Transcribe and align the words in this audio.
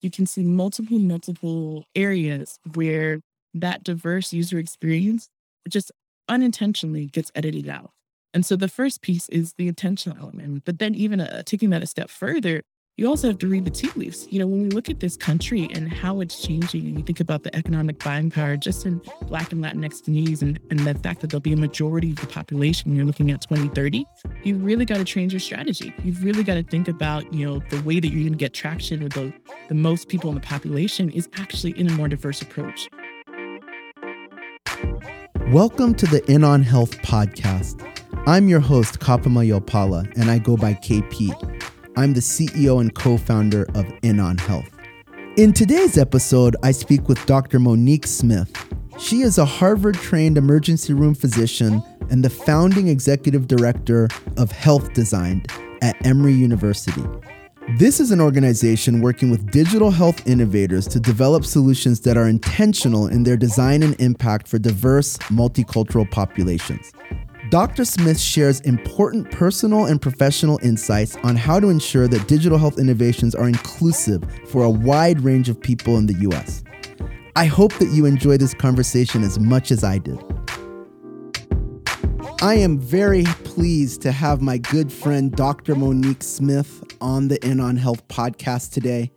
you 0.00 0.10
can 0.10 0.26
see 0.26 0.42
multiple, 0.42 0.98
multiple 0.98 1.84
areas 1.94 2.58
where 2.74 3.20
that 3.54 3.84
diverse 3.84 4.32
user 4.32 4.58
experience 4.58 5.28
just 5.68 5.90
unintentionally 6.28 7.06
gets 7.06 7.30
edited 7.34 7.68
out. 7.68 7.90
And 8.32 8.46
so 8.46 8.56
the 8.56 8.68
first 8.68 9.02
piece 9.02 9.28
is 9.28 9.54
the 9.54 9.66
intentional 9.68 10.16
element. 10.18 10.62
But 10.64 10.78
then, 10.78 10.94
even 10.94 11.20
uh, 11.20 11.42
taking 11.44 11.70
that 11.70 11.82
a 11.82 11.86
step 11.86 12.10
further, 12.10 12.62
you 13.00 13.08
also 13.08 13.28
have 13.28 13.38
to 13.38 13.46
read 13.46 13.64
the 13.64 13.70
tea 13.70 13.88
leaves. 13.96 14.28
You 14.30 14.40
know, 14.40 14.46
when 14.46 14.62
we 14.62 14.68
look 14.68 14.90
at 14.90 15.00
this 15.00 15.16
country 15.16 15.70
and 15.72 15.90
how 15.90 16.20
it's 16.20 16.46
changing, 16.46 16.86
and 16.86 16.98
you 16.98 17.02
think 17.02 17.18
about 17.18 17.44
the 17.44 17.56
economic 17.56 17.98
buying 18.04 18.30
power 18.30 18.58
just 18.58 18.84
in 18.84 19.00
Black 19.22 19.52
and 19.52 19.64
Latinx 19.64 20.04
communities 20.04 20.42
and, 20.42 20.60
and 20.68 20.80
the 20.80 20.94
fact 20.96 21.22
that 21.22 21.30
there'll 21.30 21.40
be 21.40 21.54
a 21.54 21.56
majority 21.56 22.10
of 22.10 22.16
the 22.16 22.26
population 22.26 22.94
you're 22.94 23.06
looking 23.06 23.30
at 23.30 23.40
2030, 23.40 24.04
you've 24.42 24.62
really 24.62 24.84
got 24.84 24.98
to 24.98 25.04
change 25.04 25.32
your 25.32 25.40
strategy. 25.40 25.94
You've 26.04 26.22
really 26.22 26.44
got 26.44 26.56
to 26.56 26.62
think 26.62 26.88
about, 26.88 27.32
you 27.32 27.46
know, 27.46 27.62
the 27.70 27.80
way 27.84 28.00
that 28.00 28.08
you're 28.08 28.20
going 28.20 28.34
to 28.34 28.38
get 28.38 28.52
traction 28.52 29.02
with 29.02 29.14
the, 29.14 29.32
the 29.70 29.74
most 29.74 30.08
people 30.08 30.28
in 30.28 30.34
the 30.34 30.42
population 30.42 31.08
is 31.08 31.26
actually 31.38 31.78
in 31.80 31.88
a 31.88 31.92
more 31.92 32.06
diverse 32.06 32.42
approach. 32.42 32.90
Welcome 35.46 35.94
to 35.94 36.06
the 36.06 36.22
In 36.30 36.44
On 36.44 36.62
Health 36.62 36.98
podcast. 36.98 37.82
I'm 38.26 38.50
your 38.50 38.60
host, 38.60 39.00
Kapama 39.00 39.48
Yopala, 39.48 40.12
and 40.20 40.30
I 40.30 40.36
go 40.36 40.58
by 40.58 40.74
KP. 40.74 41.46
I'm 42.00 42.14
the 42.14 42.20
CEO 42.20 42.80
and 42.80 42.94
co 42.94 43.18
founder 43.18 43.66
of 43.74 43.84
In 44.00 44.20
On 44.20 44.38
Health. 44.38 44.70
In 45.36 45.52
today's 45.52 45.98
episode, 45.98 46.56
I 46.62 46.70
speak 46.70 47.10
with 47.10 47.26
Dr. 47.26 47.58
Monique 47.58 48.06
Smith. 48.06 48.50
She 48.98 49.20
is 49.20 49.36
a 49.36 49.44
Harvard 49.44 49.96
trained 49.96 50.38
emergency 50.38 50.94
room 50.94 51.14
physician 51.14 51.82
and 52.08 52.24
the 52.24 52.30
founding 52.30 52.88
executive 52.88 53.48
director 53.48 54.08
of 54.38 54.50
Health 54.50 54.94
Designed 54.94 55.52
at 55.82 55.94
Emory 56.06 56.32
University. 56.32 57.04
This 57.76 58.00
is 58.00 58.10
an 58.12 58.20
organization 58.22 59.02
working 59.02 59.30
with 59.30 59.50
digital 59.50 59.90
health 59.90 60.26
innovators 60.26 60.88
to 60.88 61.00
develop 61.00 61.44
solutions 61.44 62.00
that 62.00 62.16
are 62.16 62.28
intentional 62.28 63.08
in 63.08 63.24
their 63.24 63.36
design 63.36 63.82
and 63.82 63.94
impact 64.00 64.48
for 64.48 64.58
diverse, 64.58 65.18
multicultural 65.28 66.10
populations. 66.10 66.92
Dr. 67.50 67.84
Smith 67.84 68.20
shares 68.20 68.60
important 68.60 69.28
personal 69.32 69.86
and 69.86 70.00
professional 70.00 70.60
insights 70.62 71.16
on 71.24 71.34
how 71.34 71.58
to 71.58 71.68
ensure 71.68 72.06
that 72.06 72.28
digital 72.28 72.58
health 72.58 72.78
innovations 72.78 73.34
are 73.34 73.48
inclusive 73.48 74.22
for 74.46 74.62
a 74.62 74.70
wide 74.70 75.20
range 75.22 75.48
of 75.48 75.60
people 75.60 75.96
in 75.96 76.06
the 76.06 76.14
US. 76.30 76.62
I 77.34 77.46
hope 77.46 77.72
that 77.80 77.88
you 77.88 78.06
enjoy 78.06 78.36
this 78.36 78.54
conversation 78.54 79.24
as 79.24 79.40
much 79.40 79.72
as 79.72 79.82
I 79.82 79.98
did. 79.98 80.22
I 82.40 82.54
am 82.54 82.78
very 82.78 83.24
pleased 83.42 84.00
to 84.02 84.12
have 84.12 84.40
my 84.40 84.56
good 84.56 84.92
friend 84.92 85.32
Dr. 85.32 85.74
Monique 85.74 86.22
Smith 86.22 86.84
on 87.00 87.26
the 87.26 87.44
In 87.44 87.58
On 87.58 87.76
Health 87.76 88.06
podcast 88.06 88.70
today. 88.70 89.10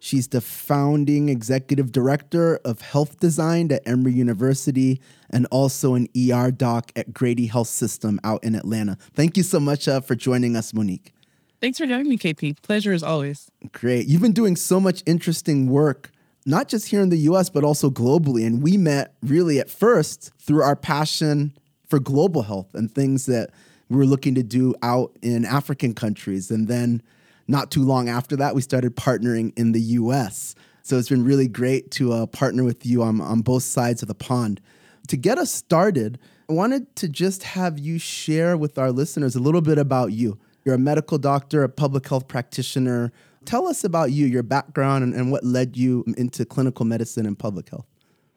She's 0.00 0.26
the 0.26 0.40
founding 0.40 1.28
executive 1.28 1.92
director 1.92 2.56
of 2.64 2.80
health 2.80 3.20
design 3.20 3.70
at 3.70 3.86
Emory 3.86 4.12
University 4.12 5.00
and 5.30 5.46
also 5.50 5.94
an 5.94 6.08
ER 6.16 6.50
doc 6.50 6.92
at 6.96 7.12
Grady 7.12 7.46
Health 7.46 7.68
System 7.68 8.20
out 8.24 8.42
in 8.44 8.54
Atlanta. 8.54 8.96
Thank 9.14 9.36
you 9.36 9.42
so 9.42 9.60
much 9.60 9.88
uh, 9.88 10.00
for 10.00 10.14
joining 10.14 10.56
us, 10.56 10.72
Monique. 10.72 11.12
Thanks 11.60 11.78
for 11.78 11.86
having 11.86 12.08
me, 12.08 12.18
KP. 12.18 12.60
Pleasure 12.62 12.92
as 12.92 13.02
always. 13.02 13.50
Great. 13.72 14.06
You've 14.06 14.22
been 14.22 14.32
doing 14.32 14.56
so 14.56 14.78
much 14.78 15.02
interesting 15.06 15.68
work, 15.68 16.10
not 16.44 16.68
just 16.68 16.88
here 16.88 17.00
in 17.00 17.08
the 17.08 17.18
US, 17.18 17.48
but 17.48 17.64
also 17.64 17.90
globally. 17.90 18.46
And 18.46 18.62
we 18.62 18.76
met 18.76 19.14
really 19.22 19.58
at 19.58 19.70
first 19.70 20.30
through 20.38 20.62
our 20.62 20.76
passion 20.76 21.56
for 21.88 21.98
global 21.98 22.42
health 22.42 22.74
and 22.74 22.90
things 22.90 23.26
that 23.26 23.50
we 23.88 23.96
were 23.96 24.06
looking 24.06 24.34
to 24.34 24.42
do 24.42 24.74
out 24.82 25.16
in 25.22 25.44
African 25.44 25.94
countries. 25.94 26.50
And 26.50 26.68
then 26.68 27.02
not 27.48 27.70
too 27.70 27.84
long 27.84 28.08
after 28.08 28.36
that, 28.36 28.54
we 28.54 28.60
started 28.60 28.96
partnering 28.96 29.52
in 29.56 29.72
the 29.72 29.80
US. 29.80 30.54
So 30.82 30.98
it's 30.98 31.08
been 31.08 31.24
really 31.24 31.48
great 31.48 31.90
to 31.92 32.12
uh, 32.12 32.26
partner 32.26 32.64
with 32.64 32.84
you 32.84 33.02
on, 33.02 33.20
on 33.20 33.40
both 33.40 33.62
sides 33.62 34.02
of 34.02 34.08
the 34.08 34.14
pond. 34.14 34.60
To 35.08 35.16
get 35.16 35.38
us 35.38 35.52
started, 35.52 36.18
I 36.48 36.52
wanted 36.52 36.94
to 36.96 37.08
just 37.08 37.42
have 37.42 37.78
you 37.78 37.98
share 37.98 38.56
with 38.56 38.78
our 38.78 38.90
listeners 38.90 39.36
a 39.36 39.40
little 39.40 39.60
bit 39.60 39.78
about 39.78 40.12
you. 40.12 40.38
You're 40.64 40.74
a 40.74 40.78
medical 40.78 41.18
doctor, 41.18 41.62
a 41.62 41.68
public 41.68 42.08
health 42.08 42.26
practitioner. 42.28 43.12
Tell 43.44 43.68
us 43.68 43.84
about 43.84 44.10
you, 44.10 44.26
your 44.26 44.42
background, 44.42 45.04
and, 45.04 45.14
and 45.14 45.30
what 45.30 45.44
led 45.44 45.76
you 45.76 46.04
into 46.16 46.44
clinical 46.44 46.84
medicine 46.84 47.26
and 47.26 47.38
public 47.38 47.68
health. 47.68 47.86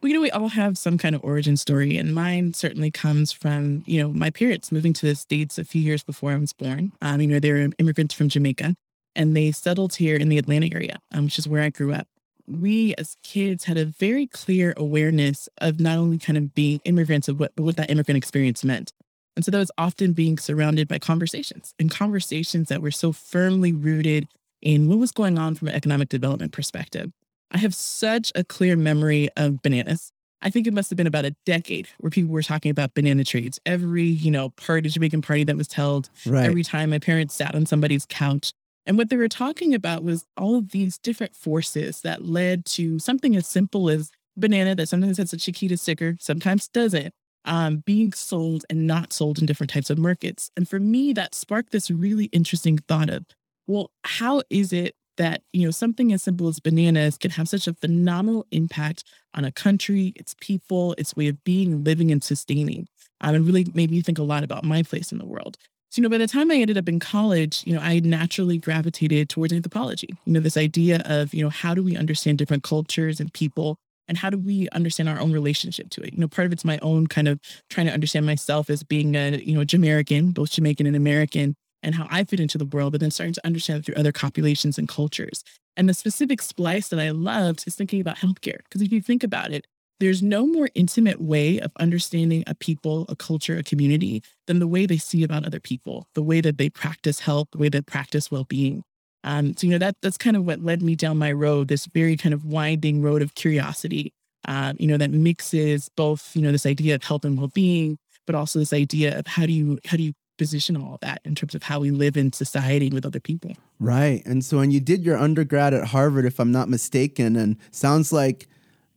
Well, 0.00 0.08
you 0.08 0.14
know, 0.14 0.22
we 0.22 0.30
all 0.30 0.48
have 0.48 0.78
some 0.78 0.96
kind 0.96 1.14
of 1.14 1.22
origin 1.24 1.56
story, 1.56 1.96
and 1.96 2.14
mine 2.14 2.54
certainly 2.54 2.90
comes 2.90 3.32
from, 3.32 3.82
you 3.86 4.00
know, 4.00 4.12
my 4.12 4.30
parents 4.30 4.70
moving 4.70 4.92
to 4.94 5.06
the 5.06 5.14
States 5.14 5.58
a 5.58 5.64
few 5.64 5.82
years 5.82 6.02
before 6.02 6.32
I 6.32 6.36
was 6.36 6.52
born. 6.52 6.92
Um, 7.02 7.20
you 7.20 7.26
know, 7.26 7.40
they 7.40 7.52
were 7.52 7.68
immigrants 7.78 8.14
from 8.14 8.28
Jamaica 8.28 8.74
and 9.16 9.36
they 9.36 9.52
settled 9.52 9.96
here 9.96 10.16
in 10.16 10.28
the 10.28 10.38
Atlanta 10.38 10.68
area, 10.72 10.98
um, 11.12 11.24
which 11.24 11.38
is 11.38 11.48
where 11.48 11.62
I 11.62 11.70
grew 11.70 11.92
up. 11.92 12.06
We 12.50 12.94
as 12.96 13.16
kids 13.22 13.64
had 13.64 13.78
a 13.78 13.84
very 13.84 14.26
clear 14.26 14.74
awareness 14.76 15.48
of 15.58 15.78
not 15.78 15.98
only 15.98 16.18
kind 16.18 16.36
of 16.36 16.54
being 16.54 16.80
immigrants 16.84 17.28
of 17.28 17.38
what, 17.38 17.52
what 17.56 17.76
that 17.76 17.90
immigrant 17.90 18.16
experience 18.16 18.64
meant. 18.64 18.92
And 19.36 19.44
so 19.44 19.52
that 19.52 19.58
was 19.58 19.70
often 19.78 20.12
being 20.12 20.36
surrounded 20.36 20.88
by 20.88 20.98
conversations 20.98 21.74
and 21.78 21.90
conversations 21.90 22.68
that 22.68 22.82
were 22.82 22.90
so 22.90 23.12
firmly 23.12 23.72
rooted 23.72 24.28
in 24.60 24.88
what 24.88 24.98
was 24.98 25.12
going 25.12 25.38
on 25.38 25.54
from 25.54 25.68
an 25.68 25.74
economic 25.74 26.08
development 26.08 26.52
perspective. 26.52 27.12
I 27.52 27.58
have 27.58 27.74
such 27.74 28.32
a 28.34 28.44
clear 28.44 28.76
memory 28.76 29.28
of 29.36 29.62
bananas. 29.62 30.12
I 30.42 30.50
think 30.50 30.66
it 30.66 30.72
must 30.72 30.90
have 30.90 30.96
been 30.96 31.06
about 31.06 31.24
a 31.24 31.34
decade 31.44 31.88
where 31.98 32.10
people 32.10 32.32
were 32.32 32.42
talking 32.42 32.70
about 32.70 32.94
banana 32.94 33.24
trades. 33.24 33.60
Every, 33.66 34.04
you 34.04 34.30
know, 34.30 34.50
party, 34.50 34.88
Jamaican 34.88 35.22
party 35.22 35.44
that 35.44 35.56
was 35.56 35.72
held, 35.72 36.08
right. 36.24 36.46
every 36.46 36.62
time 36.62 36.90
my 36.90 36.98
parents 36.98 37.34
sat 37.34 37.54
on 37.54 37.66
somebody's 37.66 38.06
couch, 38.06 38.52
and 38.86 38.96
what 38.96 39.10
they 39.10 39.16
were 39.16 39.28
talking 39.28 39.74
about 39.74 40.02
was 40.02 40.24
all 40.36 40.56
of 40.56 40.70
these 40.70 40.98
different 40.98 41.36
forces 41.36 42.00
that 42.02 42.24
led 42.24 42.64
to 42.66 42.98
something 42.98 43.36
as 43.36 43.46
simple 43.46 43.90
as 43.90 44.10
banana 44.36 44.74
that 44.74 44.88
sometimes 44.88 45.18
has 45.18 45.32
a 45.32 45.36
Chiquita 45.36 45.76
sticker, 45.76 46.16
sometimes 46.18 46.68
doesn't, 46.68 47.12
um, 47.44 47.82
being 47.86 48.12
sold 48.12 48.64
and 48.70 48.86
not 48.86 49.12
sold 49.12 49.38
in 49.38 49.46
different 49.46 49.70
types 49.70 49.90
of 49.90 49.98
markets. 49.98 50.50
And 50.56 50.68
for 50.68 50.80
me, 50.80 51.12
that 51.12 51.34
sparked 51.34 51.72
this 51.72 51.90
really 51.90 52.26
interesting 52.26 52.78
thought 52.78 53.10
of, 53.10 53.26
well, 53.66 53.90
how 54.04 54.42
is 54.50 54.72
it 54.72 54.94
that 55.16 55.42
you 55.52 55.64
know 55.64 55.70
something 55.70 56.12
as 56.12 56.22
simple 56.22 56.48
as 56.48 56.60
bananas 56.60 57.18
can 57.18 57.30
have 57.32 57.48
such 57.48 57.66
a 57.66 57.74
phenomenal 57.74 58.46
impact 58.50 59.04
on 59.34 59.44
a 59.44 59.52
country, 59.52 60.12
its 60.16 60.34
people, 60.40 60.94
its 60.96 61.14
way 61.14 61.28
of 61.28 61.42
being, 61.44 61.84
living, 61.84 62.10
and 62.10 62.24
sustaining? 62.24 62.88
Um, 63.20 63.34
and 63.34 63.46
really 63.46 63.66
made 63.74 63.90
me 63.90 64.00
think 64.00 64.18
a 64.18 64.22
lot 64.22 64.44
about 64.44 64.64
my 64.64 64.82
place 64.82 65.12
in 65.12 65.18
the 65.18 65.26
world. 65.26 65.58
So, 65.90 66.00
you 66.00 66.02
know, 66.04 66.08
by 66.08 66.18
the 66.18 66.28
time 66.28 66.52
I 66.52 66.54
ended 66.54 66.78
up 66.78 66.88
in 66.88 67.00
college, 67.00 67.64
you 67.66 67.74
know, 67.74 67.80
I 67.80 67.98
naturally 67.98 68.58
gravitated 68.58 69.28
towards 69.28 69.52
anthropology. 69.52 70.08
You 70.24 70.32
know, 70.32 70.40
this 70.40 70.56
idea 70.56 71.02
of, 71.04 71.34
you 71.34 71.42
know, 71.42 71.50
how 71.50 71.74
do 71.74 71.82
we 71.82 71.96
understand 71.96 72.38
different 72.38 72.62
cultures 72.62 73.18
and 73.18 73.32
people 73.32 73.76
and 74.06 74.16
how 74.16 74.30
do 74.30 74.38
we 74.38 74.68
understand 74.70 75.08
our 75.08 75.18
own 75.18 75.32
relationship 75.32 75.90
to 75.90 76.02
it? 76.02 76.12
You 76.12 76.20
know, 76.20 76.28
part 76.28 76.46
of 76.46 76.52
it's 76.52 76.64
my 76.64 76.78
own 76.80 77.08
kind 77.08 77.26
of 77.26 77.40
trying 77.70 77.86
to 77.86 77.92
understand 77.92 78.24
myself 78.24 78.70
as 78.70 78.84
being 78.84 79.16
a, 79.16 79.38
you 79.38 79.54
know, 79.54 79.64
Jamaican, 79.64 80.30
both 80.30 80.52
Jamaican 80.52 80.86
and 80.86 80.94
American, 80.94 81.56
and 81.82 81.94
how 81.94 82.06
I 82.08 82.22
fit 82.24 82.40
into 82.40 82.58
the 82.58 82.66
world, 82.66 82.92
but 82.92 83.00
then 83.00 83.10
starting 83.10 83.34
to 83.34 83.46
understand 83.46 83.84
through 83.84 83.96
other 83.96 84.12
populations 84.12 84.78
and 84.78 84.88
cultures. 84.88 85.42
And 85.76 85.88
the 85.88 85.94
specific 85.94 86.40
splice 86.42 86.88
that 86.88 87.00
I 87.00 87.10
loved 87.10 87.64
is 87.66 87.74
thinking 87.74 88.00
about 88.00 88.18
healthcare. 88.18 88.58
Because 88.64 88.82
if 88.82 88.92
you 88.92 89.00
think 89.00 89.24
about 89.24 89.50
it, 89.50 89.66
there's 90.00 90.22
no 90.22 90.46
more 90.46 90.68
intimate 90.74 91.20
way 91.20 91.60
of 91.60 91.70
understanding 91.78 92.42
a 92.46 92.54
people, 92.54 93.06
a 93.08 93.14
culture, 93.14 93.56
a 93.56 93.62
community 93.62 94.22
than 94.46 94.58
the 94.58 94.66
way 94.66 94.86
they 94.86 94.96
see 94.96 95.22
about 95.22 95.46
other 95.46 95.60
people, 95.60 96.08
the 96.14 96.22
way 96.22 96.40
that 96.40 96.58
they 96.58 96.70
practice 96.70 97.20
health, 97.20 97.48
the 97.52 97.58
way 97.58 97.68
they 97.68 97.82
practice 97.82 98.30
well-being. 98.30 98.82
Um, 99.22 99.54
so 99.56 99.66
you 99.66 99.72
know 99.72 99.78
that 99.78 99.96
that's 100.00 100.16
kind 100.16 100.36
of 100.36 100.46
what 100.46 100.60
led 100.60 100.82
me 100.82 100.96
down 100.96 101.18
my 101.18 101.30
road, 101.30 101.68
this 101.68 101.86
very 101.86 102.16
kind 102.16 102.32
of 102.32 102.44
winding 102.44 103.02
road 103.02 103.20
of 103.22 103.34
curiosity. 103.34 104.12
Uh, 104.48 104.72
you 104.78 104.86
know 104.86 104.96
that 104.96 105.10
mixes 105.10 105.90
both 105.94 106.34
you 106.34 106.40
know 106.40 106.50
this 106.50 106.64
idea 106.64 106.94
of 106.94 107.04
health 107.04 107.26
and 107.26 107.38
well-being, 107.38 107.98
but 108.26 108.34
also 108.34 108.58
this 108.58 108.72
idea 108.72 109.18
of 109.18 109.26
how 109.26 109.44
do 109.44 109.52
you 109.52 109.78
how 109.84 109.98
do 109.98 110.02
you 110.02 110.14
position 110.38 110.74
all 110.74 110.96
that 111.02 111.20
in 111.26 111.34
terms 111.34 111.54
of 111.54 111.62
how 111.62 111.78
we 111.78 111.90
live 111.90 112.16
in 112.16 112.32
society 112.32 112.88
with 112.88 113.04
other 113.04 113.20
people. 113.20 113.52
Right. 113.78 114.24
And 114.24 114.42
so 114.42 114.56
when 114.56 114.70
you 114.70 114.80
did 114.80 115.04
your 115.04 115.18
undergrad 115.18 115.74
at 115.74 115.88
Harvard, 115.88 116.24
if 116.24 116.40
I'm 116.40 116.50
not 116.50 116.70
mistaken, 116.70 117.36
and 117.36 117.58
sounds 117.72 118.10
like, 118.10 118.48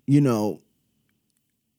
you 0.07 0.21
know, 0.21 0.61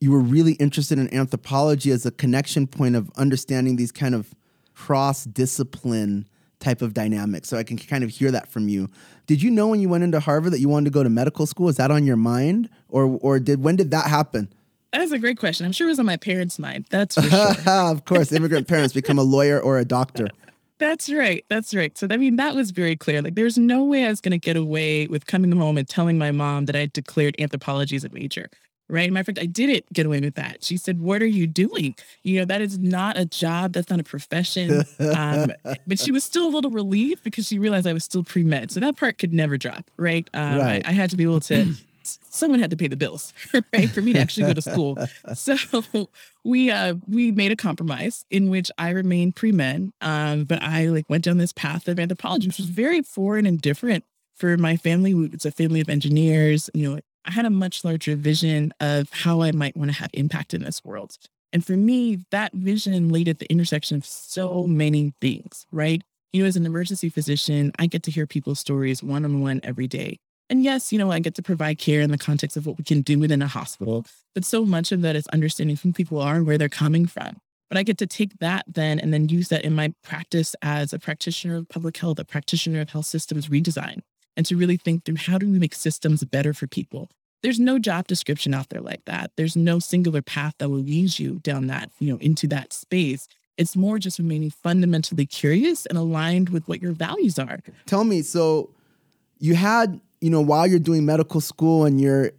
you 0.05 0.11
were 0.11 0.21
really 0.21 0.53
interested 0.55 0.99
in 0.99 1.12
anthropology 1.15 1.91
as 1.91 2.05
a 2.05 2.11
connection 2.11 2.67
point 2.67 2.95
of 2.95 3.11
understanding 3.17 3.77
these 3.77 3.91
kind 3.91 4.15
of 4.15 4.35
cross 4.75 5.25
discipline 5.25 6.29
type 6.61 6.83
of 6.83 6.93
dynamics. 6.93 7.49
So 7.49 7.56
I 7.56 7.62
can 7.62 7.79
kind 7.79 8.05
of 8.05 8.11
hear 8.11 8.31
that 8.31 8.53
from 8.53 8.69
you. 8.69 8.91
Did 9.27 9.43
you 9.43 9.51
know 9.51 9.69
when 9.69 9.81
you 9.81 9.89
went 9.89 10.05
into 10.05 10.21
Harvard 10.21 10.53
that 10.53 10.61
you 10.61 10.69
wanted 10.69 10.85
to 10.85 10.91
go 10.91 11.03
to 11.03 11.09
medical 11.09 11.47
school? 11.47 11.71
Is 11.71 11.77
that 11.77 11.91
on 11.91 12.05
your 12.05 12.17
mind, 12.17 12.69
or 12.91 13.19
or 13.23 13.41
did 13.41 13.65
when 13.65 13.77
did 13.77 13.93
that 13.93 14.09
happen? 14.09 14.53
That's 14.93 15.11
a 15.11 15.19
great 15.19 15.39
question. 15.39 15.65
I'm 15.65 15.73
sure 15.73 15.87
it 15.87 15.93
was 15.93 15.99
on 15.99 16.05
my 16.05 16.19
parents' 16.19 16.59
mind. 16.59 16.85
That's 16.91 17.15
for 17.15 17.23
sure. 17.23 17.55
of 17.67 18.05
course, 18.05 18.31
immigrant 18.31 18.69
parents 18.69 18.93
become 18.93 19.19
a 19.19 19.23
lawyer 19.23 19.59
or 19.59 19.79
a 19.79 19.87
doctor. 19.87 20.29
That's 20.79 21.11
right. 21.11 21.47
That's 21.49 21.75
right. 21.75 21.97
So 21.97 22.09
I 22.11 22.19
mean, 22.19 22.37
that 22.37 22.55
was 22.55 22.73
very 22.73 22.95
clear. 22.95 23.23
Like, 23.23 23.37
there's 23.37 23.57
no 23.57 23.85
way 23.85 24.05
I 24.05 24.11
was 24.11 24.21
going 24.21 24.33
to 24.33 24.39
get 24.39 24.57
away 24.57 25.07
with 25.07 25.25
coming 25.25 25.50
home 25.53 25.79
and 25.79 25.89
telling 25.89 26.19
my 26.19 26.31
mom 26.31 26.67
that 26.67 26.77
I 26.77 26.91
declared 26.93 27.37
anthropology 27.39 27.97
as 27.97 28.05
a 28.05 28.11
major. 28.11 28.50
Right? 28.89 29.11
Matter 29.13 29.21
of 29.21 29.27
fact, 29.27 29.39
I 29.39 29.47
didn't 29.47 29.93
get 29.93 30.07
away 30.07 30.21
with 30.21 30.35
that. 30.35 30.65
She 30.65 30.77
said, 30.77 31.01
What 31.01 31.23
are 31.23 31.27
you 31.27 31.47
doing? 31.47 31.95
You 32.23 32.41
know, 32.41 32.45
that 32.47 32.61
is 32.61 32.79
not 32.79 33.19
a 33.19 33.25
job. 33.25 33.73
That's 33.73 33.91
not 33.91 34.01
a 34.01 34.05
profession. 34.05 34.85
Um, 34.99 35.53
but 35.87 35.99
she 35.99 36.13
was 36.13 36.25
still 36.25 36.47
a 36.47 36.53
little 36.53 36.71
relieved 36.71 37.23
because 37.25 37.47
she 37.47 37.59
realized 37.59 37.87
I 37.87 37.93
was 37.93 38.05
still 38.05 38.25
pre 38.25 38.45
med. 38.45 38.71
So 38.71 38.81
that 38.81 38.97
part 38.97 39.19
could 39.19 39.33
never 39.33 39.57
drop, 39.57 39.91
right? 39.97 40.29
Um, 40.35 40.59
right. 40.59 40.87
I, 40.87 40.91
I 40.91 40.93
had 40.93 41.11
to 41.11 41.17
be 41.17 41.25
able 41.25 41.41
to. 41.41 41.75
someone 42.05 42.61
had 42.61 42.71
to 42.71 42.77
pay 42.77 42.87
the 42.89 42.97
bills, 42.97 43.33
right, 43.73 43.91
for 43.91 44.03
me 44.03 44.13
to 44.13 44.19
actually 44.19 44.47
go 44.47 44.53
to 44.53 44.63
school. 44.63 44.99
So 45.35 45.57
we 46.45 46.71
uh 46.71 46.95
we 47.09 47.33
made 47.33 47.51
a 47.51 47.57
compromise 47.57 48.25
in 48.31 48.51
which 48.51 48.71
I 48.79 48.91
remained 48.91 49.37
pre 49.37 49.53
med, 49.53 49.91
um, 50.01 50.45
but 50.45 50.63
I 50.63 50.87
like 50.87 51.09
went 51.09 51.25
down 51.25 51.39
this 51.39 51.53
path 51.53 51.89
of 51.89 51.99
anthropology, 51.99 52.49
which 52.49 52.59
was 52.59 52.69
very 52.69 53.03
foreign 53.03 53.47
and 53.47 53.61
different 53.61 54.05
for 54.37 54.57
my 54.57 54.77
family. 54.77 55.13
It's 55.33 55.45
a 55.45 55.51
family 55.51 55.81
of 55.81 55.89
engineers. 55.89 56.69
You 56.75 56.91
know, 56.91 57.01
I 57.25 57.31
had 57.31 57.47
a 57.47 57.50
much 57.50 57.85
larger 57.85 58.17
vision 58.17 58.73
of 58.81 59.11
how 59.12 59.43
I 59.43 59.53
might 59.53 59.76
want 59.76 59.91
to 59.91 59.97
have 59.97 60.11
impact 60.12 60.55
in 60.55 60.62
this 60.62 60.85
world. 60.85 61.17
And 61.53 61.65
for 61.65 61.76
me, 61.76 62.25
that 62.31 62.53
vision 62.53 63.09
laid 63.11 63.29
at 63.29 63.38
the 63.38 63.50
intersection 63.50 63.97
of 63.97 64.05
so 64.05 64.67
many 64.67 65.15
things, 65.21 65.67
right? 65.73 66.03
You 66.32 66.43
know, 66.43 66.49
as 66.49 66.56
an 66.56 66.67
emergency 66.67 67.09
physician, 67.09 67.73
I 67.79 67.87
get 67.87 68.03
to 68.05 68.11
hear 68.11 68.26
people's 68.26 68.59
stories 68.59 69.03
one 69.03 69.25
on 69.25 69.41
one 69.41 69.61
every 69.62 69.87
day. 69.87 70.19
And 70.50 70.62
yes, 70.62 70.93
you 70.93 70.99
know, 70.99 71.11
I 71.11 71.21
get 71.21 71.35
to 71.37 71.43
provide 71.43 71.79
care 71.79 72.00
in 72.00 72.11
the 72.11 72.19
context 72.19 72.56
of 72.56 72.67
what 72.67 72.76
we 72.76 72.85
can 72.85 73.00
do 73.00 73.19
within 73.19 73.41
a 73.41 73.47
hospital, 73.47 74.05
but 74.35 74.44
so 74.44 74.67
much 74.67 74.93
of 74.93 75.00
that 75.03 75.17
is 75.17 75.26
understanding 75.29 75.76
who 75.76 75.93
people 75.93 76.21
are 76.21 76.37
and 76.37 76.47
where 76.47 76.59
they're 76.59 76.69
coming 76.69 77.06
from. 77.06 77.38
But 77.71 77.79
I 77.79 77.82
get 77.82 77.97
to 77.99 78.06
take 78.06 78.38
that 78.41 78.65
then 78.69 78.99
and 78.99 79.15
then 79.15 79.31
use 79.31 79.49
that 79.49 79.65
in 79.65 79.75
my 79.75 79.94
practice 80.03 80.55
as 80.61 80.93
a 80.93 80.99
practitioner 80.99 81.56
of 81.56 81.69
public 81.69 81.97
health, 81.97 82.19
a 82.19 82.25
practitioner 82.25 82.82
of 82.82 82.91
health 82.91 83.06
systems 83.06 83.49
redesign 83.49 84.00
and 84.37 84.45
to 84.47 84.57
really 84.57 84.77
think 84.77 85.05
through 85.05 85.17
how 85.17 85.39
do 85.39 85.49
we 85.51 85.59
make 85.59 85.75
systems 85.75 86.25
better 86.25 86.53
for 86.53 86.67
people. 86.67 87.11
There's 87.43 87.61
no 87.61 87.79
job 87.79 88.07
description 88.07 88.55
out 88.55 88.71
there 88.71 88.81
like 88.81 89.05
that. 89.05 89.33
There's 89.37 89.57
no 89.57 89.79
singular 89.79 90.23
path 90.23 90.55
that 90.59 90.71
will 90.71 90.79
lead 90.79 91.19
you 91.19 91.41
down 91.41 91.67
that, 91.67 91.91
you 91.99 92.13
know, 92.13 92.19
into 92.19 92.47
that 92.49 92.73
space. 92.73 93.29
It's 93.59 93.77
more 93.77 93.99
just 93.99 94.19
remaining 94.19 94.51
fundamentally 94.51 95.27
curious 95.27 95.87
and 95.87 95.99
aligned 95.99 96.49
with 96.49 96.67
what 96.67 96.81
your 96.81 96.93
values 96.93 97.39
are. 97.39 97.61
Tell 97.87 98.05
me, 98.05 98.23
so 98.23 98.71
you 99.39 99.55
had, 99.55 100.01
you 100.21 100.31
know, 100.31 100.41
while 100.41 100.67
you're 100.67 100.79
doing 100.79 101.05
medical 101.05 101.41
school 101.41 101.85
and 101.85 102.01
you're 102.01 102.33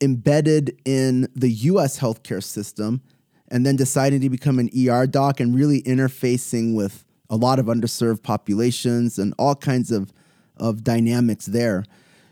embedded 0.00 0.76
in 0.84 1.28
the 1.34 1.50
US 1.50 1.98
healthcare 1.98 2.42
system, 2.42 3.00
and 3.50 3.64
then 3.64 3.76
deciding 3.76 4.20
to 4.20 4.30
become 4.30 4.58
an 4.58 4.68
ER 4.76 5.06
doc 5.06 5.40
and 5.40 5.54
really 5.54 5.82
interfacing 5.82 6.74
with 6.74 7.04
a 7.30 7.36
lot 7.36 7.58
of 7.58 7.66
underserved 7.66 8.22
populations 8.22 9.18
and 9.18 9.34
all 9.38 9.54
kinds 9.54 9.90
of 9.90 10.12
of 10.60 10.84
dynamics 10.84 11.46
there. 11.46 11.84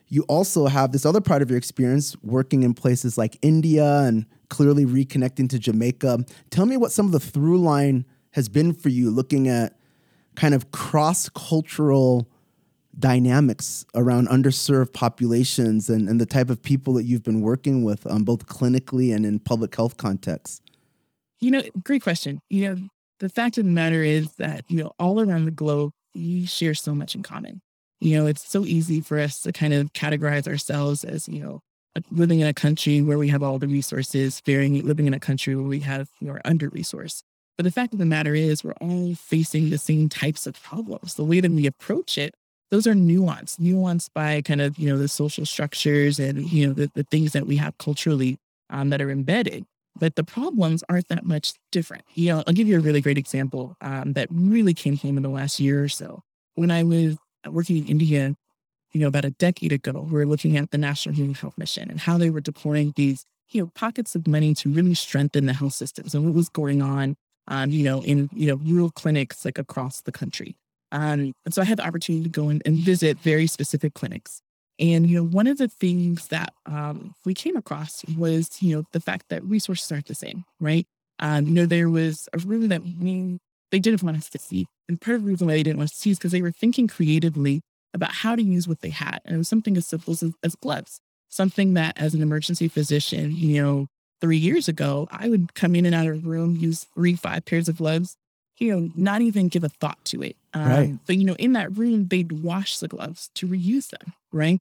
You 0.09 0.23
also 0.29 0.67
have 0.67 0.93
this 0.93 1.05
other 1.05 1.21
part 1.21 1.43
of 1.43 1.51
your 1.51 1.59
experience 1.59 2.17
working 2.23 2.63
in 2.63 2.75
places 2.75 3.19
like 3.19 3.37
India 3.43 4.01
and 4.01 4.27
clearly 4.49 4.87
reconnecting 4.87 5.49
to 5.51 5.59
Jamaica. 5.59 6.25
Tell 6.51 6.67
me 6.67 6.77
what 6.77 6.93
some 6.93 7.07
of 7.07 7.13
the 7.13 7.21
through 7.21 7.59
line 7.59 8.05
has 8.33 8.49
been 8.49 8.73
for 8.73 8.89
you 8.89 9.11
looking 9.11 9.49
at 9.49 9.77
kind 10.37 10.55
of 10.55 10.71
cross 10.71 11.29
cultural 11.31 12.29
dynamics 12.99 13.85
around 13.95 14.29
underserved 14.29 14.93
populations 14.93 15.91
and, 15.91 16.09
and 16.09 16.21
the 16.21 16.27
type 16.27 16.51
of 16.51 16.63
people 16.63 16.95
that 16.95 17.05
you've 17.05 17.23
been 17.23 17.41
working 17.41 17.85
with 17.85 18.07
um, 18.07 18.25
both 18.25 18.47
clinically 18.47 19.15
and 19.15 19.27
in 19.27 19.39
public 19.39 19.75
health 19.75 19.97
contexts? 19.97 20.61
You 21.41 21.51
know, 21.51 21.63
great 21.83 22.03
question. 22.03 22.41
You 22.49 22.69
know, 22.69 22.89
the 23.19 23.29
fact 23.29 23.59
of 23.59 23.65
the 23.65 23.71
matter 23.71 24.03
is 24.03 24.33
that, 24.35 24.65
you 24.69 24.83
know, 24.83 24.93
all 24.99 25.21
around 25.21 25.45
the 25.45 25.51
globe, 25.51 25.93
we 26.15 26.47
share 26.47 26.75
so 26.75 26.95
much 26.95 27.15
in 27.15 27.23
common. 27.23 27.61
You 28.01 28.19
know, 28.19 28.27
it's 28.27 28.49
so 28.49 28.65
easy 28.65 29.01
for 29.01 29.19
us 29.19 29.41
to 29.41 29.53
kind 29.53 29.73
of 29.73 29.93
categorize 29.93 30.47
ourselves 30.47 31.03
as, 31.05 31.29
you 31.29 31.41
know, 31.41 31.61
living 32.11 32.41
in 32.41 32.47
a 32.47 32.53
country 32.53 33.01
where 33.01 33.17
we 33.17 33.29
have 33.29 33.43
all 33.43 33.59
the 33.59 33.69
resources, 33.69 34.41
varying, 34.45 34.85
living 34.87 35.07
in 35.07 35.15
a 35.15 35.21
country 35.21 35.57
where 35.57 35.65
we 35.65 35.81
have, 35.81 36.11
you 36.21 36.29
know, 36.29 36.39
under 36.45 36.71
resourced. 36.71 37.23
But 37.57 37.65
the 37.65 37.71
fact 37.71 37.95
of 37.95 37.99
the 37.99 38.05
matter 38.05 38.35
is, 38.35 38.63
we're 38.63 38.75
all 38.83 39.15
facing 39.15 39.71
the 39.71 39.79
same 39.79 40.11
types 40.11 40.47
of 40.47 40.63
problems. 40.63 41.15
The 41.15 41.25
way 41.25 41.41
that 41.41 41.51
we 41.51 41.67
approach 41.67 42.19
it, 42.19 42.35
those 42.71 42.87
are 42.87 42.93
nuanced, 42.93 43.59
nuanced 43.61 44.11
by 44.13 44.43
kind 44.43 44.61
of, 44.61 44.79
you 44.79 44.91
know, 44.91 44.99
the 44.99 45.09
social 45.09 45.47
structures 45.47 46.19
and, 46.19 46.51
you 46.53 46.67
know, 46.67 46.75
the, 46.75 46.91
the 46.95 47.05
things 47.05 47.33
that 47.33 47.47
we 47.47 47.57
have 47.57 47.79
culturally 47.79 48.37
um, 48.69 48.91
that 48.91 49.01
are 49.01 49.11
embedded. 49.11 49.65
But 49.99 50.17
the 50.17 50.25
problems 50.25 50.85
aren't 50.91 51.09
that 51.09 51.25
much 51.25 51.55
different. 51.73 52.05
You 52.15 52.35
know, 52.35 52.45
I'll 52.47 52.53
give 52.53 52.69
you 52.69 52.77
a 52.77 52.81
really 52.81 53.01
great 53.01 53.17
example 53.17 53.75
um, 53.81 54.13
that 54.13 54.29
really 54.31 54.75
came 54.75 54.99
home 54.99 55.17
in 55.17 55.23
the 55.23 55.31
last 55.31 55.59
year 55.59 55.83
or 55.83 55.89
so. 55.89 56.21
When 56.57 56.71
I 56.71 56.83
was 56.83 57.17
working 57.53 57.77
in 57.77 57.87
India, 57.87 58.35
you 58.93 59.01
know, 59.01 59.09
about 59.09 59.25
a 59.25 59.31
decade 59.31 59.73
ago, 59.73 60.07
we 60.07 60.13
were 60.13 60.27
looking 60.27 60.57
at 60.57 60.71
the 60.71 60.79
National 60.79 61.15
Human 61.15 61.35
Health 61.35 61.59
Mission 61.59 61.91
and 61.91 62.01
how 62.01 62.19
they 62.19 62.31
were 62.31 62.41
deploying 62.41 62.93
these, 62.97 63.25
you 63.51 63.63
know, 63.63 63.71
pockets 63.75 64.15
of 64.15 64.27
money 64.27 64.55
to 64.55 64.71
really 64.71 64.95
strengthen 64.95 65.47
the 65.47 65.53
health 65.53 65.75
systems 65.75 66.15
and 66.15 66.25
what 66.25 66.35
was 66.35 66.49
going 66.49 66.83
on, 66.83 67.17
um, 67.49 67.71
you 67.71 67.85
know, 67.85 68.03
in, 68.03 68.31
you 68.33 68.47
know, 68.47 68.57
rural 68.57 68.91
clinics 68.91 69.45
like 69.45 69.59
across 69.59 70.03
the 70.03 70.13
country. 70.13 70.57
Um, 70.93 71.33
and 71.45 71.53
so 71.53 71.63
I 71.63 71.65
had 71.65 71.79
the 71.79 71.87
opportunity 71.87 72.25
to 72.25 72.31
go 72.31 72.49
in 72.49 72.63
and 72.65 72.77
visit 72.79 73.19
very 73.19 73.47
specific 73.47 73.95
clinics. 73.95 74.41
And, 74.79 75.09
you 75.09 75.17
know, 75.17 75.25
one 75.25 75.47
of 75.47 75.59
the 75.59 75.69
things 75.69 76.29
that 76.29 76.53
um, 76.67 77.15
we 77.25 77.35
came 77.35 77.57
across 77.57 78.05
was, 78.17 78.51
you 78.61 78.77
know, 78.77 78.85
the 78.93 79.01
fact 79.01 79.27
that 79.31 79.43
resources 79.43 79.91
aren't 79.91 80.07
the 80.07 80.15
same, 80.15 80.45
right? 80.61 80.87
Um, 81.19 81.47
you 81.47 81.53
know, 81.55 81.67
there 81.67 81.89
was 81.89 82.29
a 82.35 82.39
room 82.39 82.69
that 82.69 82.83
we, 82.83 83.39
they 83.71 83.79
didn't 83.79 84.03
want 84.03 84.17
us 84.17 84.29
to 84.31 84.39
see 84.39 84.67
and 84.89 85.01
part 85.01 85.17
of 85.17 85.23
the 85.23 85.29
reason 85.29 85.47
why 85.47 85.55
they 85.55 85.63
didn't 85.63 85.79
want 85.79 85.91
us 85.91 85.97
to 85.97 86.03
see 86.03 86.11
is 86.11 86.19
because 86.19 86.33
they 86.33 86.43
were 86.43 86.53
thinking 86.53 86.87
creatively 86.87 87.63
about 87.95 88.13
how 88.13 88.37
to 88.37 88.43
use 88.43 88.69
what 88.69 88.81
they 88.81 88.91
had. 88.91 89.21
And 89.25 89.35
it 89.35 89.39
was 89.39 89.49
something 89.49 89.77
as 89.77 89.87
simple 89.87 90.13
as, 90.13 90.23
as 90.43 90.55
gloves, 90.57 91.01
something 91.29 91.75
that 91.75 91.99
as 91.99 92.15
an 92.15 92.23
emergency 92.23 92.69
physician, 92.69 93.33
you 93.35 93.63
know, 93.63 93.87
three 94.21 94.37
years 94.37 94.69
ago, 94.69 95.09
I 95.11 95.29
would 95.29 95.55
come 95.55 95.75
in 95.75 95.87
and 95.87 95.95
out 95.95 96.07
of 96.07 96.25
a 96.25 96.29
room, 96.29 96.57
use 96.57 96.87
three, 96.95 97.17
five 97.17 97.45
pairs 97.45 97.69
of 97.69 97.79
gloves, 97.79 98.17
you 98.59 98.75
know, 98.75 98.91
not 98.97 99.23
even 99.23 99.49
give 99.49 99.65
a 99.65 99.69
thought 99.69 100.03
to 100.07 100.23
it. 100.23 100.37
Um, 100.55 100.69
right. 100.69 100.99
But, 101.07 101.17
you 101.17 101.25
know, 101.25 101.35
in 101.35 101.53
that 101.55 101.77
room, 101.77 102.09
they'd 102.09 102.33
wash 102.33 102.79
the 102.79 102.89
gloves 102.89 103.31
to 103.35 103.47
reuse 103.47 103.89
them, 103.89 104.15
right? 104.33 104.59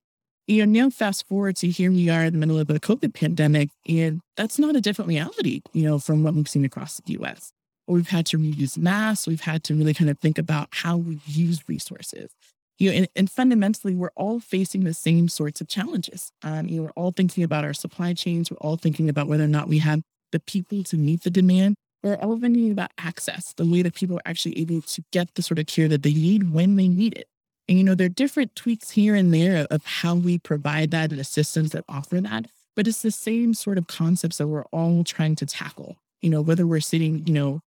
You 0.48 0.66
know, 0.66 0.84
now 0.84 0.90
fast 0.90 1.28
forward 1.28 1.56
to 1.58 1.70
here 1.70 1.92
we 1.92 2.10
are 2.10 2.24
in 2.24 2.34
the 2.34 2.40
middle 2.40 2.60
of 2.60 2.68
the 2.68 2.80
COVID 2.80 3.14
pandemic, 3.14 3.70
and 3.88 4.22
that's 4.38 4.60
not 4.60 4.76
a 4.76 4.82
different 4.82 5.10
reality, 5.10 5.62
you 5.74 5.84
know, 5.84 5.98
from 5.98 6.24
what 6.24 6.36
we've 6.36 6.48
seen 6.48 6.66
across 6.66 7.02
the 7.06 7.14
US 7.14 7.52
we've 7.88 8.10
had 8.10 8.26
to 8.28 8.38
reuse 8.38 8.78
mass. 8.78 9.28
We've 9.28 9.42
had 9.42 9.64
to 9.66 9.76
really 9.76 9.94
kind 9.94 10.10
of 10.10 10.20
think 10.20 10.38
about 10.38 10.70
how 10.72 10.98
we 10.98 11.20
use 11.26 11.64
resources. 11.68 12.32
You 12.78 12.90
know, 12.90 12.98
and, 12.98 13.08
and 13.16 13.32
fundamentally, 13.32 13.96
we're 13.96 14.12
all 14.16 14.40
facing 14.40 14.84
the 14.84 14.94
same 14.94 15.30
sorts 15.30 15.62
of 15.62 15.68
challenges. 15.68 16.32
Um, 16.44 16.68
you 16.68 16.78
know, 16.78 16.84
we're 16.84 16.92
all 16.92 17.12
thinking 17.12 17.44
about 17.44 17.64
our 17.64 17.74
supply 17.74 18.14
chains. 18.14 18.52
We're 18.52 18.58
all 18.58 18.76
thinking 18.76 19.08
about 19.08 19.28
whether 19.28 19.46
or 19.46 19.48
not 19.48 19.70
we 19.70 19.80
have 19.80 20.02
the 20.32 20.40
people 20.42 20.84
to 20.84 20.98
meet 20.98 21.24
the 21.24 21.30
demand. 21.30 21.76
We're 22.04 22.16
all 22.16 22.38
thinking 22.38 22.72
about 22.72 22.92
access, 22.98 23.54
the 23.54 23.66
way 23.66 23.82
that 23.82 23.96
people 23.96 24.18
are 24.18 24.28
actually 24.28 24.60
able 24.60 24.82
to 24.82 25.04
get 25.12 25.34
the 25.36 25.42
sort 25.42 25.58
of 25.58 25.68
care 25.68 25.88
that 25.88 26.04
they 26.04 26.14
need 26.14 26.54
when 26.54 26.76
they 26.76 26.88
need 26.88 27.18
it. 27.18 27.28
And, 27.68 27.78
you 27.78 27.84
know, 27.84 27.96
there 27.96 28.06
are 28.06 28.10
different 28.10 28.56
tweaks 28.56 28.92
here 28.92 29.16
and 29.16 29.34
there 29.34 29.66
of 29.72 29.86
how 29.86 30.16
we 30.16 30.38
provide 30.38 30.92
that 30.92 31.12
and 31.12 31.20
the 31.20 31.24
systems 31.24 31.72
that 31.72 31.86
offer 31.90 32.22
that. 32.22 32.46
But 32.76 32.88
it's 32.88 33.02
the 33.02 33.10
same 33.10 33.54
sort 33.54 33.78
of 33.78 33.88
concepts 33.88 34.38
that 34.38 34.48
we're 34.48 34.66
all 34.66 35.04
trying 35.04 35.36
to 35.38 35.46
tackle. 35.46 35.96
You 36.22 36.30
know, 36.30 36.42
whether 36.42 36.68
we're 36.68 36.82
sitting, 36.82 37.26
you 37.26 37.34
know, 37.34 37.62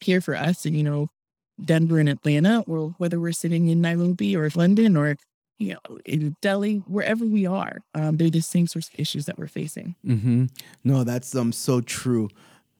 here 0.00 0.20
for 0.20 0.34
us 0.34 0.64
and 0.64 0.76
you 0.76 0.82
know, 0.82 1.08
Denver 1.62 1.98
and 1.98 2.08
Atlanta, 2.08 2.64
or 2.66 2.94
whether 2.98 3.20
we're 3.20 3.32
sitting 3.32 3.68
in 3.68 3.80
Nairobi 3.80 4.36
or 4.36 4.48
London 4.54 4.96
or, 4.96 5.16
you 5.58 5.74
know, 5.74 5.98
in 6.04 6.36
Delhi, 6.40 6.76
wherever 6.86 7.24
we 7.24 7.46
are, 7.46 7.78
um, 7.94 8.16
they're 8.16 8.30
the 8.30 8.40
same 8.40 8.66
sorts 8.66 8.88
of 8.88 8.98
issues 8.98 9.26
that 9.26 9.38
we're 9.38 9.46
facing. 9.46 9.94
Mm-hmm. 10.04 10.46
No, 10.84 11.04
that's 11.04 11.34
um, 11.34 11.52
so 11.52 11.80
true. 11.80 12.28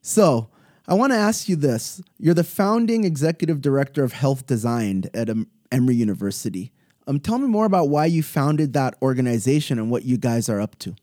So 0.00 0.48
I 0.88 0.94
want 0.94 1.12
to 1.12 1.18
ask 1.18 1.48
you 1.48 1.56
this. 1.56 2.02
You're 2.18 2.34
the 2.34 2.44
founding 2.44 3.04
executive 3.04 3.60
director 3.60 4.02
of 4.02 4.12
health 4.12 4.46
Designed 4.46 5.10
at 5.14 5.30
um, 5.30 5.48
Emory 5.70 5.94
University. 5.94 6.72
Um, 7.06 7.20
tell 7.20 7.38
me 7.38 7.46
more 7.46 7.66
about 7.66 7.88
why 7.88 8.06
you 8.06 8.22
founded 8.22 8.72
that 8.72 8.94
organization 9.02 9.78
and 9.78 9.90
what 9.90 10.04
you 10.04 10.16
guys 10.16 10.48
are 10.48 10.60
up 10.60 10.78
to. 10.80 10.94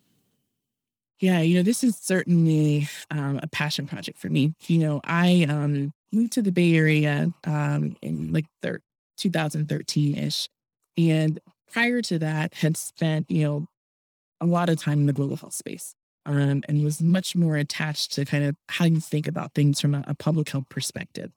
Yeah, 1.19 1.41
you 1.41 1.55
know, 1.55 1.63
this 1.63 1.83
is 1.83 1.97
certainly 1.97 2.87
um, 3.11 3.39
a 3.43 3.47
passion 3.47 3.87
project 3.87 4.17
for 4.17 4.29
me. 4.29 4.53
You 4.67 4.77
know, 4.77 5.01
I 5.03 5.45
um, 5.49 5.93
moved 6.11 6.33
to 6.33 6.41
the 6.41 6.51
Bay 6.51 6.75
Area 6.75 7.31
um, 7.45 7.95
in 8.01 8.31
like 8.33 8.45
2013 9.17 10.17
ish. 10.17 10.49
And 10.97 11.39
prior 11.71 12.01
to 12.03 12.19
that, 12.19 12.53
had 12.55 12.77
spent, 12.77 13.29
you 13.29 13.43
know, 13.43 13.67
a 14.41 14.45
lot 14.45 14.69
of 14.69 14.81
time 14.81 14.99
in 14.99 15.05
the 15.05 15.13
global 15.13 15.35
health 15.35 15.53
space 15.53 15.95
um, 16.25 16.63
and 16.67 16.83
was 16.83 17.01
much 17.01 17.35
more 17.35 17.57
attached 17.57 18.13
to 18.13 18.25
kind 18.25 18.43
of 18.43 18.55
how 18.69 18.85
you 18.85 18.99
think 18.99 19.27
about 19.27 19.53
things 19.53 19.79
from 19.81 19.95
a, 19.95 20.03
a 20.07 20.15
public 20.15 20.49
health 20.49 20.69
perspective. 20.69 21.31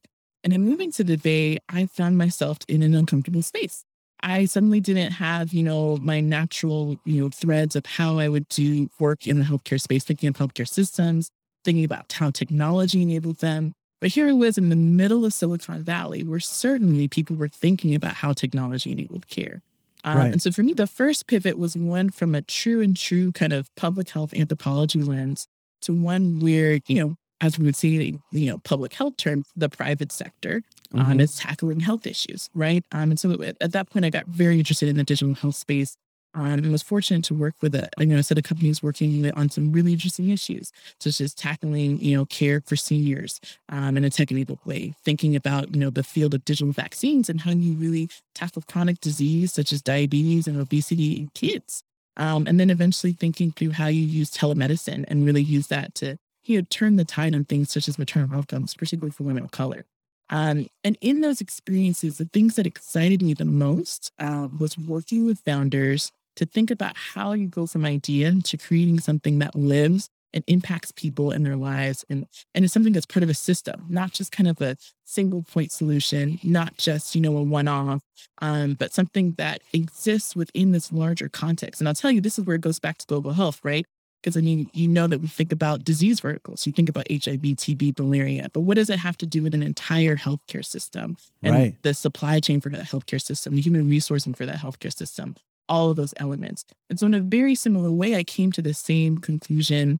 And 0.45 0.53
in 0.53 0.63
moving 0.63 0.91
to 0.93 1.05
the 1.05 1.17
Bay, 1.17 1.59
I 1.69 1.87
found 1.87 2.19
myself 2.19 2.59
in 2.69 2.83
an 2.83 2.95
uncomfortable 2.95 3.43
space. 3.43 3.85
I 4.23 4.45
suddenly 4.45 4.81
didn't 4.81 5.13
have, 5.13 5.53
you 5.53 5.63
know, 5.63 5.97
my 5.97 6.21
natural, 6.21 6.97
you 7.05 7.23
know, 7.23 7.31
threads 7.31 7.75
of 7.75 7.87
how 7.87 8.19
I 8.19 8.29
would 8.29 8.49
do 8.49 8.89
work 9.01 9.27
in 9.27 9.39
the 9.39 9.45
healthcare 9.45 9.81
space, 9.81 10.05
thinking 10.05 10.29
of 10.29 10.37
healthcare 10.37 10.69
systems, 10.69 11.31
thinking 11.65 11.85
about 11.85 12.13
how 12.13 12.31
technology 12.31 13.03
enabled 13.03 13.39
them. 13.39 13.75
But 14.03 14.11
here 14.11 14.29
I 14.29 14.33
was 14.33 14.59
in 14.59 14.69
the 14.69 14.75
middle 14.75 15.25
of 15.25 15.33
Silicon 15.33 15.85
Valley, 15.85 16.25
where 16.25 16.41
certainly 16.41 17.07
people 17.07 17.37
were 17.37 17.47
thinking 17.47 17.95
about 17.95 18.15
how 18.15 18.33
technology 18.33 18.91
enabled 18.91 19.29
care. 19.29 19.63
Um, 20.03 20.19
right. 20.19 20.33
And 20.33 20.43
so 20.43 20.51
for 20.51 20.65
me, 20.65 20.73
the 20.73 20.89
first 20.89 21.29
pivot 21.29 21.57
was 21.57 21.77
one 21.77 22.11
from 22.11 22.35
a 22.35 22.43
true 22.43 22.81
and 22.81 22.97
true 22.97 23.31
kind 23.31 23.53
of 23.53 23.73
public 23.77 24.11
health 24.11 24.35
anthropology 24.35 25.01
lens 25.01 25.47
to 25.83 25.95
one 25.95 26.41
where, 26.41 26.81
you 26.89 26.97
know, 26.97 27.15
as 27.41 27.61
we 27.61 27.65
would 27.65 27.77
see, 27.77 28.19
you 28.33 28.51
know, 28.51 28.59
public 28.59 28.93
health 28.93 29.17
terms, 29.19 29.47
the 29.55 29.69
private 29.69 30.11
sector 30.11 30.63
um, 30.93 31.07
mm-hmm. 31.07 31.21
is 31.21 31.37
tackling 31.37 31.79
health 31.79 32.05
issues, 32.05 32.51
right? 32.55 32.85
Um, 32.91 33.13
and 33.13 33.21
so 33.21 33.41
at 33.61 33.71
that 33.71 33.89
point, 33.91 34.05
I 34.05 34.11
got 34.11 34.27
very 34.27 34.59
interested 34.59 34.89
in 34.89 34.97
the 34.97 35.05
digital 35.05 35.35
health 35.35 35.55
space 35.55 35.97
um, 36.35 36.47
and 36.47 36.73
was 36.73 36.83
fortunate 36.83 37.25
to 37.25 37.35
work 37.35 37.55
with 37.61 37.75
a, 37.75 37.89
you 37.99 38.07
know, 38.07 38.17
a 38.17 38.23
set 38.23 38.39
of 38.39 38.45
companies 38.45 38.83
working 38.83 39.31
on 39.33 39.51
some 39.51 39.73
really 39.73 39.93
interesting 39.93 40.31
issues, 40.31 40.73
such 40.99 41.21
as 41.21 41.35
tackling, 41.35 41.99
you 42.01 42.17
know, 42.17 42.25
care 42.27 42.63
for 42.67 42.77
seniors 42.77 43.41
um, 43.69 43.97
in 43.97 44.05
a 44.05 44.11
tech-enabled 44.11 44.61
way, 44.65 44.95
thinking 45.05 45.37
about, 45.37 45.75
you 45.75 45.81
know, 45.81 45.91
the 45.91 46.03
field 46.03 46.35
of 46.35 46.45
digital 46.45 46.73
vaccines 46.73 47.29
and 47.29 47.43
how 47.43 47.51
you 47.51 47.75
really 47.75 48.09
tackle 48.35 48.63
chronic 48.71 49.01
disease 49.01 49.53
such 49.53 49.73
as 49.73 49.83
diabetes 49.83 50.47
and 50.47 50.61
obesity 50.61 51.13
in 51.15 51.31
kids. 51.35 51.83
Um, 52.17 52.47
and 52.47 52.61
then 52.61 52.71
eventually 52.71 53.13
thinking 53.13 53.53
through 53.53 53.71
how 53.71 53.87
you 53.87 54.03
use 54.03 54.31
telemedicine 54.31 55.05
and 55.09 55.25
really 55.25 55.43
use 55.43 55.69
that 55.69 55.95
to, 55.97 56.19
you 56.45 56.59
know, 56.59 56.67
turn 56.71 56.97
the 56.97 57.05
tide 57.05 57.35
on 57.35 57.45
things 57.45 57.71
such 57.73 57.89
as 57.89 57.99
maternal 57.99 58.37
outcomes, 58.37 58.75
particularly 58.75 59.13
for 59.13 59.23
women 59.25 59.45
of 59.45 59.51
color. 59.51 59.85
Um, 60.29 60.69
and 60.83 60.97
in 61.03 61.21
those 61.21 61.41
experiences, 61.43 62.19
the 62.19 62.25
things 62.25 62.57
that 62.57 62.67
excited 62.67 63.21
me 63.21 63.35
the 63.35 63.45
most 63.45 64.13
uh, 64.19 64.49
was 64.59 64.79
working 64.79 65.27
with 65.27 65.41
founders 65.41 66.11
to 66.37 66.47
think 66.47 66.71
about 66.71 66.97
how 66.97 67.33
you 67.33 67.47
go 67.47 67.67
from 67.67 67.85
idea 67.85 68.33
to 68.33 68.57
creating 68.57 69.01
something 69.01 69.39
that 69.41 69.55
lives 69.55 70.09
and 70.35 70.45
impacts 70.47 70.93
people 70.93 71.31
in 71.31 71.43
their 71.43 71.57
lives. 71.57 72.05
And 72.09 72.27
and 72.55 72.65
it's 72.65 72.75
something 72.75 72.93
that's 72.93 73.07
part 73.07 73.23
of 73.23 73.31
a 73.31 73.35
system 73.35 73.87
not 73.89 74.13
just 74.13 74.33
kind 74.33 74.49
of 74.49 74.61
a 74.61 74.77
single 75.05 75.43
point 75.43 75.73
solution 75.73 76.39
not 76.43 76.77
just 76.79 77.15
you 77.15 77.21
know 77.21 77.37
a 77.37 77.43
one-off 77.43 78.03
um, 78.41 78.75
but 78.75 78.93
something 78.93 79.33
that 79.33 79.61
exists 79.73 80.35
within 80.35 80.73
this 80.73 80.93
larger 80.93 81.29
context. 81.29 81.81
And 81.81 81.89
i'll 81.89 81.95
tell 81.95 82.11
you 82.11 82.21
this 82.21 82.39
is 82.39 82.47
where 82.47 82.57
it 82.57 82.63
goes 82.63 82.79
back 82.79 82.99
to 82.99 83.07
global 83.07 83.33
health 83.33 83.61
right? 83.63 83.85
Because 84.23 84.37
i 84.37 84.41
mean 84.41 84.71
you 84.73 84.89
know 84.89 85.07
that 85.07 85.21
we 85.21 85.29
think 85.29 85.53
about 85.53 85.85
disease 85.85 86.21
verticals. 86.21 86.67
You 86.67 86.73
think 86.73 86.89
about 86.89 87.11
hiv 87.11 87.43
tb 87.43 87.99
malaria 87.99 88.49
but 88.53 88.61
what 88.61 88.77
does 88.77 88.89
it 88.91 88.99
have 88.99 89.19
to 89.19 89.27
do 89.27 89.43
with 89.43 89.55
an 89.55 89.63
entire 89.63 90.17
healthcare 90.17 90.65
system 90.65 91.17
and 91.43 91.55
right. 91.55 91.83
the 91.83 91.93
supply 91.93 92.41
chain 92.41 92.61
for 92.61 92.71
that 92.71 92.87
healthcare 92.87 93.21
system 93.21 93.55
the 93.55 93.61
human 93.61 93.91
resourcing 93.91 94.37
for 94.37 94.47
that 94.47 94.57
healthcare 94.57 94.95
system 94.95 95.37
all 95.73 95.91
of 95.91 95.97
those 95.97 96.13
elements. 96.19 96.65
And 96.91 97.01
so, 97.01 97.07
in 97.07 97.15
a 97.15 97.21
very 97.21 97.55
similar 97.55 97.91
way, 97.91 98.15
I 98.15 98.25
came 98.25 98.53
to 98.53 98.63
the 98.63 98.75
same 98.75 99.17
conclusion 99.19 99.99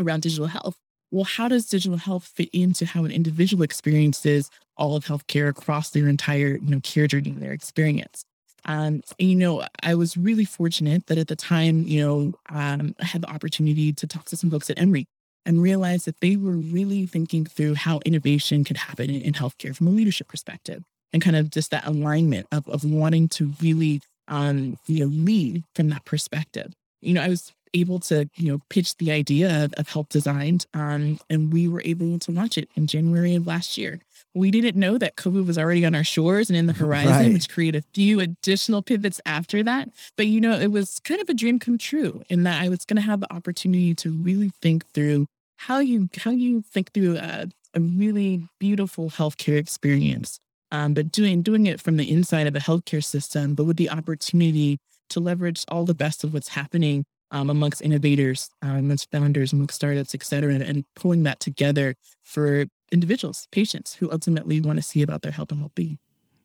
around 0.00 0.22
digital 0.22 0.48
health. 0.48 0.76
Well, 1.12 1.24
how 1.24 1.46
does 1.46 1.66
digital 1.66 1.98
health 1.98 2.24
fit 2.24 2.48
into 2.52 2.86
how 2.86 3.04
an 3.04 3.12
individual 3.12 3.62
experiences 3.62 4.50
all 4.76 4.96
of 4.96 5.04
healthcare 5.04 5.48
across 5.48 5.90
their 5.90 6.08
entire, 6.08 6.56
you 6.56 6.70
know, 6.70 6.80
care 6.80 7.06
journey, 7.06 7.30
their 7.30 7.52
experience? 7.52 8.24
Um, 8.64 9.02
and, 9.18 9.30
you 9.30 9.36
know, 9.36 9.64
I 9.82 9.94
was 9.94 10.16
really 10.16 10.44
fortunate 10.44 11.06
that 11.06 11.18
at 11.18 11.28
the 11.28 11.36
time, 11.36 11.82
you 11.82 12.00
know, 12.00 12.34
um, 12.48 12.94
I 13.00 13.04
had 13.04 13.22
the 13.22 13.30
opportunity 13.30 13.92
to 13.92 14.06
talk 14.06 14.24
to 14.26 14.36
some 14.36 14.50
folks 14.50 14.70
at 14.70 14.80
Emory 14.80 15.06
and 15.44 15.62
realize 15.62 16.04
that 16.04 16.20
they 16.20 16.36
were 16.36 16.56
really 16.56 17.06
thinking 17.06 17.44
through 17.44 17.74
how 17.74 18.00
innovation 18.04 18.64
could 18.64 18.76
happen 18.76 19.10
in, 19.10 19.22
in 19.22 19.32
healthcare 19.34 19.76
from 19.76 19.86
a 19.86 19.90
leadership 19.90 20.28
perspective 20.28 20.82
and 21.12 21.22
kind 21.22 21.36
of 21.36 21.50
just 21.50 21.70
that 21.70 21.86
alignment 21.86 22.46
of, 22.52 22.68
of 22.68 22.84
wanting 22.84 23.28
to 23.28 23.52
really 23.60 24.00
um, 24.32 24.78
you 24.86 25.00
know, 25.00 25.12
lead 25.14 25.62
from 25.74 25.90
that 25.90 26.06
perspective. 26.06 26.72
You 27.02 27.14
know, 27.14 27.22
I 27.22 27.28
was 27.28 27.52
able 27.74 28.00
to, 28.00 28.28
you 28.36 28.50
know, 28.50 28.60
pitch 28.70 28.96
the 28.96 29.12
idea 29.12 29.64
of, 29.64 29.74
of 29.74 29.88
Health 29.88 30.08
Designed, 30.08 30.66
um, 30.72 31.20
and 31.28 31.52
we 31.52 31.68
were 31.68 31.82
able 31.84 32.18
to 32.18 32.32
launch 32.32 32.56
it 32.56 32.68
in 32.74 32.86
January 32.86 33.34
of 33.34 33.46
last 33.46 33.76
year. 33.76 34.00
We 34.34 34.50
didn't 34.50 34.76
know 34.76 34.96
that 34.96 35.16
COVID 35.16 35.46
was 35.46 35.58
already 35.58 35.84
on 35.84 35.94
our 35.94 36.04
shores 36.04 36.48
and 36.48 36.56
in 36.56 36.66
the 36.66 36.72
horizon, 36.84 37.12
right. 37.12 37.32
which 37.32 37.50
created 37.50 37.84
a 37.84 37.86
few 37.92 38.20
additional 38.20 38.80
pivots 38.80 39.20
after 39.26 39.62
that. 39.62 39.90
But, 40.16 40.28
you 40.28 40.40
know, 40.40 40.58
it 40.58 40.72
was 40.72 40.98
kind 41.00 41.20
of 41.20 41.28
a 41.28 41.34
dream 41.34 41.58
come 41.58 41.76
true 41.76 42.22
in 42.30 42.44
that 42.44 42.62
I 42.62 42.70
was 42.70 42.86
going 42.86 42.96
to 42.96 43.02
have 43.02 43.20
the 43.20 43.32
opportunity 43.32 43.94
to 43.96 44.10
really 44.10 44.50
think 44.62 44.86
through 44.92 45.26
how 45.56 45.78
you 45.78 46.08
how 46.16 46.30
you 46.30 46.62
think 46.62 46.92
through 46.92 47.18
a, 47.18 47.48
a 47.74 47.80
really 47.80 48.48
beautiful 48.58 49.10
healthcare 49.10 49.58
experience 49.58 50.40
um, 50.72 50.94
but 50.94 51.12
doing 51.12 51.42
doing 51.42 51.66
it 51.66 51.80
from 51.80 51.98
the 51.98 52.10
inside 52.10 52.46
of 52.48 52.54
the 52.54 52.58
healthcare 52.58 53.04
system, 53.04 53.54
but 53.54 53.64
with 53.64 53.76
the 53.76 53.90
opportunity 53.90 54.80
to 55.10 55.20
leverage 55.20 55.64
all 55.68 55.84
the 55.84 55.94
best 55.94 56.24
of 56.24 56.32
what's 56.32 56.48
happening 56.48 57.04
um, 57.30 57.50
amongst 57.50 57.82
innovators, 57.82 58.48
uh, 58.64 58.68
amongst 58.68 59.10
founders, 59.10 59.52
amongst 59.52 59.76
startups, 59.76 60.14
et 60.14 60.24
cetera, 60.24 60.52
and, 60.52 60.62
and 60.62 60.84
pulling 60.96 61.22
that 61.24 61.40
together 61.40 61.94
for 62.22 62.64
individuals, 62.90 63.46
patients 63.52 63.94
who 63.94 64.10
ultimately 64.10 64.60
want 64.60 64.78
to 64.78 64.82
see 64.82 65.02
about 65.02 65.22
their 65.22 65.32
health 65.32 65.52
and 65.52 65.60
well-being. 65.60 65.98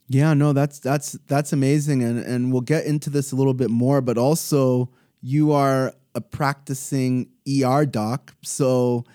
Yeah, 0.09 0.33
no, 0.33 0.53
that's 0.53 0.79
that's 0.79 1.13
that's 1.27 1.53
amazing, 1.53 2.03
and 2.03 2.19
and 2.19 2.51
we'll 2.51 2.61
get 2.61 2.85
into 2.85 3.09
this 3.09 3.31
a 3.31 3.35
little 3.35 3.53
bit 3.53 3.69
more. 3.69 4.01
But 4.01 4.17
also, 4.17 4.89
you 5.21 5.53
are 5.53 5.93
a 6.15 6.21
practicing 6.21 7.29
ER 7.47 7.85
doc, 7.85 8.33
so 8.43 9.05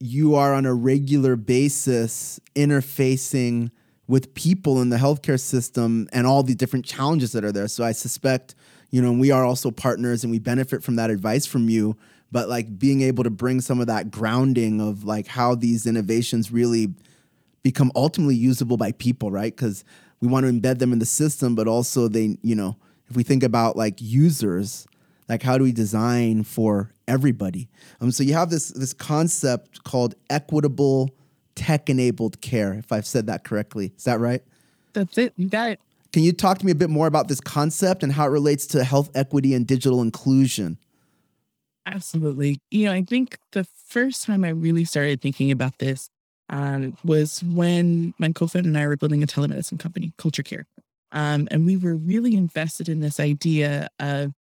you 0.00 0.34
are 0.34 0.54
on 0.54 0.66
a 0.66 0.74
regular 0.74 1.36
basis 1.36 2.40
interfacing 2.54 3.70
with 4.06 4.34
people 4.34 4.82
in 4.82 4.90
the 4.90 4.96
healthcare 4.96 5.40
system 5.40 6.08
and 6.12 6.26
all 6.26 6.42
the 6.42 6.54
different 6.54 6.84
challenges 6.84 7.32
that 7.32 7.44
are 7.44 7.52
there. 7.52 7.68
So 7.68 7.84
I 7.84 7.92
suspect, 7.92 8.54
you 8.90 9.00
know, 9.00 9.12
we 9.12 9.30
are 9.30 9.44
also 9.44 9.70
partners 9.70 10.24
and 10.24 10.30
we 10.30 10.38
benefit 10.38 10.82
from 10.82 10.96
that 10.96 11.10
advice 11.10 11.46
from 11.46 11.68
you. 11.68 11.96
But 12.30 12.48
like 12.48 12.78
being 12.78 13.02
able 13.02 13.24
to 13.24 13.30
bring 13.30 13.60
some 13.60 13.80
of 13.80 13.86
that 13.86 14.10
grounding 14.10 14.80
of 14.80 15.04
like 15.04 15.26
how 15.26 15.54
these 15.54 15.86
innovations 15.86 16.50
really 16.50 16.92
become 17.62 17.92
ultimately 17.94 18.34
usable 18.34 18.76
by 18.76 18.92
people, 18.92 19.30
right? 19.30 19.54
Because 19.54 19.84
we 20.20 20.28
want 20.28 20.44
to 20.44 20.52
embed 20.52 20.78
them 20.78 20.92
in 20.92 20.98
the 20.98 21.06
system, 21.06 21.54
but 21.54 21.68
also 21.68 22.08
they, 22.08 22.36
you 22.42 22.54
know, 22.54 22.76
if 23.08 23.16
we 23.16 23.22
think 23.22 23.42
about 23.42 23.76
like 23.76 23.94
users, 24.00 24.86
like 25.28 25.42
how 25.42 25.56
do 25.58 25.64
we 25.64 25.72
design 25.72 26.42
for 26.42 26.92
everybody? 27.06 27.68
Um, 28.00 28.10
so 28.10 28.22
you 28.22 28.34
have 28.34 28.50
this 28.50 28.68
this 28.68 28.92
concept 28.92 29.84
called 29.84 30.14
equitable 30.28 31.14
tech 31.54 31.88
enabled 31.88 32.40
care, 32.40 32.74
if 32.74 32.92
I've 32.92 33.06
said 33.06 33.26
that 33.26 33.44
correctly. 33.44 33.92
Is 33.96 34.04
that 34.04 34.20
right? 34.20 34.42
That's 34.92 35.18
it. 35.18 35.32
You 35.36 35.48
got 35.48 35.70
it. 35.70 35.80
Can 36.12 36.22
you 36.22 36.32
talk 36.32 36.58
to 36.58 36.66
me 36.66 36.72
a 36.72 36.76
bit 36.76 36.90
more 36.90 37.08
about 37.08 37.28
this 37.28 37.40
concept 37.40 38.02
and 38.02 38.12
how 38.12 38.26
it 38.26 38.30
relates 38.30 38.66
to 38.68 38.84
health 38.84 39.10
equity 39.14 39.52
and 39.54 39.66
digital 39.66 40.00
inclusion? 40.00 40.78
Absolutely. 41.86 42.60
You 42.70 42.86
know, 42.86 42.92
I 42.92 43.02
think 43.02 43.38
the 43.52 43.64
first 43.64 44.24
time 44.24 44.44
I 44.44 44.50
really 44.50 44.84
started 44.84 45.20
thinking 45.20 45.50
about 45.50 45.78
this 45.78 46.08
um, 46.48 46.96
was 47.04 47.42
when 47.42 48.14
my 48.18 48.32
co-founder 48.32 48.68
and 48.68 48.78
I 48.78 48.86
were 48.86 48.96
building 48.96 49.22
a 49.22 49.26
telemedicine 49.26 49.78
company, 49.78 50.12
Culture 50.16 50.42
Care. 50.42 50.66
Um, 51.12 51.48
and 51.50 51.66
we 51.66 51.76
were 51.76 51.96
really 51.96 52.34
invested 52.34 52.88
in 52.88 53.00
this 53.00 53.20
idea 53.20 53.88
of 53.98 54.32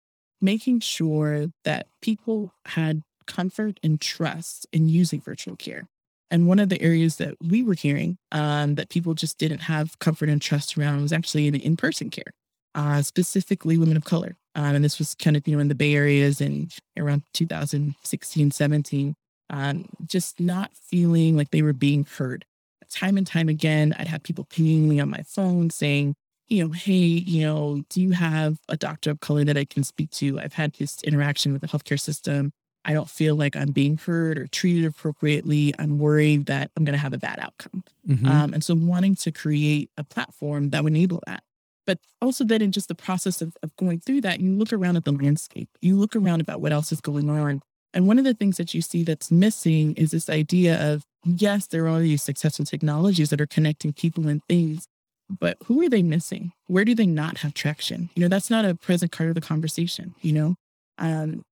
making 0.42 0.82
sure 0.82 1.48
that 1.64 1.88
people 2.02 2.54
had 2.66 3.02
comfort 3.26 3.80
and 3.84 4.00
trust 4.00 4.68
in 4.72 4.90
using 4.90 5.22
virtual 5.22 5.56
care. 5.56 5.88
And 6.34 6.48
one 6.48 6.58
of 6.58 6.70
the 6.70 6.82
areas 6.82 7.18
that 7.18 7.36
we 7.48 7.62
were 7.62 7.76
hearing 7.76 8.18
um, 8.32 8.74
that 8.74 8.90
people 8.90 9.14
just 9.14 9.38
didn't 9.38 9.60
have 9.60 10.00
comfort 10.00 10.30
and 10.30 10.42
trust 10.42 10.76
around 10.76 11.04
was 11.04 11.14
actually 11.14 11.46
in 11.46 11.54
in 11.54 11.78
person 11.78 12.10
care, 12.10 12.34
uh, 12.74 13.04
specifically 13.04 13.78
women 13.78 13.96
of 13.96 14.04
color. 14.04 14.36
Um, 14.56 14.74
and 14.74 14.84
this 14.84 14.98
was 14.98 15.14
kind 15.14 15.38
of, 15.38 15.48
you 15.48 15.56
know, 15.56 15.62
in 15.62 15.68
the 15.68 15.76
Bay 15.76 15.94
Areas 15.94 16.42
in 16.42 16.70
around 16.98 17.22
2016, 17.36 18.50
17, 18.50 19.16
um, 19.52 19.86
just 20.08 20.40
not 20.40 20.72
feeling 20.74 21.38
like 21.38 21.52
they 21.52 21.62
were 21.62 21.72
being 21.72 22.04
heard. 22.18 22.46
Time 22.90 23.16
and 23.16 23.28
time 23.28 23.48
again, 23.48 23.94
I'd 24.00 24.08
have 24.08 24.24
people 24.24 24.46
pinging 24.46 24.90
me 24.90 25.00
on 25.00 25.12
my 25.12 25.22
phone 25.28 25.70
saying, 25.70 26.16
you 26.48 26.64
know, 26.64 26.72
hey, 26.72 26.94
you 26.94 27.44
know, 27.44 27.84
do 27.90 28.02
you 28.02 28.12
have 28.12 28.58
a 28.68 28.76
doctor 28.76 29.12
of 29.12 29.20
color 29.20 29.44
that 29.44 29.58
I 29.58 29.66
can 29.66 29.84
speak 29.84 30.10
to? 30.12 30.40
I've 30.40 30.54
had 30.54 30.74
this 30.74 31.04
interaction 31.04 31.54
with 31.54 31.62
the 31.62 31.68
healthcare 31.68 32.00
system. 32.00 32.54
I 32.86 32.94
don't 32.94 33.10
feel 33.10 33.36
like 33.36 33.56
I'm 33.56 33.72
being 33.72 33.98
heard 33.98 34.38
or 34.38 34.48
treated 34.48 34.86
appropriately. 34.86 35.74
I'm 35.80 36.00
worried 36.00 36.48
that 36.48 36.72
I'm 36.76 36.84
going 36.84 36.94
to 36.94 37.00
have 37.00 37.14
a 37.14 37.18
bad 37.18 37.40
outcome. 37.40 37.84
Mm-hmm. 38.08 38.28
Um, 38.28 38.54
and 38.54 38.64
so, 38.64 38.76
wanting 38.76 39.16
to 39.18 39.32
create 39.32 39.90
a 39.98 40.04
platform 40.04 40.70
that 40.72 40.84
would 40.84 40.94
enable 40.94 41.22
that. 41.28 41.44
But 41.86 42.00
also, 42.22 42.44
then 42.44 42.62
in 42.62 42.72
just 42.72 42.88
the 42.88 42.96
process 42.96 43.42
of, 43.42 43.56
of 43.64 43.76
going 43.76 44.00
through 44.00 44.22
that, 44.22 44.40
you 44.40 44.52
look 44.56 44.74
around 44.74 44.98
at 44.98 45.06
the 45.06 45.12
landscape, 45.12 45.70
you 45.82 45.98
look 45.98 46.16
around 46.16 46.42
about 46.42 46.62
what 46.62 46.72
else 46.72 46.92
is 46.92 47.02
going 47.02 47.30
on. 47.30 47.62
And 47.94 48.08
one 48.08 48.18
of 48.18 48.26
the 48.26 48.34
things 48.34 48.58
that 48.58 48.74
you 48.74 48.82
see 48.82 49.04
that's 49.04 49.32
missing 49.32 49.94
is 49.96 50.12
this 50.12 50.30
idea 50.30 50.94
of 50.94 51.06
yes, 51.26 51.68
there 51.68 51.88
are 51.88 52.00
these 52.00 52.24
successful 52.24 52.66
technologies 52.66 53.30
that 53.30 53.42
are 53.42 53.48
connecting 53.48 53.94
people 53.94 54.28
and 54.28 54.42
things, 54.50 54.88
but 55.30 55.58
who 55.66 55.82
are 55.82 55.90
they 55.90 56.04
missing? 56.04 56.52
Where 56.68 56.86
do 56.86 56.96
they 56.96 57.06
not 57.06 57.38
have 57.40 57.54
traction? 57.54 58.10
You 58.16 58.24
know, 58.24 58.28
that's 58.28 58.50
not 58.50 58.66
a 58.66 58.76
present 58.76 59.12
part 59.12 59.30
of 59.30 59.36
the 59.36 59.42
conversation, 59.42 60.16
you 60.22 60.34
know? 60.34 60.56
Um, 60.98 61.44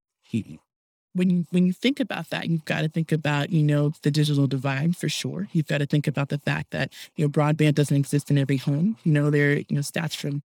when 1.14 1.30
you 1.30 1.46
when 1.50 1.66
you 1.66 1.72
think 1.72 2.00
about 2.00 2.30
that, 2.30 2.48
you've 2.48 2.64
got 2.64 2.82
to 2.82 2.88
think 2.88 3.12
about 3.12 3.50
you 3.50 3.62
know 3.62 3.92
the 4.02 4.10
digital 4.10 4.46
divide 4.46 4.96
for 4.96 5.08
sure. 5.08 5.48
You've 5.52 5.66
got 5.66 5.78
to 5.78 5.86
think 5.86 6.06
about 6.06 6.28
the 6.28 6.38
fact 6.38 6.70
that 6.70 6.92
you 7.16 7.24
know 7.24 7.28
broadband 7.28 7.74
doesn't 7.74 7.96
exist 7.96 8.30
in 8.30 8.38
every 8.38 8.56
home. 8.56 8.96
You 9.04 9.12
know 9.12 9.30
there 9.30 9.58
you 9.58 9.66
know 9.70 9.80
stats 9.80 10.16
from 10.16 10.42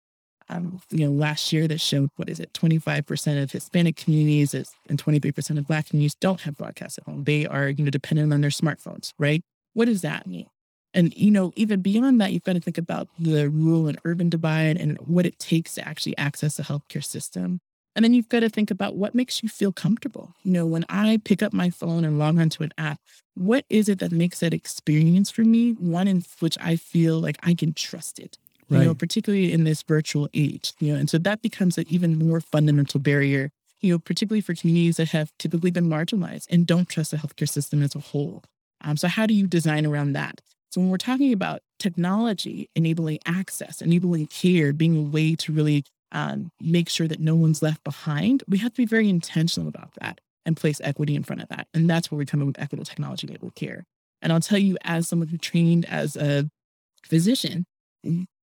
um, 0.48 0.80
you 0.90 1.06
know 1.06 1.12
last 1.12 1.52
year 1.52 1.66
that 1.68 1.80
showed 1.80 2.10
what 2.16 2.28
is 2.28 2.38
it 2.38 2.54
25 2.54 3.06
percent 3.06 3.40
of 3.40 3.50
Hispanic 3.50 3.96
communities 3.96 4.54
and 4.88 4.98
23 4.98 5.32
percent 5.32 5.58
of 5.58 5.66
Black 5.66 5.88
communities 5.88 6.14
don't 6.14 6.42
have 6.42 6.56
broadcast 6.56 6.98
at 6.98 7.04
home. 7.04 7.24
They 7.24 7.46
are 7.46 7.68
you 7.68 7.84
know 7.84 7.90
dependent 7.90 8.32
on 8.32 8.40
their 8.40 8.50
smartphones, 8.50 9.12
right? 9.18 9.42
What 9.74 9.86
does 9.86 10.02
that 10.02 10.26
mean? 10.26 10.46
And 10.94 11.16
you 11.16 11.30
know 11.30 11.52
even 11.56 11.82
beyond 11.82 12.20
that, 12.20 12.32
you've 12.32 12.44
got 12.44 12.54
to 12.54 12.60
think 12.60 12.78
about 12.78 13.08
the 13.18 13.48
rural 13.48 13.88
and 13.88 13.98
urban 14.04 14.28
divide 14.28 14.76
and 14.76 14.98
what 14.98 15.26
it 15.26 15.38
takes 15.38 15.74
to 15.74 15.88
actually 15.88 16.16
access 16.18 16.56
the 16.56 16.62
healthcare 16.62 17.04
system 17.04 17.60
And 17.94 18.04
then 18.04 18.14
you've 18.14 18.28
got 18.28 18.40
to 18.40 18.48
think 18.48 18.70
about 18.70 18.96
what 18.96 19.14
makes 19.14 19.42
you 19.42 19.48
feel 19.48 19.72
comfortable. 19.72 20.34
You 20.44 20.52
know, 20.52 20.66
when 20.66 20.84
I 20.88 21.20
pick 21.24 21.42
up 21.42 21.52
my 21.52 21.70
phone 21.70 22.04
and 22.04 22.18
log 22.18 22.38
onto 22.38 22.62
an 22.62 22.72
app, 22.78 22.98
what 23.34 23.64
is 23.68 23.88
it 23.88 23.98
that 23.98 24.12
makes 24.12 24.40
that 24.40 24.54
experience 24.54 25.30
for 25.30 25.42
me 25.42 25.72
one 25.72 26.08
in 26.08 26.24
which 26.40 26.56
I 26.60 26.76
feel 26.76 27.20
like 27.20 27.36
I 27.42 27.54
can 27.54 27.74
trust 27.74 28.18
it? 28.18 28.38
You 28.68 28.78
right. 28.78 28.86
know, 28.86 28.94
particularly 28.94 29.52
in 29.52 29.64
this 29.64 29.82
virtual 29.82 30.28
age, 30.32 30.72
you 30.78 30.92
know, 30.92 30.98
and 30.98 31.10
so 31.10 31.18
that 31.18 31.42
becomes 31.42 31.76
an 31.76 31.84
even 31.88 32.18
more 32.18 32.40
fundamental 32.40 33.00
barrier, 33.00 33.50
you 33.82 33.92
know, 33.92 33.98
particularly 33.98 34.40
for 34.40 34.54
communities 34.54 34.96
that 34.96 35.10
have 35.10 35.30
typically 35.38 35.70
been 35.70 35.88
marginalized 35.88 36.46
and 36.48 36.66
don't 36.66 36.88
trust 36.88 37.10
the 37.10 37.18
healthcare 37.18 37.48
system 37.48 37.82
as 37.82 37.94
a 37.94 38.00
whole. 38.00 38.42
Um, 38.80 38.96
so 38.96 39.08
how 39.08 39.26
do 39.26 39.34
you 39.34 39.46
design 39.46 39.84
around 39.84 40.14
that? 40.14 40.40
So 40.70 40.80
when 40.80 40.88
we're 40.88 40.96
talking 40.96 41.34
about 41.34 41.60
technology 41.78 42.70
enabling 42.74 43.18
access, 43.26 43.82
enabling 43.82 44.28
care, 44.28 44.72
being 44.72 44.96
a 44.96 45.02
way 45.02 45.34
to 45.36 45.52
really 45.52 45.84
um, 46.12 46.52
make 46.60 46.88
sure 46.88 47.08
that 47.08 47.20
no 47.20 47.34
one's 47.34 47.62
left 47.62 47.82
behind, 47.82 48.44
we 48.46 48.58
have 48.58 48.72
to 48.72 48.76
be 48.76 48.86
very 48.86 49.08
intentional 49.08 49.68
about 49.68 49.90
that 50.00 50.20
and 50.44 50.56
place 50.56 50.80
equity 50.84 51.16
in 51.16 51.22
front 51.22 51.42
of 51.42 51.48
that. 51.48 51.66
And 51.74 51.88
that's 51.88 52.10
where 52.10 52.18
we 52.18 52.26
come 52.26 52.40
in 52.40 52.46
with 52.46 52.58
equitable 52.58 52.84
technology 52.84 53.26
enabled 53.26 53.54
care. 53.54 53.84
And 54.20 54.32
I'll 54.32 54.40
tell 54.40 54.58
you, 54.58 54.76
as 54.84 55.08
someone 55.08 55.28
who 55.28 55.38
trained 55.38 55.84
as 55.86 56.16
a 56.16 56.48
physician, 57.04 57.64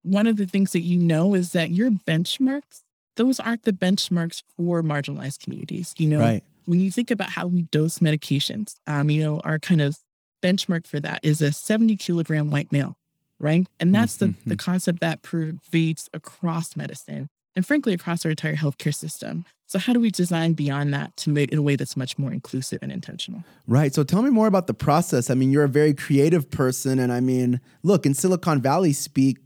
one 0.03 0.27
of 0.27 0.37
the 0.37 0.45
things 0.45 0.71
that 0.73 0.81
you 0.81 0.97
know 0.97 1.35
is 1.35 1.51
that 1.53 1.71
your 1.71 1.91
benchmarks, 1.91 2.81
those 3.15 3.39
aren't 3.39 3.63
the 3.63 3.73
benchmarks 3.73 4.43
for 4.57 4.81
marginalized 4.81 5.43
communities. 5.43 5.93
You 5.97 6.09
know, 6.09 6.19
right. 6.19 6.43
when 6.65 6.79
you 6.79 6.91
think 6.91 7.11
about 7.11 7.29
how 7.29 7.47
we 7.47 7.63
dose 7.63 7.99
medications, 7.99 8.75
um, 8.87 9.09
you 9.09 9.23
know, 9.23 9.39
our 9.41 9.59
kind 9.59 9.81
of 9.81 9.97
benchmark 10.41 10.87
for 10.87 10.99
that 11.01 11.19
is 11.23 11.41
a 11.41 11.51
70 11.51 11.97
kilogram 11.97 12.49
white 12.49 12.71
male, 12.71 12.95
right? 13.39 13.67
And 13.79 13.93
that's 13.93 14.17
mm-hmm. 14.17 14.39
the, 14.43 14.55
the 14.55 14.57
concept 14.57 15.01
that 15.01 15.21
pervades 15.21 16.09
across 16.13 16.75
medicine 16.75 17.29
and 17.59 17.67
frankly 17.67 17.93
across 17.93 18.23
our 18.23 18.31
entire 18.31 18.55
healthcare 18.55 18.95
system. 18.95 19.43
So 19.67 19.79
how 19.79 19.91
do 19.91 19.99
we 19.99 20.11
design 20.11 20.53
beyond 20.53 20.93
that 20.93 21.17
to 21.17 21.29
make 21.29 21.49
it 21.49 21.51
in 21.51 21.59
a 21.59 21.61
way 21.61 21.75
that's 21.75 21.97
much 21.97 22.17
more 22.17 22.31
inclusive 22.31 22.79
and 22.81 22.89
intentional? 22.89 23.43
Right. 23.67 23.93
So 23.93 24.05
tell 24.05 24.21
me 24.21 24.29
more 24.29 24.47
about 24.47 24.67
the 24.67 24.73
process. 24.73 25.29
I 25.29 25.33
mean, 25.33 25.51
you're 25.51 25.65
a 25.65 25.67
very 25.67 25.93
creative 25.93 26.49
person 26.49 26.99
and 26.99 27.11
I 27.11 27.19
mean, 27.19 27.59
look, 27.83 28.05
in 28.05 28.13
Silicon 28.13 28.61
Valley 28.61 28.93
speak, 28.93 29.39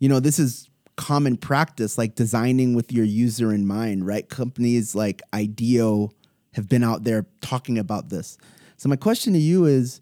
you 0.00 0.08
know, 0.08 0.18
this 0.18 0.40
is 0.40 0.68
common 0.96 1.36
practice 1.36 1.96
like 1.96 2.16
designing 2.16 2.74
with 2.74 2.90
your 2.90 3.04
user 3.04 3.52
in 3.52 3.64
mind, 3.64 4.04
right? 4.04 4.28
Companies 4.28 4.96
like 4.96 5.22
IDEO 5.32 6.10
have 6.54 6.68
been 6.68 6.82
out 6.82 7.04
there 7.04 7.26
talking 7.42 7.78
about 7.78 8.08
this. 8.08 8.38
So 8.76 8.88
my 8.88 8.96
question 8.96 9.34
to 9.34 9.38
you 9.38 9.66
is 9.66 10.00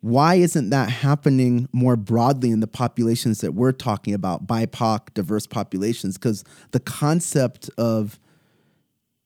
why 0.00 0.36
isn't 0.36 0.70
that 0.70 0.88
happening 0.88 1.68
more 1.72 1.96
broadly 1.96 2.50
in 2.50 2.60
the 2.60 2.66
populations 2.66 3.40
that 3.42 3.52
we're 3.52 3.72
talking 3.72 4.14
about, 4.14 4.46
BIPOC, 4.46 5.12
diverse 5.12 5.46
populations? 5.46 6.16
Because 6.16 6.42
the 6.70 6.80
concept 6.80 7.68
of 7.76 8.18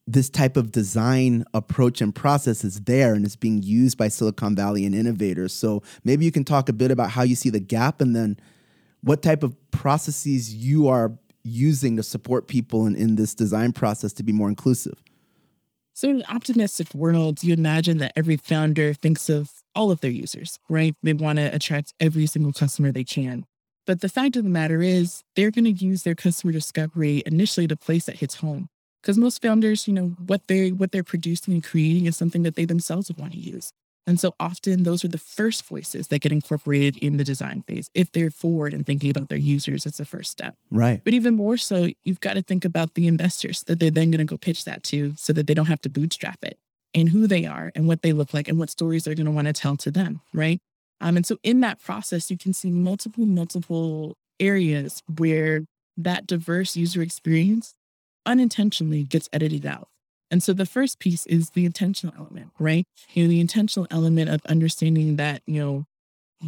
this 0.07 0.29
type 0.29 0.57
of 0.57 0.73
design 0.73 1.45
approach 1.55 2.01
and 2.01 2.15
process 2.15 2.65
is 2.65 2.83
there 2.83 3.15
and 3.15 3.25
it's 3.25 3.37
being 3.37 3.63
used 3.63 3.97
by 3.97 4.09
Silicon 4.09 4.55
Valley 4.55 4.85
and 4.85 4.95
innovators. 4.95 5.53
So 5.53 5.83
maybe 6.03 6.25
you 6.25 6.33
can 6.33 6.45
talk 6.45 6.69
a 6.69 6.75
bit 6.75 6.91
about 6.91 7.11
how 7.11 7.23
you 7.23 7.37
see 7.37 7.51
the 7.51 7.61
gap 7.61 8.01
and 8.01 8.15
then 8.15 8.39
what 9.01 9.23
type 9.23 9.43
of 9.43 9.57
processes 9.71 10.55
you 10.55 10.89
are 10.89 11.13
using 11.45 11.97
to 11.97 12.03
support 12.03 12.49
people 12.49 12.87
in, 12.87 12.97
in 12.97 13.17
this 13.17 13.35
design 13.35 13.73
process 13.73 14.13
to 14.15 14.23
be 14.23 14.33
more 14.33 14.49
inclusive. 14.49 15.03
So, 15.93 16.09
in 16.09 16.17
an 16.17 16.25
optimistic 16.29 16.93
world, 16.93 17.45
you 17.45 17.55
imagine 17.55 17.99
that 17.99 18.13
every 18.17 18.37
founder 18.37 18.95
thinks 18.95 19.29
of 19.29 19.64
all 19.75 19.91
of 19.91 20.01
their 20.01 20.11
users, 20.11 20.59
right? 20.69 20.95
They 21.03 21.13
want 21.13 21.39
to 21.39 21.55
attract 21.55 21.95
every 22.01 22.27
single 22.27 22.53
customer 22.53 22.93
they 22.93 23.05
can. 23.05 23.45
But 23.87 24.01
the 24.01 24.09
fact 24.09 24.37
of 24.37 24.45
the 24.45 24.51
matter 24.51 24.81
is, 24.81 25.23
they're 25.37 25.51
going 25.51 25.65
to 25.65 25.85
use 25.85 26.03
their 26.03 26.15
customer 26.15 26.53
discovery 26.53 27.23
initially 27.27 27.67
to 27.67 27.77
place 27.77 28.07
that 28.07 28.17
hits 28.17 28.37
home. 28.37 28.69
Because 29.03 29.19
most 29.19 29.43
founders, 29.43 29.87
you 29.87 29.93
know, 29.93 30.17
what 30.27 30.49
they 30.49 30.73
what 30.73 30.91
they're 30.91 31.05
producing 31.05 31.53
and 31.53 31.63
creating 31.63 32.07
is 32.07 32.17
something 32.17 32.43
that 32.43 32.57
they 32.57 32.65
themselves 32.65 33.09
would 33.09 33.19
want 33.19 33.33
to 33.33 33.39
use. 33.39 33.71
And 34.07 34.21
so 34.21 34.35
often 34.39 34.83
those 34.83 35.05
are 35.05 35.09
the 35.09 35.19
first 35.19 35.65
voices 35.67 36.09
that 36.09 36.21
get 36.21 36.33
incorporated 36.33 36.97
in 36.99 37.17
the 37.17 37.25
design 37.25 37.65
phase 37.67 37.91
if 37.95 38.13
they're 38.13 38.31
forward 38.31 38.75
and 38.75 38.87
thinking 38.87 39.11
about 39.11 39.29
their 39.29 39.39
users 39.39 39.87
as 39.87 39.97
the 39.97 40.05
first 40.05 40.31
step. 40.31 40.57
Right. 40.71 41.03
But 41.05 41.15
even 41.15 41.35
more 41.37 41.57
so, 41.57 41.89
you've 42.03 42.21
got 42.21 42.35
to 42.35 42.43
think 42.43 42.65
about 42.65 42.95
the 42.95 43.07
investors 43.07 43.63
that 43.67 43.81
they're 43.81 43.91
then 43.91 44.11
going 44.11 44.19
to 44.19 44.31
go 44.31 44.37
pitch 44.37 44.65
that 44.65 44.83
to 44.85 45.15
so 45.17 45.33
that 45.33 45.47
they 45.47 45.55
don't 45.55 45.67
have 45.67 45.81
to 45.83 45.91
bootstrap 45.91 46.39
it 46.43 46.59
and 46.95 47.09
who 47.09 47.27
they 47.27 47.45
are 47.45 47.73
and 47.75 47.89
what 47.89 48.03
they 48.03 48.13
look 48.13 48.33
like 48.33 48.49
and 48.49 48.59
what 48.59 48.71
stories 48.71 49.05
they're 49.05 49.15
going 49.15 49.27
to 49.27 49.33
want 49.33 49.47
to 49.47 49.53
tell 49.53 49.77
to 49.79 49.91
them. 49.91 50.21
Right. 50.33 50.61
Um, 51.01 51.17
and 51.17 51.27
so 51.27 51.39
in 51.43 51.61
that 51.61 51.83
process, 51.83 52.31
you 52.31 52.39
can 52.39 52.53
see 52.53 52.71
multiple, 52.71 53.27
multiple 53.27 54.15
areas 54.41 55.03
where 55.19 55.65
that 55.97 56.27
diverse 56.27 56.77
user 56.77 57.03
experience 57.03 57.75
unintentionally 58.27 59.05
gets 59.05 59.29
edited 59.33 59.67
out. 59.67 59.89
And 60.31 60.43
so 60.43 60.53
the 60.53 60.67
first 60.67 60.99
piece 60.99 61.27
is 61.27 61.51
the 61.51 61.67
intentional 61.67 62.15
element, 62.19 62.51
right? 62.59 62.85
You 63.13 63.25
know, 63.25 63.29
the 63.29 63.41
intentional 63.41 63.87
element 63.91 64.31
of 64.31 64.41
understanding 64.47 65.17
that, 65.17 65.43
you 65.47 65.61
know, 65.61 65.85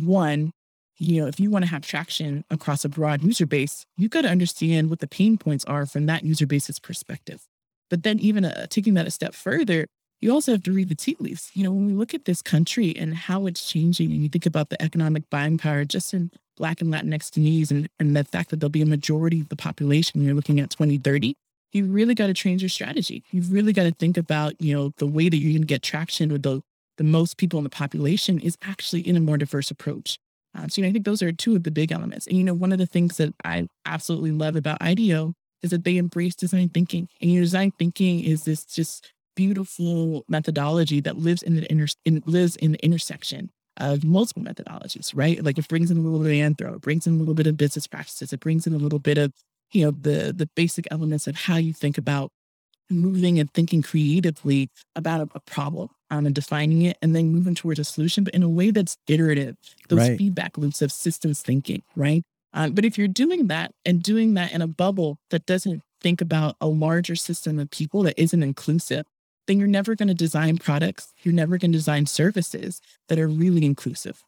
one, 0.02 0.52
you 0.98 1.20
know, 1.20 1.28
if 1.28 1.38
you 1.38 1.50
want 1.50 1.64
to 1.64 1.70
have 1.70 1.82
traction 1.82 2.44
across 2.50 2.84
a 2.84 2.88
broad 2.88 3.22
user 3.22 3.46
base, 3.46 3.84
you've 3.96 4.10
got 4.10 4.22
to 4.22 4.28
understand 4.28 4.90
what 4.90 5.00
the 5.00 5.06
pain 5.06 5.36
points 5.36 5.64
are 5.66 5.86
from 5.86 6.06
that 6.06 6.24
user 6.24 6.46
base's 6.46 6.78
perspective. 6.78 7.42
But 7.90 8.02
then, 8.02 8.18
even 8.18 8.44
uh, 8.44 8.66
taking 8.68 8.94
that 8.94 9.06
a 9.06 9.10
step 9.10 9.34
further, 9.34 9.86
you 10.20 10.32
also 10.32 10.52
have 10.52 10.62
to 10.64 10.72
read 10.72 10.88
the 10.88 10.94
tea 10.94 11.16
leaves. 11.18 11.50
You 11.54 11.64
know, 11.64 11.72
when 11.72 11.86
we 11.86 11.92
look 11.92 12.14
at 12.14 12.24
this 12.24 12.42
country 12.42 12.94
and 12.96 13.14
how 13.14 13.46
it's 13.46 13.70
changing, 13.70 14.10
and 14.12 14.22
you 14.22 14.28
think 14.28 14.46
about 14.46 14.70
the 14.70 14.80
economic 14.82 15.28
buying 15.30 15.58
power 15.58 15.84
just 15.84 16.14
in 16.14 16.30
Black 16.56 16.80
and 16.80 16.92
Latinx 16.92 17.32
communities, 17.32 17.70
and, 17.70 17.88
and 17.98 18.16
the 18.16 18.24
fact 18.24 18.50
that 18.50 18.60
there'll 18.60 18.70
be 18.70 18.82
a 18.82 18.86
majority 18.86 19.40
of 19.40 19.48
the 19.48 19.56
population, 19.56 20.22
you're 20.22 20.34
looking 20.34 20.60
at 20.60 20.70
2030, 20.70 21.36
you 21.72 21.84
really 21.84 22.14
got 22.14 22.28
to 22.28 22.34
change 22.34 22.62
your 22.62 22.68
strategy. 22.68 23.24
You've 23.30 23.52
really 23.52 23.72
got 23.72 23.84
to 23.84 23.92
think 23.92 24.16
about, 24.16 24.60
you 24.60 24.74
know, 24.74 24.92
the 24.96 25.06
way 25.06 25.28
that 25.28 25.36
you're 25.36 25.52
going 25.52 25.62
to 25.62 25.66
get 25.66 25.82
traction 25.82 26.32
with 26.32 26.42
the, 26.42 26.62
the 26.96 27.04
most 27.04 27.36
people 27.36 27.58
in 27.58 27.64
the 27.64 27.70
population 27.70 28.38
is 28.38 28.56
actually 28.62 29.02
in 29.02 29.16
a 29.16 29.20
more 29.20 29.36
diverse 29.36 29.70
approach. 29.70 30.18
Uh, 30.56 30.68
so, 30.68 30.80
you 30.80 30.82
know, 30.86 30.88
I 30.88 30.92
think 30.92 31.04
those 31.04 31.22
are 31.22 31.32
two 31.32 31.54
of 31.54 31.64
the 31.64 31.70
big 31.70 31.92
elements. 31.92 32.26
And, 32.26 32.38
you 32.38 32.44
know, 32.44 32.54
one 32.54 32.72
of 32.72 32.78
the 32.78 32.86
things 32.86 33.18
that 33.18 33.34
I 33.44 33.68
absolutely 33.84 34.32
love 34.32 34.56
about 34.56 34.80
IDEO 34.80 35.34
is 35.62 35.70
that 35.70 35.84
they 35.84 35.98
embrace 35.98 36.34
design 36.34 36.70
thinking. 36.70 37.08
And 37.20 37.30
your 37.30 37.42
design 37.42 37.72
thinking 37.78 38.24
is 38.24 38.44
this 38.44 38.64
just 38.64 39.12
beautiful 39.36 40.24
methodology 40.28 41.00
that 41.00 41.16
lives 41.16 41.42
in 41.42 41.54
the 41.54 41.70
inter- 41.70 41.94
in, 42.04 42.22
lives 42.26 42.56
in 42.56 42.72
the 42.72 42.84
intersection 42.84 43.50
of 43.76 44.02
multiple 44.02 44.42
methodologies, 44.42 45.12
right? 45.14 45.44
Like 45.44 45.58
it 45.58 45.68
brings 45.68 45.90
in 45.90 45.98
a 45.98 46.00
little 46.00 46.18
bit 46.18 46.40
of 46.40 46.52
anthro, 46.52 46.76
it 46.76 46.80
brings 46.80 47.06
in 47.06 47.14
a 47.14 47.18
little 47.18 47.34
bit 47.34 47.46
of 47.46 47.56
business 47.56 47.86
practices, 47.86 48.32
it 48.32 48.40
brings 48.40 48.66
in 48.66 48.72
a 48.72 48.78
little 48.78 48.98
bit 48.98 49.18
of 49.18 49.32
you 49.72 49.84
know 49.84 49.90
the 49.90 50.32
the 50.32 50.48
basic 50.56 50.86
elements 50.90 51.26
of 51.26 51.36
how 51.36 51.56
you 51.56 51.72
think 51.72 51.98
about 51.98 52.30
moving 52.88 53.38
and 53.38 53.52
thinking 53.52 53.82
creatively 53.82 54.70
about 54.94 55.20
a, 55.20 55.28
a 55.34 55.40
problem 55.40 55.88
um, 56.10 56.24
and 56.24 56.34
defining 56.34 56.82
it 56.82 56.96
and 57.02 57.16
then 57.16 57.32
moving 57.32 57.54
towards 57.54 57.80
a 57.80 57.84
solution 57.84 58.22
but 58.22 58.32
in 58.32 58.44
a 58.44 58.48
way 58.48 58.70
that's 58.70 58.96
iterative 59.08 59.56
those 59.88 60.08
right. 60.08 60.18
feedback 60.18 60.56
loops 60.56 60.80
of 60.80 60.92
systems 60.92 61.42
thinking 61.42 61.82
right 61.96 62.22
um, 62.52 62.72
but 62.72 62.84
if 62.84 62.96
you're 62.96 63.08
doing 63.08 63.48
that 63.48 63.72
and 63.84 64.04
doing 64.04 64.34
that 64.34 64.52
in 64.52 64.62
a 64.62 64.68
bubble 64.68 65.18
that 65.30 65.46
doesn't 65.46 65.82
think 66.00 66.20
about 66.20 66.54
a 66.60 66.68
larger 66.68 67.16
system 67.16 67.58
of 67.58 67.70
people 67.70 68.02
that 68.04 68.14
isn't 68.16 68.42
inclusive 68.42 69.04
then 69.46 69.58
you're 69.58 69.68
never 69.68 69.94
going 69.94 70.08
to 70.08 70.14
design 70.14 70.58
products 70.58 71.12
you're 71.22 71.34
never 71.34 71.58
going 71.58 71.72
to 71.72 71.78
design 71.78 72.06
services 72.06 72.80
that 73.08 73.18
are 73.18 73.28
really 73.28 73.64
inclusive. 73.64 74.24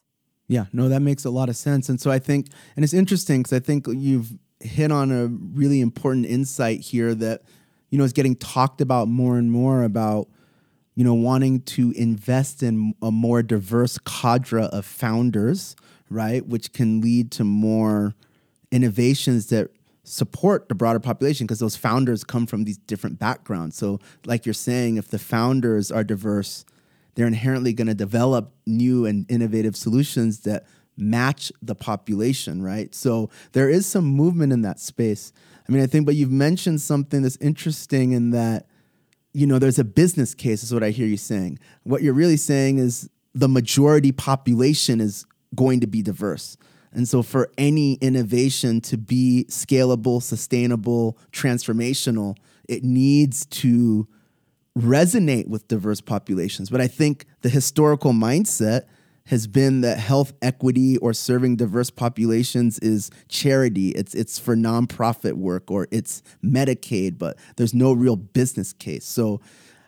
Yeah 0.47 0.67
no 0.73 0.89
that 0.89 1.01
makes 1.01 1.25
a 1.25 1.31
lot 1.31 1.49
of 1.49 1.57
sense 1.57 1.89
and 1.89 2.01
so 2.01 2.11
i 2.11 2.19
think 2.19 2.47
and 2.75 2.85
it's 2.85 2.95
interesting 2.95 3.43
because 3.43 3.53
i 3.53 3.61
think 3.61 3.87
you've 3.87 4.33
hit 4.61 4.91
on 4.91 5.13
a 5.13 5.27
really 5.27 5.81
important 5.81 6.27
insight 6.27 6.81
here 6.81 7.15
that 7.15 7.43
you 7.91 7.99
know 7.99 8.05
is 8.05 8.13
getting 8.13 8.37
talked 8.37 8.81
about 8.81 9.09
more 9.09 9.39
and 9.39 9.53
more 9.53 9.83
about 9.85 10.29
you 10.95 11.05
know 11.05 11.15
wanting 11.15 11.61
to 11.61 11.93
invest 11.93 12.63
in 12.63 12.95
a 13.03 13.11
more 13.11 13.43
diverse 13.43 13.99
cadre 13.99 14.65
of 14.65 14.85
founders 14.85 15.77
right 16.11 16.47
which 16.47 16.73
can 16.73 17.01
lead 17.01 17.31
to 17.31 17.45
more 17.45 18.15
innovations 18.73 19.47
that 19.47 19.71
support 20.09 20.69
the 20.69 20.75
broader 20.75 21.01
population 21.01 21.47
because 21.47 21.59
those 21.59 21.77
founders 21.77 22.25
come 22.25 22.47
from 22.47 22.65
these 22.65 22.79
different 22.79 23.19
backgrounds 23.19 23.77
so 23.77 23.99
like 24.25 24.47
you're 24.47 24.53
saying 24.53 24.97
if 24.97 25.09
the 25.09 25.19
founders 25.19 25.93
are 25.93 26.05
diverse 26.05 26.65
they're 27.15 27.27
inherently 27.27 27.73
going 27.73 27.89
to 27.89 27.95
develop 27.95 28.55
new 28.65 29.05
and 29.05 29.29
innovative 29.29 29.75
solutions 29.75 30.41
that 30.41 30.65
match 30.99 31.53
the 31.63 31.75
population, 31.75 32.63
right? 32.63 32.95
So 32.95 33.31
there 33.53 33.71
is 33.71 33.87
some 33.87 34.05
movement 34.05 34.53
in 34.53 34.63
that 34.63 34.79
space. 34.81 35.33
I 35.69 35.73
mean, 35.73 35.83
I 35.83 35.87
think, 35.87 36.07
but 36.07 36.17
you've 36.17 36.31
mentioned 36.31 36.81
something 36.81 37.23
that's 37.23 37.37
interesting 37.37 38.13
in 38.13 38.31
that, 38.31 38.67
you 39.33 39.47
know, 39.47 39.59
there's 39.59 39.79
a 39.79 39.85
business 39.85 40.35
case, 40.35 40.63
is 40.63 40.73
what 40.75 40.83
I 40.83 40.91
hear 40.91 41.07
you 41.07 41.17
saying. 41.17 41.59
What 41.85 42.03
you're 42.03 42.15
really 42.15 42.37
saying 42.37 42.79
is 42.79 43.09
the 43.35 43.49
majority 43.49 44.13
population 44.13 45.01
is 45.01 45.27
going 45.55 45.81
to 45.81 45.87
be 45.87 46.03
diverse. 46.03 46.57
And 46.93 47.09
so, 47.09 47.23
for 47.23 47.51
any 47.59 47.95
innovation 47.95 48.81
to 48.83 48.97
be 48.97 49.47
scalable, 49.49 50.23
sustainable, 50.23 51.19
transformational, 51.33 52.37
it 52.69 52.83
needs 52.85 53.47
to 53.47 54.09
resonate 54.79 55.49
with 55.49 55.69
diverse 55.69 56.01
populations. 56.01 56.71
But 56.71 56.81
I 56.81 56.87
think 56.87 57.27
the 57.43 57.49
historical 57.49 58.13
mindset 58.13 58.83
has 59.27 59.47
been 59.47 59.83
that 59.83 59.99
health 59.99 60.33
equity 60.41 60.97
or 60.99 61.13
serving 61.13 61.57
diverse 61.57 61.91
populations 61.91 62.79
is 62.79 63.11
charity. 63.29 63.91
It's 63.91 64.15
it's 64.15 64.39
for 64.39 64.57
nonprofit 64.57 65.35
work 65.35 65.71
or 65.71 65.87
it's 65.91 66.23
Medicaid, 66.43 67.19
but 67.19 67.37
there's 67.57 67.75
no 67.75 67.93
real 67.93 68.17
business 68.17 68.73
case. 68.73 69.05
So 69.05 69.41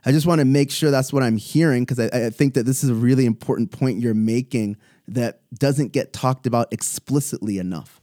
I 0.05 0.13
just 0.13 0.27
want 0.27 0.41
to 0.41 0.45
make 0.45 0.71
sure 0.71 0.91
that's 0.91 1.13
what 1.13 1.23
I'm 1.23 1.37
hearing 1.37 1.85
because 1.85 1.99
I, 1.99 2.27
I 2.27 2.31
think 2.31 2.55
that 2.55 2.65
this 2.65 2.85
is 2.85 2.91
a 2.91 2.95
really 2.95 3.25
important 3.25 3.71
point 3.71 4.01
you're 4.01 4.15
making 4.15 4.77
that 5.11 5.41
doesn't 5.53 5.93
get 5.93 6.13
talked 6.13 6.47
about 6.47 6.73
explicitly 6.73 7.59
enough. 7.59 8.01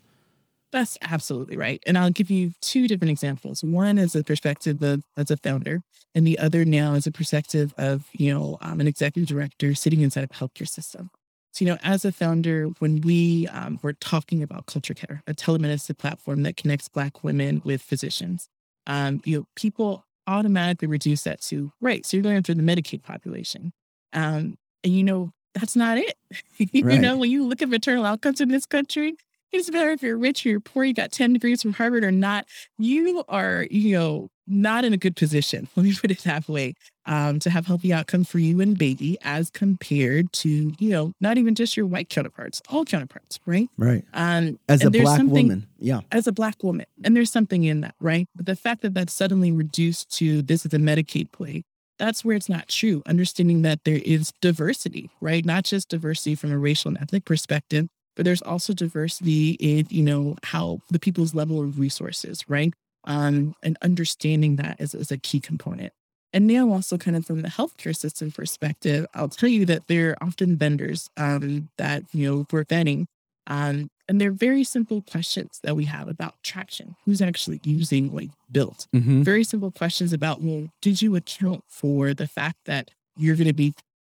That's 0.72 0.98
absolutely 1.02 1.56
right. 1.56 1.82
And 1.88 1.98
I'll 1.98 2.12
give 2.12 2.30
you 2.30 2.52
two 2.62 2.88
different 2.90 3.12
examples. 3.12 3.64
One 3.64 3.98
is 3.98 4.16
a 4.16 4.24
perspective 4.24 4.82
of 4.84 5.02
as 5.16 5.32
a 5.32 5.38
founder, 5.38 5.82
and 6.14 6.28
the 6.28 6.38
other 6.38 6.66
now 6.66 6.94
is 6.94 7.08
a 7.08 7.12
perspective 7.12 7.74
of, 7.78 8.08
you 8.12 8.34
know, 8.34 8.58
um, 8.62 8.82
an 8.82 8.88
executive 8.88 9.30
director 9.30 9.74
sitting 9.74 10.02
inside 10.02 10.26
of 10.26 10.32
a 10.32 10.34
healthcare 10.34 10.68
system. 10.68 11.10
So, 11.54 11.64
you 11.64 11.72
know, 11.72 11.78
as 11.84 12.04
a 12.04 12.12
founder, 12.12 12.66
when 12.80 13.00
we 13.02 13.48
um, 13.48 13.80
were 13.82 13.94
talking 13.94 14.44
about 14.44 14.66
Culture 14.66 14.94
Care, 14.94 15.24
a 15.26 15.34
telemedicine 15.34 15.98
platform 15.98 16.44
that 16.44 16.58
connects 16.58 16.90
Black 16.90 17.24
women 17.24 17.62
with 17.64 17.82
physicians, 17.82 18.50
um, 18.86 19.22
you 19.24 19.38
know, 19.38 19.46
people 19.56 20.06
automatically 20.28 20.90
reduce 20.90 21.24
that 21.24 21.42
to, 21.44 21.72
right, 21.80 22.06
so 22.06 22.18
you're 22.18 22.24
going 22.24 22.36
after 22.36 22.54
the 22.54 22.62
Medicaid 22.62 23.02
population. 23.02 23.72
Um, 24.12 24.58
and, 24.84 24.94
you 24.94 25.04
know, 25.04 25.32
that's 25.60 25.76
not 25.76 25.98
it. 25.98 26.16
you 26.58 26.86
Right. 26.86 27.00
know, 27.02 27.18
when 27.18 27.30
you 27.32 27.46
look 27.46 27.62
at 27.62 27.70
maternal 27.70 28.06
outcomes 28.06 28.42
in 28.42 28.50
this 28.50 28.66
country, 28.66 29.16
it 29.52 29.58
doesn't 29.58 29.74
matter 29.74 29.92
if 29.92 30.02
you're 30.04 30.18
rich 30.18 30.46
or 30.46 30.50
you're 30.50 30.60
poor, 30.60 30.84
you 30.84 30.94
got 30.94 31.12
10 31.12 31.34
degrees 31.34 31.62
from 31.62 31.74
Harvard 31.74 32.04
or 32.04 32.12
not, 32.12 32.46
you 32.78 33.24
are, 33.30 33.66
you 33.72 33.94
know, 33.98 34.30
not 34.50 34.86
in 34.86 34.94
a 34.94 34.98
good 34.98 35.16
position, 35.16 35.68
let 35.76 35.84
me 35.84 35.94
put 35.96 36.12
it 36.12 36.20
that 36.20 36.48
way, 36.50 36.74
um, 37.06 37.40
to 37.40 37.50
have 37.50 37.66
healthy 37.66 37.92
outcomes 37.94 38.30
for 38.30 38.40
you 38.40 38.60
and 38.62 38.78
baby 38.78 39.18
as 39.22 39.50
compared 39.50 40.32
to, 40.34 40.74
you 40.80 40.90
know, 40.90 41.14
not 41.22 41.38
even 41.38 41.56
just 41.56 41.76
your 41.78 41.86
white 41.86 42.10
counterparts, 42.10 42.62
all 42.70 42.84
counterparts, 42.86 43.40
right? 43.46 43.70
Right. 43.78 44.04
Um, 44.14 44.60
As 44.68 44.84
a 44.84 44.92
black 44.92 45.22
woman. 45.24 45.68
Yeah. 45.80 46.02
as 46.12 46.28
a 46.28 46.32
black 46.32 46.62
woman. 46.64 46.86
And 47.04 47.16
there's 47.16 47.32
something 47.32 47.64
in 47.64 47.82
that, 47.82 47.96
right? 48.02 48.28
But 48.36 48.46
the 48.48 48.56
fact 48.56 48.82
that 48.82 48.94
that's 48.94 49.14
suddenly 49.14 49.52
reduced 49.52 50.10
to 50.18 50.42
this 50.42 50.66
is 50.66 50.74
a 50.74 50.78
Medicaid 50.78 51.32
play, 51.32 51.64
that's 51.98 52.24
where 52.24 52.36
it's 52.36 52.50
not 52.50 52.68
true. 52.68 53.02
Understanding 53.06 53.62
that 53.64 53.84
there 53.84 54.02
is 54.04 54.34
diversity, 54.42 55.10
right? 55.22 55.46
Not 55.46 55.64
just 55.64 55.90
diversity 55.90 56.36
from 56.36 56.52
a 56.52 56.58
racial 56.58 56.90
and 56.90 56.98
ethnic 57.00 57.26
perspective, 57.26 57.88
but 58.16 58.26
there's 58.26 58.42
also 58.42 58.74
diversity 58.74 59.52
in, 59.52 59.88
you 59.90 60.04
know, 60.04 60.36
how 60.44 60.80
the 60.90 61.00
people's 61.00 61.36
level 61.36 61.62
of 61.62 61.80
resources, 61.80 62.44
right? 62.48 62.74
Um, 63.04 63.56
and 63.64 63.78
understanding 63.82 64.58
that 64.58 64.82
is, 64.82 64.94
is 64.94 65.12
a 65.12 65.18
key 65.18 65.40
component. 65.40 65.94
And 66.34 66.46
now 66.46 66.72
also 66.72 66.98
kind 66.98 67.16
of 67.16 67.26
from 67.26 67.42
the 67.42 67.48
healthcare 67.48 67.96
system 67.96 68.32
perspective, 68.32 69.06
I'll 69.14 69.30
tell 69.30 69.50
you 69.50 69.66
that 69.68 69.88
there 69.88 70.12
are 70.12 70.24
often 70.24 70.58
vendors 70.58 71.10
um, 71.16 71.70
that, 71.78 72.04
you 72.12 72.30
know, 72.30 72.46
we're 72.52 72.66
vetting 72.66 73.06
um, 73.48 73.90
and 74.08 74.22
they're 74.22 74.32
very 74.32 74.64
simple 74.64 75.02
questions 75.02 75.60
that 75.64 75.76
we 75.76 75.86
have 75.86 76.08
about 76.08 76.36
traction. 76.44 76.96
Who's 77.06 77.22
actually 77.22 77.60
using 77.64 78.12
what 78.12 78.26
you 78.26 78.32
built? 78.52 78.88
Mm-hmm. 78.96 79.24
Very 79.24 79.44
simple 79.44 79.72
questions 79.72 80.14
about, 80.14 80.42
well, 80.42 80.68
did 80.82 81.02
you 81.02 81.16
account 81.16 81.64
for 81.68 82.14
the 82.14 82.28
fact 82.28 82.58
that 82.66 82.92
you're 83.18 83.36
going 83.36 83.48
to 83.48 83.54
be 83.54 83.74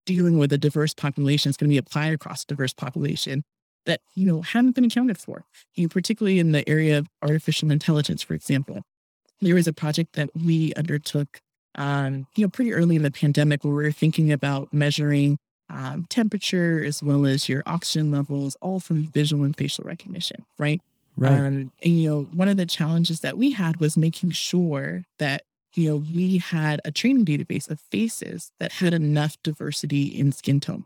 dealing 0.06 0.38
with 0.38 0.52
a 0.52 0.58
diverse 0.58 0.94
population? 0.94 1.50
It's 1.50 1.56
going 1.56 1.68
to 1.68 1.74
be 1.74 1.78
applied 1.78 2.12
across 2.12 2.42
a 2.42 2.46
diverse 2.46 2.72
population 2.72 3.44
that, 3.86 4.00
you 4.14 4.26
know, 4.26 4.42
haven't 4.42 4.74
been 4.74 4.84
accounted 4.84 5.18
for. 5.18 5.44
You 5.74 5.84
know, 5.84 5.88
particularly 5.88 6.38
in 6.38 6.52
the 6.52 6.68
area 6.68 6.98
of 6.98 7.06
artificial 7.22 7.70
intelligence, 7.70 8.22
for 8.22 8.34
example. 8.34 8.82
There 9.40 9.54
was 9.54 9.68
a 9.68 9.72
project 9.72 10.14
that 10.14 10.30
we 10.34 10.74
undertook, 10.74 11.40
um, 11.76 12.26
you 12.34 12.44
know, 12.44 12.50
pretty 12.50 12.72
early 12.72 12.96
in 12.96 13.02
the 13.02 13.10
pandemic 13.10 13.62
where 13.62 13.74
we 13.74 13.84
were 13.84 13.92
thinking 13.92 14.32
about 14.32 14.72
measuring 14.72 15.38
um, 15.70 16.06
temperature 16.08 16.82
as 16.84 17.02
well 17.02 17.26
as 17.26 17.48
your 17.48 17.62
oxygen 17.66 18.10
levels, 18.10 18.56
all 18.60 18.80
from 18.80 19.04
visual 19.04 19.44
and 19.44 19.56
facial 19.56 19.84
recognition, 19.84 20.44
right? 20.58 20.80
Right. 21.16 21.32
Um, 21.32 21.72
and 21.82 22.00
you 22.00 22.08
know, 22.08 22.22
one 22.32 22.48
of 22.48 22.56
the 22.56 22.66
challenges 22.66 23.20
that 23.20 23.36
we 23.36 23.50
had 23.52 23.80
was 23.80 23.96
making 23.96 24.30
sure 24.30 25.04
that 25.18 25.42
you 25.74 25.90
know 25.90 25.96
we 25.96 26.38
had 26.38 26.80
a 26.84 26.92
training 26.92 27.24
database 27.24 27.68
of 27.70 27.80
faces 27.90 28.52
that 28.60 28.72
had 28.72 28.94
enough 28.94 29.36
diversity 29.42 30.06
in 30.06 30.32
skin 30.32 30.60
tone. 30.60 30.84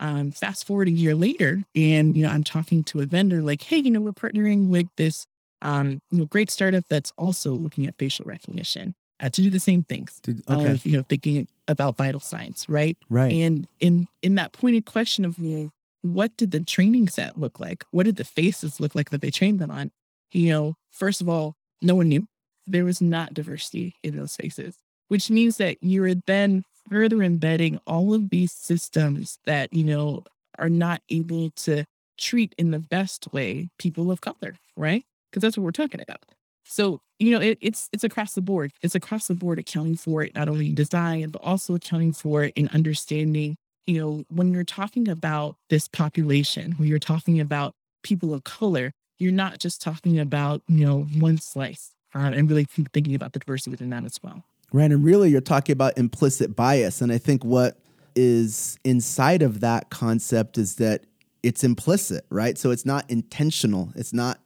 Um, 0.00 0.32
fast 0.32 0.66
forward 0.66 0.88
a 0.88 0.92
year 0.92 1.14
later, 1.14 1.62
and 1.74 2.16
you 2.16 2.24
know, 2.24 2.30
I'm 2.30 2.44
talking 2.44 2.82
to 2.84 3.00
a 3.00 3.06
vendor 3.06 3.42
like, 3.42 3.62
hey, 3.62 3.78
you 3.78 3.90
know, 3.90 4.00
we're 4.00 4.12
partnering 4.12 4.68
with 4.68 4.86
this 4.96 5.26
um, 5.62 6.00
you 6.10 6.18
know, 6.18 6.26
great 6.26 6.50
startup 6.50 6.84
that's 6.88 7.12
also 7.16 7.52
looking 7.52 7.86
at 7.86 7.96
facial 7.98 8.26
recognition 8.26 8.94
uh, 9.20 9.28
to 9.30 9.42
do 9.42 9.50
the 9.50 9.60
same 9.60 9.82
things. 9.84 10.20
Did- 10.22 10.42
okay. 10.48 10.72
Of, 10.72 10.86
you 10.86 10.96
know, 10.96 11.04
thinking 11.08 11.48
about 11.68 11.96
vital 11.96 12.20
signs, 12.20 12.66
right? 12.68 12.96
right. 13.08 13.32
And 13.32 13.66
in 13.80 14.06
in 14.22 14.34
that 14.36 14.52
pointed 14.52 14.86
question 14.86 15.24
of 15.24 15.38
well, 15.38 15.70
what 16.02 16.36
did 16.36 16.50
the 16.50 16.60
training 16.60 17.08
set 17.08 17.38
look 17.38 17.58
like? 17.58 17.84
What 17.90 18.04
did 18.04 18.16
the 18.16 18.24
faces 18.24 18.78
look 18.80 18.94
like 18.94 19.10
that 19.10 19.22
they 19.22 19.30
trained 19.30 19.58
them 19.58 19.70
on? 19.70 19.90
You 20.32 20.50
know, 20.50 20.74
first 20.90 21.20
of 21.20 21.28
all, 21.28 21.56
no 21.80 21.94
one 21.94 22.08
knew. 22.08 22.26
There 22.66 22.84
was 22.84 23.00
not 23.00 23.34
diversity 23.34 23.94
in 24.02 24.16
those 24.16 24.36
faces, 24.36 24.76
which 25.08 25.30
means 25.30 25.58
that 25.58 25.76
you're 25.80 26.14
then 26.26 26.64
further 26.90 27.22
embedding 27.22 27.78
all 27.86 28.14
of 28.14 28.30
these 28.30 28.52
systems 28.52 29.38
that, 29.46 29.72
you 29.72 29.84
know, 29.84 30.24
are 30.58 30.68
not 30.68 31.02
able 31.10 31.50
to 31.50 31.84
treat 32.18 32.54
in 32.58 32.70
the 32.70 32.78
best 32.78 33.32
way 33.32 33.70
people 33.78 34.10
of 34.10 34.20
color, 34.20 34.56
right? 34.76 35.04
Because 35.30 35.42
that's 35.42 35.56
what 35.56 35.64
we're 35.64 35.72
talking 35.72 36.00
about. 36.00 36.20
So, 36.64 37.00
you 37.18 37.30
know, 37.30 37.40
it, 37.40 37.58
it's 37.60 37.88
it's 37.92 38.04
across 38.04 38.34
the 38.34 38.42
board. 38.42 38.72
It's 38.82 38.94
across 38.94 39.28
the 39.28 39.34
board 39.34 39.58
accounting 39.58 39.96
for 39.96 40.22
it, 40.22 40.34
not 40.34 40.48
only 40.48 40.72
design, 40.72 41.30
but 41.30 41.42
also 41.42 41.74
accounting 41.74 42.12
for 42.12 42.44
it 42.44 42.52
in 42.56 42.68
understanding, 42.68 43.56
you 43.86 44.00
know, 44.00 44.24
when 44.28 44.52
you're 44.52 44.64
talking 44.64 45.08
about 45.08 45.56
this 45.70 45.88
population, 45.88 46.72
when 46.72 46.88
you're 46.88 46.98
talking 46.98 47.40
about 47.40 47.74
people 48.02 48.34
of 48.34 48.44
color, 48.44 48.92
you're 49.18 49.32
not 49.32 49.58
just 49.58 49.80
talking 49.80 50.18
about, 50.18 50.62
you 50.68 50.84
know, 50.84 51.02
one 51.18 51.38
slice 51.38 51.92
uh, 52.14 52.30
and 52.34 52.48
really 52.48 52.64
thinking 52.64 53.14
about 53.14 53.32
the 53.32 53.38
diversity 53.38 53.70
within 53.70 53.90
that 53.90 54.04
as 54.04 54.18
well. 54.22 54.44
Right. 54.72 54.90
And 54.90 55.04
really, 55.04 55.30
you're 55.30 55.40
talking 55.40 55.72
about 55.72 55.96
implicit 55.96 56.56
bias. 56.56 57.00
And 57.00 57.12
I 57.12 57.18
think 57.18 57.44
what 57.44 57.78
is 58.16 58.78
inside 58.84 59.42
of 59.42 59.60
that 59.60 59.90
concept 59.90 60.58
is 60.58 60.76
that 60.76 61.04
it's 61.42 61.62
implicit, 61.62 62.24
right? 62.30 62.56
So 62.56 62.70
it's 62.70 62.86
not 62.86 63.08
intentional, 63.10 63.92
it's 63.94 64.12
not 64.12 64.40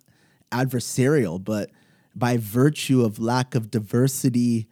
adversarial, 0.52 1.42
but 1.42 1.70
by 2.14 2.36
virtue 2.36 3.02
of 3.02 3.18
lack 3.18 3.54
of 3.54 3.70
diversity 3.70 4.68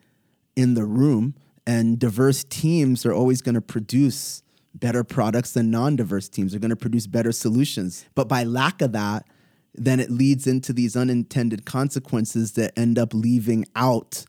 in 0.55 0.75
the 0.75 0.85
room, 0.85 1.35
and 1.67 1.99
diverse 1.99 2.45
teams 2.45 3.05
are 3.05 3.13
always 3.13 3.43
going 3.43 3.55
to 3.55 3.61
produce 3.61 4.43
better 4.75 5.05
products 5.05 5.53
than 5.53 5.71
non 5.71 5.97
diverse 5.97 6.29
teams, 6.29 6.55
are 6.55 6.59
going 6.59 6.71
to 6.71 6.77
produce 6.77 7.07
better 7.07 7.33
solutions. 7.33 8.05
But 8.15 8.29
by 8.29 8.45
lack 8.45 8.83
of 8.83 8.93
that, 8.93 9.27
then 9.75 10.01
it 10.01 10.11
leads 10.11 10.47
into 10.47 10.73
these 10.73 10.97
unintended 10.97 11.65
consequences 11.65 12.53
that 12.53 12.73
end 12.79 12.99
up 12.99 13.13
leaving 13.13 13.67
out 13.77 14.25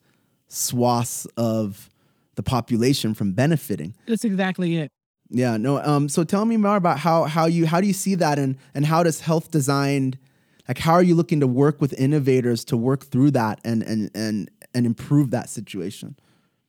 swaths 0.47 1.25
of 1.37 1.89
the 2.35 2.43
population 2.43 3.13
from 3.13 3.33
benefiting. 3.33 3.95
That's 4.07 4.25
exactly 4.25 4.77
it. 4.77 4.91
Yeah, 5.29 5.57
no. 5.57 5.79
Um, 5.83 6.07
so 6.07 6.23
tell 6.23 6.45
me 6.45 6.55
more 6.57 6.77
about 6.77 6.99
how 6.99 7.25
how 7.25 7.45
you 7.45 7.65
how 7.65 7.81
do 7.81 7.87
you 7.87 7.93
see 7.93 8.15
that 8.15 8.39
and 8.39 8.57
and 8.73 8.85
how 8.85 9.03
does 9.03 9.21
health 9.21 9.51
design 9.51 10.17
like 10.67 10.77
how 10.77 10.93
are 10.93 11.03
you 11.03 11.15
looking 11.15 11.39
to 11.39 11.47
work 11.47 11.79
with 11.81 11.93
innovators 11.93 12.65
to 12.65 12.77
work 12.77 13.05
through 13.05 13.31
that 13.31 13.59
and 13.63 13.83
and 13.83 14.11
and 14.13 14.51
and 14.73 14.85
improve 14.85 15.31
that 15.31 15.49
situation? 15.49 16.17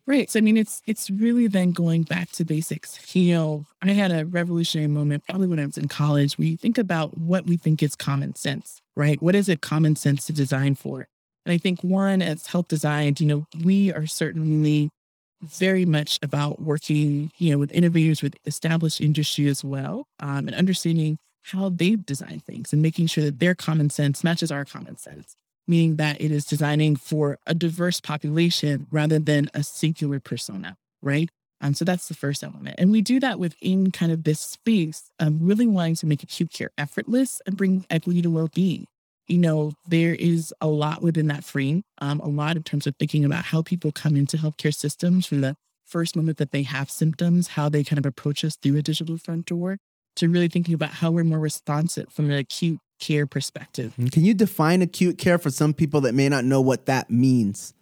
Right. 0.06 0.30
So 0.30 0.38
I 0.38 0.40
mean, 0.40 0.56
it's 0.56 0.80
it's 0.86 1.10
really 1.10 1.48
then 1.48 1.72
going 1.72 2.04
back 2.04 2.30
to 2.32 2.44
basics. 2.44 3.14
You 3.14 3.34
know, 3.34 3.66
I 3.82 3.90
had 3.92 4.10
a 4.10 4.24
revolutionary 4.24 4.88
moment 4.88 5.24
probably 5.28 5.48
when 5.48 5.58
I 5.58 5.66
was 5.66 5.76
in 5.76 5.88
college. 5.88 6.38
where 6.38 6.48
you 6.48 6.56
think 6.56 6.78
about 6.78 7.18
what 7.18 7.46
we 7.46 7.58
think 7.58 7.82
is 7.82 7.94
common 7.94 8.34
sense, 8.34 8.80
right? 8.96 9.20
What 9.20 9.34
is 9.34 9.50
it 9.50 9.60
common 9.60 9.96
sense 9.96 10.24
to 10.26 10.32
design 10.32 10.76
for? 10.76 11.08
And 11.44 11.52
I 11.52 11.58
think 11.58 11.82
one, 11.82 12.22
as 12.22 12.46
health 12.46 12.68
design, 12.68 13.16
you 13.18 13.26
know, 13.26 13.46
we 13.62 13.92
are 13.92 14.06
certainly 14.06 14.88
very 15.42 15.84
much 15.84 16.18
about 16.22 16.60
working, 16.60 17.30
you 17.38 17.52
know, 17.52 17.58
with 17.58 17.72
innovators 17.72 18.22
with 18.22 18.34
established 18.46 19.00
industry 19.00 19.46
as 19.46 19.62
well, 19.62 20.06
um, 20.20 20.48
and 20.48 20.54
understanding 20.54 21.18
how 21.50 21.68
they've 21.68 22.04
designed 22.04 22.44
things 22.44 22.72
and 22.72 22.82
making 22.82 23.06
sure 23.06 23.24
that 23.24 23.38
their 23.38 23.54
common 23.54 23.90
sense 23.90 24.24
matches 24.24 24.50
our 24.50 24.64
common 24.64 24.96
sense 24.96 25.36
meaning 25.68 25.96
that 25.96 26.20
it 26.20 26.32
is 26.32 26.46
designing 26.46 26.96
for 26.96 27.38
a 27.46 27.54
diverse 27.54 28.00
population 28.00 28.86
rather 28.90 29.18
than 29.18 29.50
a 29.52 29.62
singular 29.62 30.18
persona, 30.18 30.76
right? 31.02 31.28
Um, 31.60 31.74
so 31.74 31.84
that's 31.84 32.08
the 32.08 32.14
first 32.14 32.42
element. 32.42 32.76
And 32.78 32.90
we 32.90 33.02
do 33.02 33.20
that 33.20 33.38
within 33.38 33.90
kind 33.90 34.10
of 34.10 34.24
this 34.24 34.40
space 34.40 35.10
of 35.18 35.34
really 35.40 35.66
wanting 35.66 35.96
to 35.96 36.06
make 36.06 36.22
acute 36.22 36.52
care 36.52 36.70
effortless 36.78 37.42
and 37.46 37.56
bring 37.56 37.84
equity 37.90 38.22
to 38.22 38.30
well 38.30 38.48
being. 38.54 38.86
You 39.26 39.38
know, 39.38 39.72
there 39.86 40.14
is 40.14 40.54
a 40.60 40.68
lot 40.68 41.02
within 41.02 41.26
that 41.26 41.44
frame, 41.44 41.82
um, 41.98 42.18
a 42.20 42.28
lot 42.28 42.56
in 42.56 42.62
terms 42.62 42.86
of 42.86 42.96
thinking 42.96 43.24
about 43.26 43.46
how 43.46 43.60
people 43.60 43.92
come 43.92 44.16
into 44.16 44.38
healthcare 44.38 44.74
systems 44.74 45.26
from 45.26 45.42
the 45.42 45.54
first 45.84 46.16
moment 46.16 46.38
that 46.38 46.52
they 46.52 46.62
have 46.62 46.90
symptoms, 46.90 47.48
how 47.48 47.68
they 47.68 47.84
kind 47.84 47.98
of 47.98 48.06
approach 48.06 48.42
us 48.44 48.56
through 48.56 48.76
a 48.76 48.82
digital 48.82 49.18
front 49.18 49.44
door, 49.44 49.78
to 50.18 50.28
really 50.28 50.48
thinking 50.48 50.74
about 50.74 50.90
how 50.90 51.10
we're 51.10 51.24
more 51.24 51.40
responsive 51.40 52.12
from 52.12 52.30
an 52.30 52.36
acute 52.36 52.78
care 53.00 53.26
perspective. 53.26 53.94
Can 54.12 54.24
you 54.24 54.34
define 54.34 54.82
acute 54.82 55.18
care 55.18 55.38
for 55.38 55.50
some 55.50 55.72
people 55.72 56.00
that 56.02 56.14
may 56.14 56.28
not 56.28 56.44
know 56.44 56.60
what 56.60 56.86
that 56.86 57.10
means? 57.10 57.74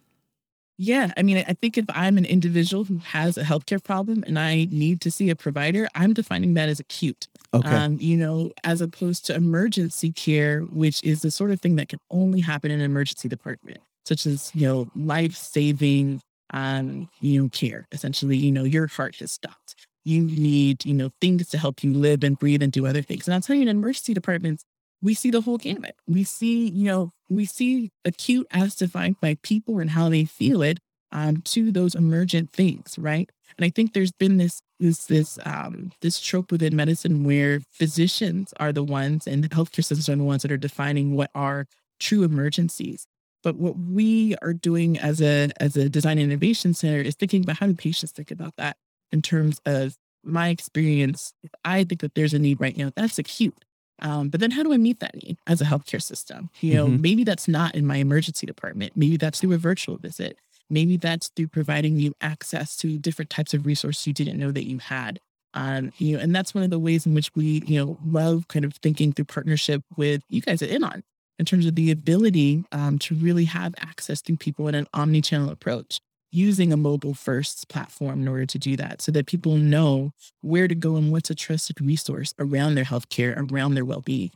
Yeah, 0.79 1.11
I 1.17 1.23
mean, 1.23 1.43
I 1.47 1.53
think 1.53 1.75
if 1.75 1.85
I'm 1.89 2.19
an 2.19 2.25
individual 2.25 2.83
who 2.83 2.99
has 2.99 3.35
a 3.35 3.43
healthcare 3.43 3.83
problem 3.83 4.23
and 4.27 4.37
I 4.37 4.67
need 4.69 5.01
to 5.01 5.09
see 5.09 5.31
a 5.31 5.35
provider, 5.35 5.87
I'm 5.95 6.13
defining 6.13 6.53
that 6.53 6.69
as 6.69 6.79
acute. 6.79 7.27
Okay. 7.51 7.67
Um, 7.67 7.97
you 7.99 8.15
know, 8.15 8.51
as 8.63 8.79
opposed 8.79 9.25
to 9.25 9.33
emergency 9.33 10.11
care, 10.11 10.61
which 10.61 11.03
is 11.03 11.23
the 11.23 11.31
sort 11.31 11.49
of 11.49 11.59
thing 11.59 11.77
that 11.77 11.89
can 11.89 11.97
only 12.11 12.41
happen 12.41 12.69
in 12.69 12.79
an 12.79 12.85
emergency 12.85 13.27
department, 13.27 13.79
such 14.05 14.27
as, 14.27 14.51
you 14.53 14.67
know, 14.67 14.87
life-saving 14.95 16.21
um, 16.51 17.09
you 17.21 17.41
know, 17.41 17.49
care. 17.49 17.87
Essentially, 17.91 18.37
you 18.37 18.51
know, 18.51 18.63
your 18.63 18.85
heart 18.85 19.15
has 19.15 19.31
stopped. 19.31 19.86
You 20.07 20.23
need, 20.23 20.85
you 20.85 20.93
know, 20.93 21.11
things 21.19 21.49
to 21.49 21.57
help 21.57 21.83
you 21.83 21.93
live 21.93 22.23
and 22.23 22.39
breathe 22.39 22.63
and 22.63 22.71
do 22.71 22.87
other 22.87 23.01
things. 23.01 23.27
And 23.27 23.35
I'll 23.35 23.41
tell 23.41 23.55
you, 23.55 23.63
in 23.63 23.67
emergency 23.67 24.13
departments, 24.13 24.63
we 25.01 25.13
see 25.13 25.31
the 25.31 25.41
whole 25.41 25.57
gamut. 25.57 25.95
We 26.07 26.23
see, 26.23 26.69
you 26.69 26.85
know, 26.85 27.11
we 27.29 27.45
see 27.45 27.91
acute 28.05 28.47
as 28.51 28.75
defined 28.75 29.17
by 29.21 29.37
people 29.43 29.79
and 29.79 29.91
how 29.91 30.09
they 30.09 30.23
feel 30.25 30.61
it 30.61 30.79
um, 31.11 31.41
to 31.41 31.71
those 31.71 31.93
emergent 31.93 32.51
things, 32.53 32.97
right? 32.97 33.29
And 33.57 33.65
I 33.65 33.69
think 33.69 33.93
there's 33.93 34.13
been 34.13 34.37
this 34.37 34.61
this 34.79 35.05
this 35.05 35.39
um, 35.45 35.91
this 36.01 36.21
trope 36.21 36.51
within 36.51 36.75
medicine 36.75 37.23
where 37.23 37.59
physicians 37.71 38.53
are 38.59 38.71
the 38.71 38.83
ones 38.83 39.27
and 39.27 39.43
the 39.43 39.49
healthcare 39.49 39.83
systems 39.83 40.09
are 40.09 40.15
the 40.15 40.23
ones 40.23 40.41
that 40.43 40.51
are 40.51 40.57
defining 40.57 41.15
what 41.15 41.31
are 41.35 41.65
true 41.99 42.23
emergencies. 42.23 43.07
But 43.43 43.55
what 43.57 43.77
we 43.77 44.35
are 44.41 44.53
doing 44.53 44.97
as 44.97 45.21
a 45.21 45.49
as 45.59 45.75
a 45.77 45.89
design 45.89 46.17
innovation 46.19 46.73
center 46.73 47.01
is 47.01 47.15
thinking 47.15 47.43
about 47.43 47.57
how 47.57 47.67
do 47.67 47.73
patients 47.73 48.11
think 48.11 48.31
about 48.31 48.55
that 48.57 48.77
in 49.11 49.21
terms 49.21 49.59
of 49.65 49.95
my 50.23 50.49
experience. 50.49 51.33
If 51.43 51.51
I 51.63 51.83
think 51.83 52.01
that 52.01 52.15
there's 52.15 52.33
a 52.33 52.39
need 52.39 52.59
right 52.59 52.77
now, 52.77 52.91
that's 52.95 53.17
acute. 53.17 53.63
Um, 53.99 54.29
but 54.29 54.39
then 54.39 54.51
how 54.51 54.63
do 54.63 54.73
I 54.73 54.77
meet 54.77 54.99
that 54.99 55.15
need 55.15 55.37
as 55.47 55.61
a 55.61 55.65
healthcare 55.65 56.01
system? 56.01 56.49
You 56.61 56.75
know, 56.75 56.85
mm-hmm. 56.87 57.01
maybe 57.01 57.23
that's 57.23 57.47
not 57.47 57.75
in 57.75 57.85
my 57.85 57.97
emergency 57.97 58.45
department. 58.45 58.93
Maybe 58.95 59.17
that's 59.17 59.39
through 59.39 59.53
a 59.53 59.57
virtual 59.57 59.97
visit. 59.97 60.37
Maybe 60.69 60.97
that's 60.97 61.29
through 61.29 61.47
providing 61.47 61.97
you 61.97 62.13
access 62.21 62.75
to 62.77 62.99
different 62.99 63.29
types 63.29 63.53
of 63.53 63.65
resources 63.65 64.05
you 64.05 64.13
didn't 64.13 64.37
know 64.37 64.51
that 64.51 64.67
you 64.67 64.79
had. 64.79 65.19
Um, 65.53 65.91
you 65.97 66.15
know, 66.15 66.21
and 66.21 66.35
that's 66.35 66.53
one 66.53 66.63
of 66.63 66.69
the 66.69 66.77
ways 66.77 67.05
in 67.05 67.15
which 67.15 67.31
we, 67.33 67.63
you 67.65 67.83
know, 67.83 67.97
love 68.05 68.47
kind 68.47 68.65
of 68.65 68.73
thinking 68.75 69.13
through 69.13 69.25
partnership 69.25 69.81
with 69.95 70.21
you 70.29 70.41
guys 70.41 70.61
at 70.61 70.69
In 70.69 70.83
On 70.83 71.03
in 71.39 71.45
terms 71.45 71.65
of 71.65 71.75
the 71.75 71.89
ability 71.89 72.65
um, 72.71 72.99
to 72.99 73.15
really 73.15 73.45
have 73.45 73.73
access 73.79 74.21
to 74.23 74.35
people 74.35 74.67
in 74.67 74.75
an 74.75 74.87
omni-channel 74.93 75.49
approach 75.49 76.01
using 76.31 76.73
a 76.73 76.77
mobile 76.77 77.13
first 77.13 77.67
platform 77.69 78.21
in 78.21 78.27
order 78.27 78.45
to 78.45 78.59
do 78.59 78.75
that 78.75 79.01
so 79.01 79.11
that 79.11 79.25
people 79.25 79.55
know 79.55 80.11
where 80.41 80.67
to 80.67 80.75
go 80.75 80.95
and 80.95 81.11
what's 81.11 81.29
a 81.29 81.35
trusted 81.35 81.79
resource 81.79 82.33
around 82.39 82.75
their 82.75 82.83
healthcare, 82.83 83.35
around 83.51 83.75
their 83.75 83.85
well-being. 83.85 84.31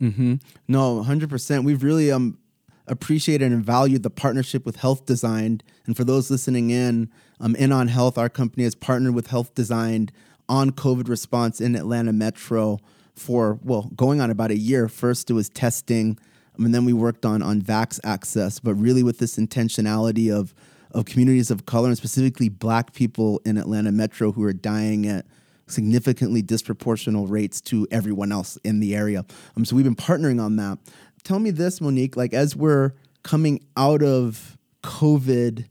Mm-hmm. 0.00 0.34
No, 0.66 1.02
100%. 1.02 1.64
We've 1.64 1.82
really 1.82 2.10
um, 2.10 2.38
appreciated 2.86 3.52
and 3.52 3.64
valued 3.64 4.02
the 4.02 4.10
partnership 4.10 4.64
with 4.66 4.76
Health 4.76 5.06
Designed. 5.06 5.62
And 5.86 5.96
for 5.96 6.04
those 6.04 6.30
listening 6.30 6.70
in, 6.70 7.10
um, 7.40 7.54
In 7.56 7.72
On 7.72 7.88
Health, 7.88 8.18
our 8.18 8.28
company 8.28 8.64
has 8.64 8.74
partnered 8.74 9.14
with 9.14 9.28
Health 9.28 9.54
Designed 9.54 10.12
on 10.48 10.70
COVID 10.70 11.08
response 11.08 11.60
in 11.60 11.76
Atlanta 11.76 12.12
Metro 12.12 12.78
for, 13.14 13.58
well, 13.62 13.90
going 13.96 14.20
on 14.20 14.30
about 14.30 14.50
a 14.50 14.56
year. 14.56 14.88
First, 14.88 15.30
it 15.30 15.34
was 15.34 15.48
testing, 15.48 16.18
um, 16.58 16.64
and 16.64 16.74
then 16.74 16.84
we 16.84 16.92
worked 16.92 17.24
on, 17.24 17.42
on 17.42 17.60
Vax 17.60 18.00
access, 18.04 18.58
but 18.58 18.74
really 18.74 19.02
with 19.02 19.18
this 19.18 19.36
intentionality 19.36 20.32
of 20.32 20.54
of 20.92 21.04
communities 21.04 21.50
of 21.50 21.66
color 21.66 21.88
and 21.88 21.96
specifically 21.96 22.48
black 22.48 22.92
people 22.92 23.40
in 23.44 23.56
Atlanta 23.56 23.92
Metro 23.92 24.32
who 24.32 24.42
are 24.42 24.52
dying 24.52 25.06
at 25.06 25.26
significantly 25.66 26.42
disproportional 26.42 27.28
rates 27.28 27.60
to 27.60 27.86
everyone 27.90 28.32
else 28.32 28.56
in 28.64 28.80
the 28.80 28.94
area. 28.94 29.24
Um, 29.56 29.64
so 29.64 29.76
we've 29.76 29.84
been 29.84 29.96
partnering 29.96 30.42
on 30.42 30.56
that. 30.56 30.78
Tell 31.24 31.38
me 31.38 31.50
this, 31.50 31.80
Monique, 31.80 32.16
like 32.16 32.32
as 32.32 32.56
we're 32.56 32.92
coming 33.22 33.66
out 33.76 34.02
of 34.02 34.56
COVID 34.82 35.66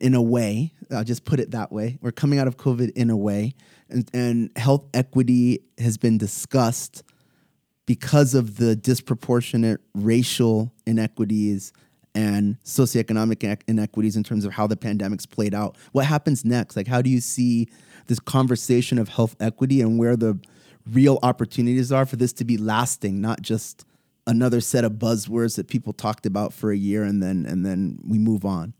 in 0.00 0.14
a 0.14 0.22
way, 0.22 0.72
I'll 0.90 1.04
just 1.04 1.24
put 1.24 1.40
it 1.40 1.52
that 1.52 1.70
way. 1.72 1.98
We're 2.00 2.12
coming 2.12 2.38
out 2.38 2.48
of 2.48 2.56
COVID 2.56 2.92
in 2.96 3.10
a 3.10 3.16
way, 3.16 3.54
and, 3.88 4.08
and 4.12 4.50
health 4.56 4.84
equity 4.94 5.60
has 5.78 5.96
been 5.96 6.18
discussed 6.18 7.02
because 7.86 8.34
of 8.34 8.56
the 8.56 8.74
disproportionate 8.74 9.80
racial 9.94 10.72
inequities 10.86 11.72
and 12.16 12.56
socioeconomic 12.64 13.60
inequities 13.68 14.16
in 14.16 14.24
terms 14.24 14.46
of 14.46 14.52
how 14.52 14.66
the 14.66 14.76
pandemic's 14.76 15.26
played 15.26 15.54
out. 15.54 15.76
What 15.92 16.06
happens 16.06 16.44
next? 16.44 16.74
Like, 16.74 16.88
how 16.88 17.02
do 17.02 17.10
you 17.10 17.20
see 17.20 17.68
this 18.06 18.18
conversation 18.18 18.98
of 18.98 19.10
health 19.10 19.36
equity 19.38 19.82
and 19.82 19.98
where 19.98 20.16
the 20.16 20.40
real 20.90 21.18
opportunities 21.22 21.92
are 21.92 22.06
for 22.06 22.16
this 22.16 22.32
to 22.32 22.44
be 22.44 22.56
lasting, 22.56 23.20
not 23.20 23.42
just 23.42 23.84
another 24.26 24.60
set 24.62 24.82
of 24.84 24.92
buzzwords 24.92 25.56
that 25.56 25.68
people 25.68 25.92
talked 25.92 26.24
about 26.24 26.54
for 26.54 26.72
a 26.72 26.76
year 26.76 27.04
and 27.04 27.22
then 27.22 27.44
and 27.46 27.66
then 27.66 27.98
we 28.02 28.18
move 28.18 28.44
on? 28.44 28.72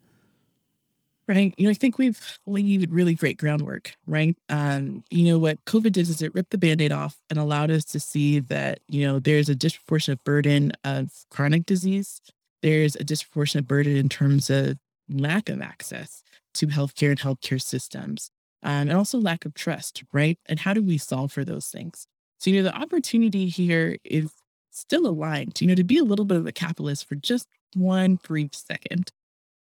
Right. 1.29 1.53
You 1.59 1.65
know, 1.65 1.71
I 1.71 1.75
think 1.75 1.99
we've 1.99 2.39
laid 2.47 2.89
really 2.91 3.15
great 3.15 3.37
groundwork, 3.37 3.97
right? 4.07 4.37
Um, 4.49 5.03
you 5.11 5.25
know, 5.25 5.41
what 5.41 5.63
COVID 5.65 5.93
did 5.93 6.09
is 6.09 6.23
it 6.23 6.33
ripped 6.35 6.51
the 6.51 6.59
band 6.59 6.81
aid 6.81 6.93
off 6.93 7.17
and 7.29 7.39
allowed 7.39 7.73
us 7.73 7.85
to 7.87 8.01
see 8.01 8.39
that, 8.39 8.79
you 8.87 9.05
know, 9.05 9.19
there's 9.19 9.49
a 9.49 9.57
disproportionate 9.57 10.23
burden 10.23 10.73
of 10.85 11.11
chronic 11.31 11.67
disease 11.67 12.21
there's 12.63 12.97
a 12.97 13.05
disproportionate 13.05 13.67
burden 13.67 13.97
in 13.97 14.09
terms 14.09 14.51
of 14.51 14.79
lack 15.09 15.49
of 15.49 15.61
access 15.61 16.23
to 16.55 16.67
healthcare 16.67 17.11
and 17.11 17.21
healthcare 17.21 17.61
systems, 17.61 18.31
um, 18.63 18.89
and 18.89 18.93
also 18.93 19.19
lack 19.19 19.45
of 19.45 19.55
trust, 19.55 20.03
right? 20.13 20.39
And 20.47 20.61
how 20.61 20.75
do 20.75 20.83
we 20.83 20.99
solve 20.99 21.33
for 21.33 21.45
those 21.45 21.69
things? 21.69 22.07
So, 22.39 22.51
you 22.51 22.63
know, 22.63 22.71
the 22.71 22.77
opportunity 22.77 23.47
here 23.47 23.97
is 24.05 24.31
still 24.71 25.07
aligned, 25.07 25.61
you 25.61 25.67
know, 25.67 25.75
to 25.75 25.85
be 25.85 25.99
a 25.99 26.05
little 26.05 26.25
bit 26.25 26.39
of 26.39 26.47
a 26.47 26.53
capitalist 26.53 27.09
for 27.09 27.15
just 27.15 27.49
one 27.75 28.19
brief 28.23 28.55
second. 28.55 29.11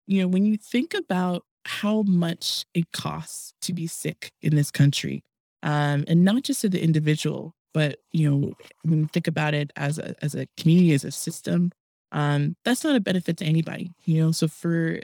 You 0.06 0.22
know, 0.22 0.28
when 0.28 0.44
you 0.44 0.56
think 0.56 0.94
about 0.94 1.44
how 1.64 2.02
much 2.02 2.64
it 2.74 2.92
costs 2.92 3.52
to 3.62 3.72
be 3.72 3.86
sick 3.86 4.32
in 4.42 4.54
this 4.54 4.70
country, 4.70 5.22
um, 5.62 6.04
and 6.06 6.24
not 6.24 6.42
just 6.44 6.60
to 6.60 6.68
the 6.68 6.82
individual, 6.82 7.54
but 7.74 7.98
you 8.12 8.30
know, 8.30 8.52
when 8.84 9.00
you 9.00 9.08
think 9.12 9.26
about 9.26 9.52
it 9.54 9.72
as 9.76 9.98
a 9.98 10.14
as 10.22 10.34
a 10.34 10.46
community, 10.56 10.94
as 10.94 11.04
a 11.04 11.10
system, 11.10 11.72
um, 12.16 12.56
that's 12.64 12.82
not 12.82 12.96
a 12.96 13.00
benefit 13.00 13.36
to 13.36 13.44
anybody, 13.44 13.92
you 14.06 14.24
know. 14.24 14.32
So 14.32 14.48
for 14.48 14.98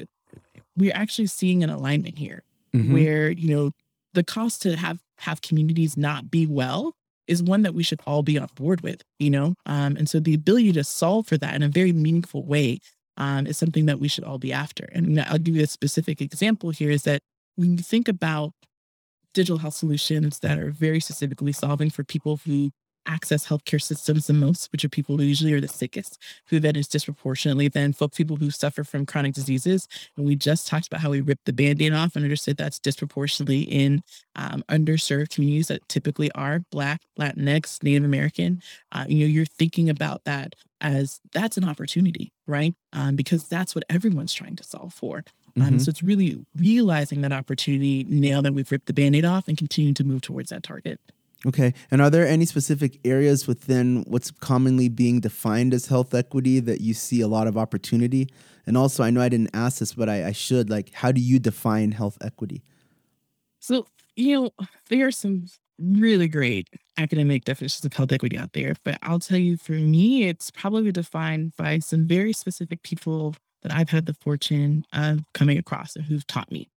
we're 0.76 0.94
actually 0.94 1.26
seeing 1.26 1.62
an 1.62 1.68
alignment 1.68 2.16
here 2.16 2.42
mm-hmm. 2.74 2.92
where, 2.92 3.30
you 3.30 3.54
know, 3.54 3.70
the 4.14 4.24
cost 4.24 4.62
to 4.62 4.76
have 4.76 4.98
have 5.18 5.42
communities 5.42 5.96
not 5.96 6.30
be 6.30 6.46
well 6.46 6.94
is 7.28 7.42
one 7.42 7.62
that 7.62 7.74
we 7.74 7.82
should 7.82 8.00
all 8.06 8.22
be 8.22 8.38
on 8.38 8.48
board 8.54 8.80
with, 8.80 9.02
you 9.18 9.30
know? 9.30 9.54
Um, 9.66 9.96
and 9.96 10.08
so 10.08 10.18
the 10.18 10.34
ability 10.34 10.72
to 10.72 10.84
solve 10.84 11.26
for 11.26 11.36
that 11.38 11.54
in 11.54 11.62
a 11.62 11.68
very 11.68 11.92
meaningful 11.92 12.44
way 12.44 12.80
um, 13.16 13.46
is 13.46 13.58
something 13.58 13.86
that 13.86 14.00
we 14.00 14.08
should 14.08 14.24
all 14.24 14.38
be 14.38 14.52
after. 14.52 14.88
And 14.92 15.20
I'll 15.20 15.38
give 15.38 15.54
you 15.54 15.62
a 15.62 15.68
specific 15.68 16.20
example 16.20 16.70
here 16.70 16.90
is 16.90 17.02
that 17.04 17.20
when 17.56 17.76
you 17.76 17.82
think 17.84 18.08
about 18.08 18.52
digital 19.34 19.58
health 19.58 19.74
solutions 19.74 20.40
that 20.40 20.58
are 20.58 20.70
very 20.70 20.98
specifically 20.98 21.52
solving 21.52 21.90
for 21.90 22.04
people 22.04 22.40
who 22.44 22.70
access 23.06 23.46
healthcare 23.46 23.82
systems 23.82 24.26
the 24.26 24.32
most, 24.32 24.70
which 24.72 24.84
are 24.84 24.88
people 24.88 25.16
who 25.16 25.24
usually 25.24 25.52
are 25.52 25.60
the 25.60 25.68
sickest, 25.68 26.18
who 26.46 26.60
then 26.60 26.76
is 26.76 26.88
disproportionately 26.88 27.68
then 27.68 27.92
folk 27.92 28.14
people 28.14 28.36
who 28.36 28.50
suffer 28.50 28.84
from 28.84 29.06
chronic 29.06 29.34
diseases. 29.34 29.88
And 30.16 30.26
we 30.26 30.36
just 30.36 30.66
talked 30.66 30.86
about 30.86 31.00
how 31.00 31.10
we 31.10 31.20
ripped 31.20 31.44
the 31.44 31.52
band-aid 31.52 31.92
off 31.92 32.16
and 32.16 32.24
understood 32.24 32.56
that's 32.56 32.78
disproportionately 32.78 33.62
in 33.62 34.02
um, 34.36 34.64
underserved 34.68 35.30
communities 35.30 35.68
that 35.68 35.88
typically 35.88 36.30
are 36.32 36.60
Black, 36.70 37.02
Latinx, 37.18 37.82
Native 37.82 38.04
American. 38.04 38.62
Uh, 38.92 39.04
you 39.08 39.20
know, 39.20 39.26
you're 39.26 39.44
thinking 39.44 39.88
about 39.88 40.24
that 40.24 40.54
as 40.80 41.20
that's 41.32 41.56
an 41.56 41.64
opportunity, 41.64 42.32
right? 42.46 42.74
Um, 42.92 43.16
because 43.16 43.48
that's 43.48 43.74
what 43.74 43.84
everyone's 43.88 44.34
trying 44.34 44.56
to 44.56 44.64
solve 44.64 44.92
for. 44.92 45.24
Um, 45.56 45.62
mm-hmm. 45.62 45.78
So 45.78 45.90
it's 45.90 46.02
really 46.02 46.44
realizing 46.56 47.20
that 47.22 47.32
opportunity 47.32 48.04
now 48.08 48.40
that 48.40 48.54
we've 48.54 48.70
ripped 48.70 48.86
the 48.86 48.92
band-aid 48.92 49.24
off 49.24 49.48
and 49.48 49.56
continuing 49.56 49.94
to 49.94 50.04
move 50.04 50.22
towards 50.22 50.50
that 50.50 50.62
target. 50.62 50.98
Okay. 51.46 51.74
And 51.90 52.00
are 52.00 52.10
there 52.10 52.26
any 52.26 52.46
specific 52.46 53.00
areas 53.04 53.46
within 53.46 54.04
what's 54.06 54.30
commonly 54.30 54.88
being 54.88 55.20
defined 55.20 55.74
as 55.74 55.86
health 55.86 56.14
equity 56.14 56.60
that 56.60 56.80
you 56.80 56.94
see 56.94 57.20
a 57.20 57.26
lot 57.26 57.46
of 57.46 57.58
opportunity? 57.58 58.28
And 58.64 58.76
also, 58.76 59.02
I 59.02 59.10
know 59.10 59.20
I 59.20 59.28
didn't 59.28 59.50
ask 59.52 59.78
this, 59.80 59.94
but 59.94 60.08
I, 60.08 60.28
I 60.28 60.32
should. 60.32 60.70
Like, 60.70 60.92
how 60.92 61.10
do 61.10 61.20
you 61.20 61.40
define 61.40 61.92
health 61.92 62.16
equity? 62.22 62.62
So, 63.58 63.86
you 64.14 64.40
know, 64.40 64.50
there 64.88 65.06
are 65.06 65.12
some 65.12 65.46
really 65.80 66.28
great 66.28 66.68
academic 66.96 67.44
definitions 67.44 67.84
of 67.84 67.92
health 67.92 68.12
equity 68.12 68.38
out 68.38 68.52
there, 68.52 68.74
but 68.84 68.98
I'll 69.02 69.18
tell 69.18 69.38
you, 69.38 69.56
for 69.56 69.72
me, 69.72 70.28
it's 70.28 70.50
probably 70.50 70.92
defined 70.92 71.54
by 71.56 71.80
some 71.80 72.06
very 72.06 72.32
specific 72.32 72.82
people 72.82 73.34
that 73.62 73.72
I've 73.72 73.90
had 73.90 74.06
the 74.06 74.14
fortune 74.14 74.84
of 74.92 75.20
coming 75.34 75.58
across 75.58 75.96
and 75.96 76.04
who've 76.04 76.26
taught 76.26 76.52
me. 76.52 76.68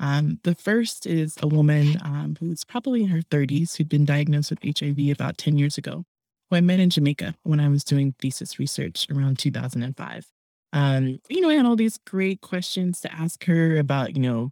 Um, 0.00 0.40
the 0.44 0.54
first 0.56 1.06
is 1.06 1.36
a 1.42 1.46
woman 1.48 1.96
um, 2.04 2.36
who's 2.40 2.64
probably 2.64 3.02
in 3.02 3.08
her 3.10 3.22
30s 3.30 3.76
who'd 3.76 3.88
been 3.88 4.06
diagnosed 4.06 4.50
with 4.50 4.60
HIV 4.78 4.98
about 5.12 5.38
10 5.38 5.58
years 5.58 5.78
ago, 5.78 6.04
who 6.50 6.56
I 6.56 6.62
met 6.62 6.80
in 6.80 6.90
Jamaica 6.90 7.34
when 7.44 7.60
I 7.60 7.68
was 7.68 7.84
doing 7.84 8.14
thesis 8.20 8.58
research 8.58 9.06
around 9.10 9.38
2005. 9.38 10.26
Um, 10.72 11.18
you 11.28 11.40
know, 11.42 11.50
I 11.50 11.54
had 11.54 11.66
all 11.66 11.76
these 11.76 11.98
great 12.06 12.40
questions 12.40 13.00
to 13.02 13.12
ask 13.12 13.44
her 13.44 13.76
about, 13.78 14.16
you 14.16 14.22
know, 14.22 14.50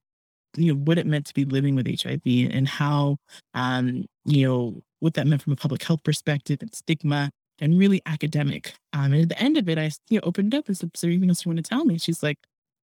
you 0.56 0.74
know 0.74 0.80
what 0.80 0.98
it 0.98 1.06
meant 1.06 1.26
to 1.26 1.34
be 1.34 1.44
living 1.44 1.76
with 1.76 1.86
HIV 1.86 2.22
and 2.52 2.68
how, 2.68 3.18
um, 3.54 4.06
you 4.24 4.46
know, 4.46 4.82
what 5.00 5.14
that 5.14 5.26
meant 5.26 5.42
from 5.42 5.52
a 5.52 5.56
public 5.56 5.82
health 5.84 6.02
perspective 6.04 6.58
and 6.62 6.74
stigma 6.74 7.30
and 7.60 7.78
really 7.78 8.02
academic. 8.06 8.74
Um, 8.92 9.12
and 9.12 9.22
at 9.22 9.28
the 9.30 9.40
end 9.40 9.58
of 9.58 9.68
it, 9.68 9.78
I 9.78 9.90
you 10.08 10.18
know 10.18 10.22
opened 10.24 10.54
up 10.54 10.68
and 10.68 10.76
said, 10.76 10.90
"So, 10.96 11.06
anything 11.08 11.28
else 11.28 11.44
you 11.44 11.50
want 11.50 11.64
to 11.64 11.68
tell 11.68 11.84
me?" 11.84 11.98
She's 11.98 12.22
like, 12.22 12.38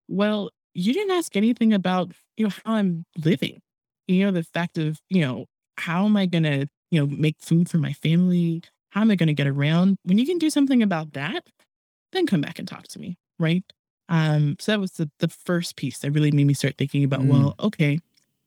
"Well, 0.08 0.52
you 0.78 0.94
didn't 0.94 1.12
ask 1.18 1.36
anything 1.36 1.74
about, 1.74 2.12
you 2.38 2.46
know, 2.46 2.52
how 2.64 2.76
I'm 2.76 3.04
living. 3.26 3.60
You 4.08 4.26
know, 4.26 4.32
the 4.32 4.44
fact 4.44 4.78
of, 4.78 5.00
you 5.10 5.22
know, 5.22 5.46
how 5.78 6.06
am 6.06 6.16
I 6.16 6.28
going 6.28 6.44
to, 6.44 6.68
you 6.92 7.00
know, 7.00 7.08
make 7.08 7.36
food 7.40 7.68
for 7.68 7.80
my 7.80 7.94
family? 7.94 8.62
How 8.92 9.02
am 9.02 9.10
I 9.12 9.16
going 9.16 9.28
to 9.28 9.34
get 9.34 9.48
around? 9.48 9.98
When 10.04 10.18
you 10.20 10.26
can 10.26 10.38
do 10.38 10.50
something 10.50 10.84
about 10.84 11.14
that, 11.14 11.42
then 12.14 12.28
come 12.28 12.42
back 12.42 12.60
and 12.60 12.68
talk 12.68 12.88
to 12.90 13.00
me. 13.00 13.18
Right. 13.40 13.64
Um, 14.08 14.56
so 14.60 14.72
that 14.72 14.80
was 14.80 14.92
the, 14.94 15.10
the 15.20 15.28
first 15.28 15.76
piece 15.76 16.00
that 16.00 16.12
really 16.12 16.32
made 16.32 16.46
me 16.48 16.54
start 16.54 16.78
thinking 16.78 17.04
about, 17.04 17.22
Mm. 17.22 17.30
well, 17.30 17.56
okay, 17.60 18.00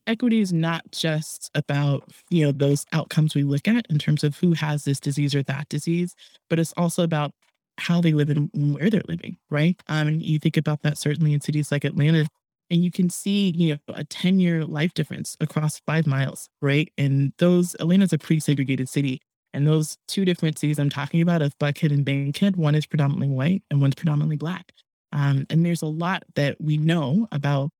equity 0.07 0.41
is 0.41 0.53
not 0.53 0.83
just 0.93 1.51
about, 1.55 2.11
you 2.31 2.47
know, 2.47 2.53
those 2.53 2.87
outcomes 2.93 3.35
we 3.35 3.43
look 3.43 3.69
at 3.69 3.87
in 3.91 3.99
terms 3.99 4.25
of 4.25 4.39
who 4.39 4.55
has 4.55 4.85
this 4.85 5.01
disease 5.01 5.35
or 5.35 5.43
that 5.43 5.69
disease, 5.69 6.15
but 6.49 6.59
it's 6.59 6.73
also 6.77 7.03
about 7.03 7.33
how 7.81 8.01
they 8.01 8.13
live 8.13 8.31
and 8.31 8.51
where 8.53 8.91
they're 8.91 9.03
living, 9.09 9.37
right? 9.51 9.81
Um, 9.89 10.09
and 10.09 10.23
you 10.23 10.39
think 10.39 10.57
about 10.57 10.83
that 10.83 10.99
certainly 10.99 11.33
in 11.33 11.41
cities 11.41 11.73
like 11.73 11.85
Atlanta, 11.85 12.27
and 12.71 12.85
you 12.85 12.91
can 12.91 13.11
see, 13.11 13.51
you 13.57 13.75
know, 13.75 13.95
a 13.95 14.05
10 14.05 14.39
year 14.39 14.65
life 14.65 14.95
difference 14.95 15.37
across 15.41 15.81
five 15.81 16.07
miles, 16.07 16.49
right? 16.63 16.93
And 16.97 17.33
those, 17.39 17.75
Atlanta's 17.81 18.13
a 18.13 18.19
pre 18.19 18.39
segregated 18.39 18.89
city. 18.89 19.21
And 19.53 19.67
those 19.67 19.97
two 20.07 20.25
different 20.25 20.59
cities 20.59 20.79
I'm 20.79 20.91
talking 20.91 21.21
about 21.21 21.43
of 21.43 21.59
Buckhead 21.59 21.93
and 21.93 22.05
Bankhead, 22.05 22.55
one 22.55 22.77
is 22.77 22.87
predominantly 22.87 23.29
white 23.29 23.65
and 23.69 23.81
one's 23.81 23.97
predominantly 23.97 24.37
black. 24.37 24.73
Um, 25.13 25.47
and 25.51 25.67
there's 25.67 25.83
a 25.83 25.87
lot 25.87 26.23
that 26.37 26.61
we 26.61 26.77
know 26.77 27.27
about 27.33 27.71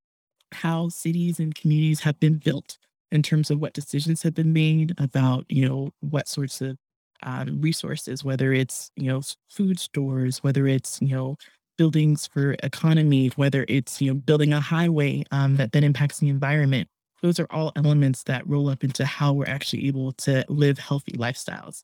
how 0.53 0.89
cities 0.89 1.39
and 1.39 1.55
communities 1.55 2.01
have 2.01 2.19
been 2.19 2.39
built 2.39 2.77
in 3.13 3.23
terms 3.23 3.51
of 3.51 3.61
what 3.61 3.73
decisions 3.73 4.23
have 4.23 4.35
been 4.35 4.53
made 4.53 4.95
about, 4.99 5.45
you 5.49 5.69
know, 5.69 5.91
what 6.01 6.27
sorts 6.27 6.61
of 6.61 6.77
um, 7.23 7.61
resources, 7.61 8.25
whether 8.25 8.53
it's, 8.53 8.91
you 8.97 9.09
know, 9.09 9.23
food 9.49 9.79
stores, 9.79 10.39
whether 10.39 10.67
it's, 10.67 11.01
you 11.01 11.15
know, 11.15 11.37
buildings 11.79 12.27
for 12.27 12.57
economy, 12.63 13.29
whether 13.37 13.65
it's, 13.69 14.01
you 14.01 14.13
know, 14.13 14.19
building 14.19 14.53
a 14.53 14.61
highway 14.61 15.25
um, 15.31 15.57
that 15.57 15.73
then 15.73 15.85
impacts 15.85 16.19
the 16.19 16.29
environment. 16.29 16.89
Those 17.23 17.39
are 17.39 17.47
all 17.51 17.73
elements 17.77 18.23
that 18.25 18.47
roll 18.47 18.69
up 18.69 18.83
into 18.83 19.05
how 19.05 19.33
we're 19.33 19.47
actually 19.47 19.87
able 19.87 20.13
to 20.13 20.45
live 20.49 20.79
healthy 20.79 21.13
lifestyles. 21.13 21.83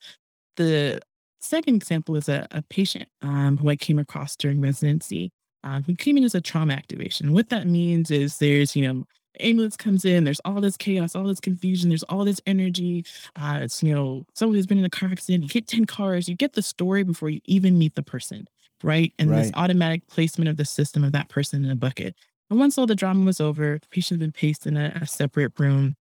The 0.57 1.01
second 1.41 1.77
example 1.77 2.17
is 2.17 2.29
a, 2.29 2.47
a 2.51 2.63
patient 2.63 3.09
um, 3.23 3.59
who 3.59 3.69
I 3.69 3.77
came 3.77 3.99
across 3.99 4.37
during 4.37 4.61
residency 4.61 5.31
um, 5.67 5.83
who 5.83 5.97
came 5.97 6.17
in 6.17 6.25
as 6.25 6.35
a 6.35 6.41
trauma 6.41 6.73
activation. 6.75 7.33
What 7.33 7.49
that 7.49 7.67
means 7.67 8.11
is 8.11 8.39
there's, 8.39 8.77
you 8.77 8.87
know, 8.87 9.05
ambulance 9.41 9.77
comes 9.77 10.05
in, 10.05 10.25
there's 10.25 10.41
all 10.45 10.61
this 10.61 10.77
chaos, 10.77 11.15
all 11.15 11.25
this 11.25 11.41
confusion, 11.41 11.89
there's 11.89 12.03
all 12.05 12.25
this 12.25 12.41
energy. 12.47 13.05
Uh, 13.37 13.61
it's, 13.63 13.83
you 13.83 13.95
know, 13.95 14.25
someone 14.35 14.57
who's 14.57 14.67
been 14.67 14.79
in 14.79 14.85
a 14.85 14.91
car 14.91 15.09
accident, 15.11 15.45
you 15.45 15.51
hit 15.53 15.67
10 15.67 15.85
cars, 15.87 16.29
you 16.29 16.35
get 16.35 16.55
the 16.55 16.63
story 16.63 17.03
before 17.03 17.31
you 17.31 17.41
even 17.45 17.79
meet 17.79 17.95
the 17.95 18.03
person, 18.03 18.49
right? 18.83 19.13
And 19.19 19.31
this 19.43 19.51
automatic 19.55 20.07
placement 20.09 20.49
of 20.49 20.57
the 20.57 20.65
system 20.65 21.05
of 21.05 21.13
that 21.13 21.29
person 21.29 21.65
in 21.65 21.71
a 21.71 21.77
bucket. 21.77 22.15
And 22.51 22.59
once 22.59 22.79
all 22.79 22.87
the 22.87 22.95
drama 22.95 23.25
was 23.25 23.41
over, 23.41 23.79
the 23.81 23.89
patient 23.89 24.21
had 24.21 24.27
been 24.27 24.39
placed 24.39 24.67
in 24.67 24.77
a, 24.77 24.99
a 25.01 25.07
separate 25.07 25.59
room. 25.59 25.97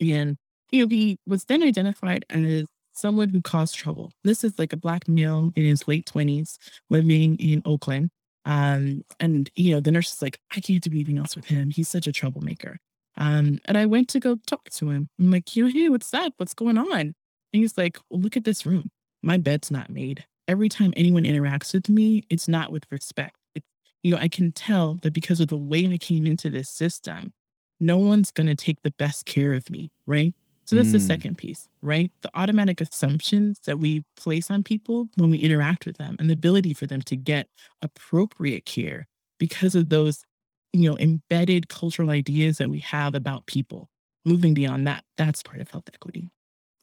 And, 0.00 0.36
you 0.70 0.84
know, 0.84 0.88
he 0.88 1.18
was 1.26 1.44
then 1.44 1.62
identified 1.62 2.24
as 2.30 2.66
someone 2.92 3.30
who 3.30 3.40
caused 3.40 3.74
trouble. 3.74 4.12
This 4.24 4.44
is 4.44 4.58
like 4.58 4.72
a 4.72 4.76
black 4.76 5.08
male 5.08 5.52
in 5.56 5.64
his 5.64 5.88
late 5.88 6.06
20s 6.06 6.58
living 6.90 7.36
in 7.36 7.62
Oakland. 7.64 8.10
Um, 8.44 9.04
and 9.20 9.50
you 9.54 9.74
know, 9.74 9.80
the 9.80 9.92
nurse 9.92 10.12
is 10.12 10.22
like, 10.22 10.38
I 10.50 10.60
can't 10.60 10.82
do 10.82 10.90
anything 10.90 11.18
else 11.18 11.36
with 11.36 11.46
him. 11.46 11.70
He's 11.70 11.88
such 11.88 12.06
a 12.06 12.12
troublemaker. 12.12 12.78
Um, 13.16 13.58
and 13.64 13.76
I 13.76 13.86
went 13.86 14.08
to 14.10 14.20
go 14.20 14.36
talk 14.46 14.70
to 14.70 14.90
him. 14.90 15.08
I'm 15.18 15.30
like, 15.30 15.56
you 15.56 15.66
hey, 15.66 15.88
what's 15.88 16.14
up? 16.14 16.34
What's 16.36 16.54
going 16.54 16.78
on? 16.78 17.00
And 17.00 17.14
he's 17.52 17.76
like, 17.76 17.98
well, 18.08 18.20
look 18.20 18.36
at 18.36 18.44
this 18.44 18.64
room. 18.64 18.90
My 19.22 19.36
bed's 19.36 19.70
not 19.70 19.90
made. 19.90 20.24
Every 20.46 20.68
time 20.68 20.94
anyone 20.96 21.24
interacts 21.24 21.74
with 21.74 21.88
me, 21.88 22.24
it's 22.30 22.48
not 22.48 22.70
with 22.70 22.84
respect. 22.90 23.36
It's, 23.54 23.66
you 24.02 24.12
know, 24.12 24.20
I 24.20 24.28
can 24.28 24.52
tell 24.52 24.94
that 25.02 25.12
because 25.12 25.40
of 25.40 25.48
the 25.48 25.56
way 25.56 25.86
I 25.92 25.98
came 25.98 26.26
into 26.26 26.48
this 26.48 26.70
system, 26.70 27.32
no 27.80 27.98
one's 27.98 28.30
going 28.30 28.46
to 28.46 28.54
take 28.54 28.82
the 28.82 28.94
best 28.98 29.26
care 29.26 29.52
of 29.52 29.68
me, 29.68 29.90
right? 30.06 30.34
So 30.68 30.76
that's 30.76 30.92
the 30.92 30.98
Mm. 30.98 31.06
second 31.06 31.38
piece, 31.38 31.68
right? 31.82 32.12
The 32.22 32.30
automatic 32.34 32.80
assumptions 32.82 33.58
that 33.64 33.78
we 33.78 34.04
place 34.16 34.50
on 34.50 34.62
people 34.62 35.08
when 35.16 35.30
we 35.30 35.38
interact 35.38 35.86
with 35.86 35.96
them 35.96 36.16
and 36.18 36.28
the 36.28 36.34
ability 36.34 36.74
for 36.74 36.86
them 36.86 37.00
to 37.02 37.16
get 37.16 37.48
appropriate 37.82 38.66
care 38.66 39.08
because 39.38 39.74
of 39.74 39.88
those, 39.88 40.24
you 40.74 40.90
know, 40.90 40.98
embedded 40.98 41.68
cultural 41.70 42.10
ideas 42.10 42.58
that 42.58 42.68
we 42.70 42.80
have 42.80 43.14
about 43.14 43.46
people. 43.46 43.88
Moving 44.26 44.52
beyond 44.52 44.86
that, 44.86 45.04
that's 45.16 45.42
part 45.42 45.60
of 45.60 45.70
health 45.70 45.88
equity. 45.94 46.28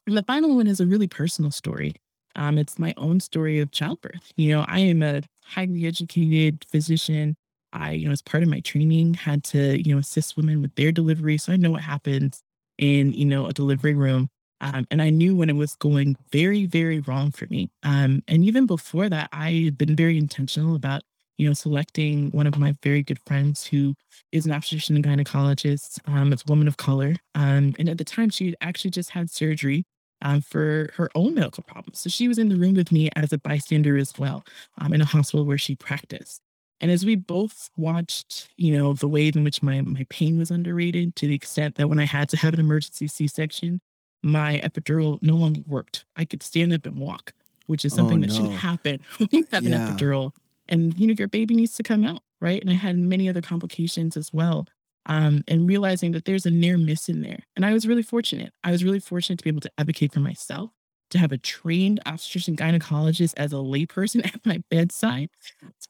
And 0.07 0.17
the 0.17 0.23
final 0.23 0.55
one 0.55 0.67
is 0.67 0.79
a 0.79 0.85
really 0.85 1.07
personal 1.07 1.51
story. 1.51 1.95
Um, 2.35 2.57
it's 2.57 2.77
my 2.79 2.93
own 2.97 3.19
story 3.19 3.59
of 3.59 3.71
childbirth. 3.71 4.31
You 4.37 4.51
know, 4.51 4.65
I 4.67 4.79
am 4.79 5.03
a 5.03 5.21
highly 5.43 5.85
educated 5.85 6.65
physician. 6.71 7.35
I, 7.73 7.91
you 7.91 8.05
know, 8.07 8.11
as 8.11 8.21
part 8.21 8.43
of 8.43 8.49
my 8.49 8.59
training, 8.61 9.15
had 9.15 9.43
to, 9.45 9.81
you 9.81 9.93
know, 9.93 9.99
assist 9.99 10.37
women 10.37 10.61
with 10.61 10.75
their 10.75 10.91
delivery. 10.91 11.37
So 11.37 11.53
I 11.53 11.57
know 11.57 11.71
what 11.71 11.81
happens 11.81 12.41
in, 12.77 13.13
you 13.13 13.25
know, 13.25 13.47
a 13.47 13.53
delivery 13.53 13.93
room. 13.93 14.29
Um, 14.61 14.87
and 14.89 15.01
I 15.01 15.09
knew 15.09 15.35
when 15.35 15.49
it 15.49 15.55
was 15.55 15.75
going 15.75 16.15
very, 16.31 16.65
very 16.65 16.99
wrong 16.99 17.31
for 17.31 17.45
me. 17.47 17.69
Um, 17.83 18.23
and 18.27 18.43
even 18.45 18.65
before 18.65 19.09
that, 19.09 19.29
I 19.31 19.51
had 19.65 19.77
been 19.77 19.95
very 19.95 20.17
intentional 20.17 20.75
about, 20.75 21.03
you 21.37 21.47
know, 21.47 21.53
selecting 21.53 22.31
one 22.31 22.47
of 22.47 22.57
my 22.57 22.75
very 22.81 23.03
good 23.03 23.19
friends 23.27 23.65
who 23.65 23.95
is 24.31 24.45
an 24.45 24.53
obstetrician 24.53 24.95
and 24.95 25.05
gynecologist. 25.05 25.99
Um, 26.07 26.31
it's 26.31 26.43
a 26.47 26.49
woman 26.51 26.67
of 26.67 26.77
color. 26.77 27.15
Um, 27.35 27.75
and 27.77 27.89
at 27.89 27.97
the 27.97 28.05
time, 28.05 28.29
she 28.29 28.45
had 28.45 28.55
actually 28.61 28.91
just 28.91 29.11
had 29.11 29.29
surgery 29.29 29.83
um, 30.21 30.41
for 30.41 30.89
her 30.95 31.09
own 31.15 31.35
medical 31.35 31.63
problems. 31.63 31.99
So 31.99 32.09
she 32.09 32.27
was 32.27 32.37
in 32.37 32.49
the 32.49 32.55
room 32.55 32.73
with 32.75 32.91
me 32.91 33.09
as 33.15 33.33
a 33.33 33.37
bystander 33.37 33.97
as 33.97 34.13
well 34.17 34.43
um, 34.79 34.93
in 34.93 35.01
a 35.01 35.05
hospital 35.05 35.45
where 35.45 35.57
she 35.57 35.75
practiced. 35.75 36.41
And 36.81 36.91
as 36.91 37.05
we 37.05 37.15
both 37.15 37.69
watched, 37.77 38.49
you 38.57 38.77
know, 38.77 38.93
the 38.93 39.07
way 39.07 39.27
in 39.33 39.43
which 39.43 39.63
my, 39.63 39.81
my 39.81 40.05
pain 40.09 40.37
was 40.37 40.51
underrated 40.51 41.15
to 41.17 41.27
the 41.27 41.35
extent 41.35 41.75
that 41.75 41.87
when 41.89 41.99
I 41.99 42.05
had 42.05 42.29
to 42.29 42.37
have 42.37 42.53
an 42.53 42.59
emergency 42.59 43.07
C 43.07 43.27
section, 43.27 43.79
my 44.23 44.59
epidural 44.63 45.19
no 45.21 45.35
longer 45.35 45.61
worked. 45.65 46.05
I 46.15 46.25
could 46.25 46.43
stand 46.43 46.73
up 46.73 46.85
and 46.85 46.97
walk, 46.97 47.33
which 47.67 47.85
is 47.85 47.93
Oh, 47.93 47.97
something 47.97 48.19
that 48.21 48.31
should 48.31 48.45
no. 48.45 48.51
happen 48.51 48.99
when 49.17 49.29
you 49.31 49.47
have 49.51 49.63
Yeah. 49.63 49.75
an 49.75 49.81
epidural. 49.95 50.31
And, 50.67 50.97
you 50.99 51.07
know, 51.07 51.13
your 51.17 51.27
baby 51.27 51.55
needs 51.55 51.75
to 51.75 51.83
come 51.83 52.03
out, 52.03 52.21
right? 52.41 52.59
And 52.61 52.69
I 52.69 52.73
had 52.73 52.97
many 52.97 53.29
other 53.29 53.41
complications 53.41 54.17
as 54.17 54.33
well 54.33 54.65
um, 55.05 55.43
and 55.47 55.67
realizing 55.69 56.11
that 56.13 56.25
there's 56.25 56.45
a 56.47 56.51
near 56.51 56.77
miss 56.77 57.07
in 57.07 57.21
there. 57.21 57.39
And 57.55 57.65
I 57.65 57.71
was 57.71 57.87
really 57.87 58.01
fortunate. 58.01 58.51
I 58.63 58.71
was 58.71 58.83
really 58.83 58.99
fortunate 58.99 59.37
to 59.37 59.43
be 59.43 59.49
able 59.51 59.61
to 59.61 59.71
advocate 59.77 60.11
for 60.11 60.19
myself, 60.21 60.71
to 61.11 61.17
have 61.17 61.31
a 61.31 61.37
trained 61.37 61.99
obstetrician 62.05 62.55
gynecologist 62.55 63.33
as 63.37 63.53
a 63.53 63.57
layperson 63.57 64.25
at 64.33 64.45
my 64.45 64.61
bedside, 64.69 65.29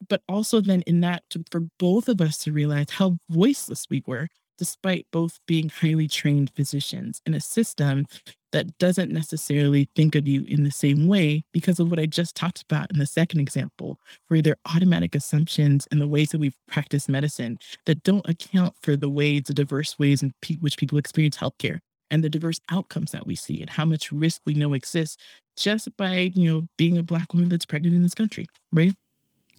but 0.08 0.22
also 0.28 0.60
then 0.60 0.82
in 0.86 1.00
that 1.00 1.22
to, 1.30 1.44
for 1.50 1.62
both 1.78 2.08
of 2.08 2.20
us 2.20 2.38
to 2.38 2.52
realize 2.52 2.90
how 2.90 3.18
voiceless 3.30 3.86
we 3.90 4.02
were, 4.06 4.28
despite 4.58 5.06
both 5.12 5.38
being 5.46 5.68
highly 5.68 6.08
trained 6.08 6.50
physicians 6.54 7.20
in 7.26 7.34
a 7.34 7.40
system 7.40 8.06
that 8.52 8.78
doesn't 8.78 9.12
necessarily 9.12 9.88
think 9.94 10.14
of 10.14 10.26
you 10.26 10.44
in 10.44 10.62
the 10.64 10.70
same 10.70 11.06
way 11.08 11.44
because 11.52 11.78
of 11.78 11.90
what 11.90 11.98
I 11.98 12.06
just 12.06 12.34
talked 12.34 12.62
about 12.62 12.90
in 12.90 12.98
the 12.98 13.06
second 13.06 13.40
example, 13.40 13.98
where 14.28 14.40
there 14.40 14.54
are 14.54 14.76
automatic 14.76 15.14
assumptions 15.14 15.86
and 15.90 16.00
the 16.00 16.08
ways 16.08 16.30
that 16.30 16.40
we 16.40 16.52
practice 16.66 17.08
medicine 17.08 17.58
that 17.84 18.02
don't 18.02 18.26
account 18.28 18.74
for 18.80 18.96
the 18.96 19.10
ways, 19.10 19.42
the 19.46 19.54
diverse 19.54 19.98
ways 19.98 20.22
in 20.22 20.32
which 20.60 20.78
people 20.78 20.96
experience 20.96 21.36
healthcare 21.36 21.80
and 22.10 22.22
the 22.22 22.28
diverse 22.28 22.60
outcomes 22.70 23.12
that 23.12 23.26
we 23.26 23.34
see 23.34 23.60
and 23.60 23.70
how 23.70 23.84
much 23.84 24.12
risk 24.12 24.40
we 24.44 24.54
know 24.54 24.74
exists 24.74 25.16
just 25.56 25.94
by, 25.96 26.32
you 26.34 26.52
know, 26.52 26.68
being 26.76 26.98
a 26.98 27.02
black 27.02 27.32
woman 27.32 27.48
that's 27.48 27.66
pregnant 27.66 27.94
in 27.94 28.02
this 28.02 28.14
country, 28.14 28.46
right? 28.72 28.94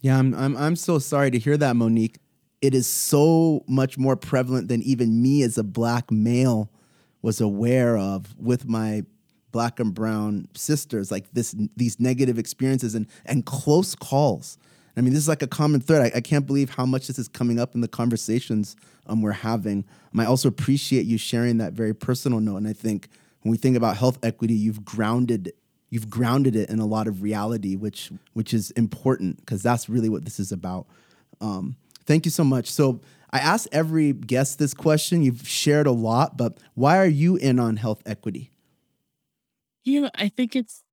Yeah, 0.02 0.20
I'm, 0.20 0.34
I'm 0.36 0.56
I'm 0.56 0.76
so 0.76 1.00
sorry 1.00 1.32
to 1.32 1.40
hear 1.40 1.58
that, 1.58 1.76
Monique. 1.76 2.20
It 2.62 2.74
is 2.74 2.88
so 2.88 3.64
much 3.68 3.98
more 3.98 4.16
prevalent 4.16 4.68
than 4.68 4.82
even 4.84 5.22
me 5.22 5.44
as 5.44 5.58
a 5.58 5.64
black 5.64 6.12
male 6.12 6.72
was 7.22 7.42
aware 7.42 7.98
of 7.98 8.36
with 8.38 8.68
my 8.68 9.04
black 9.52 9.80
and 9.80 9.94
brown 9.94 10.48
sisters, 10.54 11.12
like 11.12 11.32
this 11.34 11.56
these 11.76 12.00
negative 12.00 12.38
experiences 12.38 12.94
and 12.96 13.08
and 13.26 13.46
close 13.46 13.96
calls. 13.96 14.58
I 14.98 15.02
mean, 15.02 15.14
this 15.14 15.22
is 15.22 15.28
like 15.28 15.44
a 15.44 15.48
common 15.48 15.80
thread. 15.80 16.02
I, 16.02 16.18
I 16.18 16.22
can't 16.22 16.48
believe 16.48 16.72
how 16.72 16.86
much 16.86 17.08
this 17.08 17.20
is 17.20 17.28
coming 17.28 17.60
up 17.60 17.76
in 17.76 17.82
the 17.82 17.88
conversations 17.88 18.76
um, 19.06 19.22
we're 19.22 19.32
having. 19.32 19.86
Um, 20.14 20.20
I 20.20 20.26
also 20.26 20.50
appreciate 20.50 21.06
you 21.06 21.20
sharing 21.20 21.60
that 21.60 21.74
very 21.74 21.94
personal 21.94 22.40
note. 22.40 22.58
And 22.58 22.68
I 22.68 22.74
think 22.74 23.08
when 23.42 23.52
we 23.52 23.58
think 23.58 23.78
about 23.78 23.96
health 23.98 24.18
equity, 24.24 24.56
you've 24.56 24.84
grounded 24.84 25.54
you've 25.90 26.10
grounded 26.10 26.56
it 26.56 26.70
in 26.70 26.80
a 26.80 26.86
lot 26.86 27.08
of 27.08 27.22
reality, 27.22 27.76
which 27.76 28.12
which 28.34 28.54
is 28.54 28.72
important 28.72 29.38
because 29.38 29.62
that's 29.62 29.88
really 29.88 30.10
what 30.10 30.26
this 30.26 30.40
is 30.40 30.52
about. 30.52 30.88
Um, 31.40 31.78
thank 32.06 32.26
you 32.26 32.32
so 32.32 32.44
much. 32.44 32.70
So 32.70 33.02
I 33.32 33.40
asked 33.40 33.68
every 33.72 34.14
guest 34.14 34.58
this 34.58 34.74
question. 34.74 35.22
You've 35.22 35.48
shared 35.48 35.86
a 35.86 35.92
lot, 35.92 36.38
but 36.38 36.58
why 36.74 36.98
are 36.98 37.08
you 37.08 37.36
in 37.36 37.60
on 37.60 37.78
health 37.78 38.02
equity? 38.06 38.52
You 39.84 40.02
know, 40.02 40.10
I 40.16 40.30
think 40.30 40.56
it's 40.56 40.84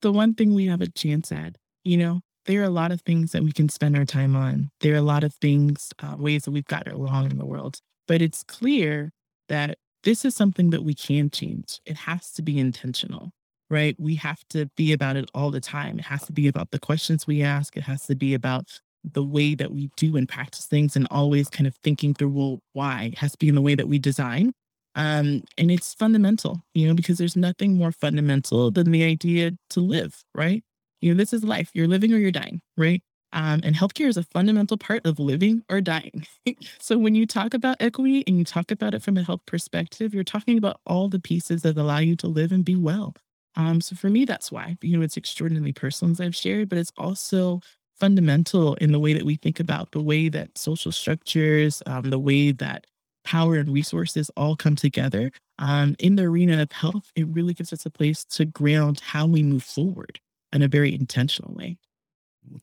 the 0.00 0.12
one 0.12 0.34
thing 0.34 0.54
we 0.54 0.66
have 0.66 0.80
a 0.80 0.88
chance 0.88 1.32
at. 1.32 1.56
You 1.82 1.98
know, 1.98 2.20
there 2.46 2.60
are 2.60 2.64
a 2.64 2.70
lot 2.70 2.92
of 2.92 3.00
things 3.02 3.32
that 3.32 3.42
we 3.42 3.52
can 3.52 3.68
spend 3.68 3.96
our 3.96 4.04
time 4.04 4.36
on. 4.36 4.70
There 4.80 4.94
are 4.94 4.98
a 4.98 5.02
lot 5.02 5.24
of 5.24 5.34
things, 5.34 5.92
uh, 6.02 6.16
ways 6.18 6.44
that 6.44 6.50
we've 6.50 6.64
got 6.66 6.86
wrong 6.92 7.30
in 7.30 7.38
the 7.38 7.46
world. 7.46 7.78
But 8.06 8.20
it's 8.20 8.42
clear 8.42 9.10
that 9.48 9.78
this 10.02 10.24
is 10.24 10.34
something 10.34 10.70
that 10.70 10.84
we 10.84 10.94
can 10.94 11.30
change. 11.30 11.80
It 11.86 11.96
has 11.96 12.30
to 12.32 12.42
be 12.42 12.58
intentional, 12.58 13.30
right? 13.70 13.96
We 13.98 14.16
have 14.16 14.40
to 14.50 14.66
be 14.76 14.92
about 14.92 15.16
it 15.16 15.30
all 15.34 15.50
the 15.50 15.60
time. 15.60 15.98
It 15.98 16.04
has 16.06 16.24
to 16.26 16.32
be 16.32 16.46
about 16.46 16.70
the 16.70 16.78
questions 16.78 17.26
we 17.26 17.42
ask. 17.42 17.76
It 17.76 17.84
has 17.84 18.06
to 18.06 18.14
be 18.14 18.34
about 18.34 18.80
the 19.02 19.22
way 19.22 19.54
that 19.54 19.70
we 19.70 19.90
do 19.96 20.16
and 20.16 20.28
practice 20.28 20.66
things 20.66 20.96
and 20.96 21.06
always 21.10 21.48
kind 21.48 21.66
of 21.66 21.76
thinking 21.82 22.14
through, 22.14 22.30
well, 22.30 22.60
why 22.72 23.10
it 23.12 23.18
has 23.18 23.32
to 23.32 23.38
be 23.38 23.48
in 23.48 23.54
the 23.54 23.62
way 23.62 23.74
that 23.74 23.88
we 23.88 23.98
design. 23.98 24.52
Um, 24.94 25.42
and 25.58 25.70
it's 25.70 25.94
fundamental, 25.94 26.62
you 26.74 26.86
know, 26.86 26.94
because 26.94 27.18
there's 27.18 27.36
nothing 27.36 27.76
more 27.76 27.92
fundamental 27.92 28.70
than 28.70 28.92
the 28.92 29.02
idea 29.04 29.52
to 29.70 29.80
live, 29.80 30.22
right? 30.34 30.62
You 31.04 31.12
know, 31.12 31.18
this 31.18 31.34
is 31.34 31.44
life. 31.44 31.70
You're 31.74 31.86
living 31.86 32.14
or 32.14 32.16
you're 32.16 32.30
dying, 32.30 32.62
right? 32.78 33.02
Um, 33.34 33.60
and 33.62 33.76
healthcare 33.76 34.08
is 34.08 34.16
a 34.16 34.22
fundamental 34.22 34.78
part 34.78 35.04
of 35.04 35.18
living 35.18 35.62
or 35.68 35.82
dying. 35.82 36.26
so 36.80 36.96
when 36.96 37.14
you 37.14 37.26
talk 37.26 37.52
about 37.52 37.76
equity 37.78 38.24
and 38.26 38.38
you 38.38 38.44
talk 38.44 38.70
about 38.70 38.94
it 38.94 39.02
from 39.02 39.18
a 39.18 39.22
health 39.22 39.42
perspective, 39.46 40.14
you're 40.14 40.24
talking 40.24 40.56
about 40.56 40.80
all 40.86 41.10
the 41.10 41.20
pieces 41.20 41.60
that 41.60 41.76
allow 41.76 41.98
you 41.98 42.16
to 42.16 42.26
live 42.26 42.52
and 42.52 42.64
be 42.64 42.74
well. 42.74 43.12
Um, 43.54 43.82
so 43.82 43.94
for 43.94 44.08
me, 44.08 44.24
that's 44.24 44.50
why, 44.50 44.78
you 44.80 44.96
know, 44.96 45.02
it's 45.02 45.18
extraordinarily 45.18 45.74
personal 45.74 46.12
as 46.12 46.22
I've 46.22 46.34
shared, 46.34 46.70
but 46.70 46.78
it's 46.78 46.92
also 46.96 47.60
fundamental 48.00 48.72
in 48.76 48.90
the 48.92 48.98
way 48.98 49.12
that 49.12 49.26
we 49.26 49.36
think 49.36 49.60
about 49.60 49.92
the 49.92 50.00
way 50.00 50.30
that 50.30 50.56
social 50.56 50.90
structures, 50.90 51.82
um, 51.84 52.08
the 52.08 52.18
way 52.18 52.50
that 52.50 52.86
power 53.24 53.56
and 53.56 53.68
resources 53.74 54.30
all 54.38 54.56
come 54.56 54.74
together. 54.74 55.30
Um, 55.58 55.96
in 55.98 56.16
the 56.16 56.22
arena 56.22 56.62
of 56.62 56.72
health, 56.72 57.12
it 57.14 57.28
really 57.28 57.52
gives 57.52 57.74
us 57.74 57.84
a 57.84 57.90
place 57.90 58.24
to 58.30 58.46
ground 58.46 59.00
how 59.00 59.26
we 59.26 59.42
move 59.42 59.64
forward 59.64 60.18
in 60.54 60.62
a 60.62 60.68
very 60.68 60.94
intentional 60.94 61.52
way. 61.54 61.76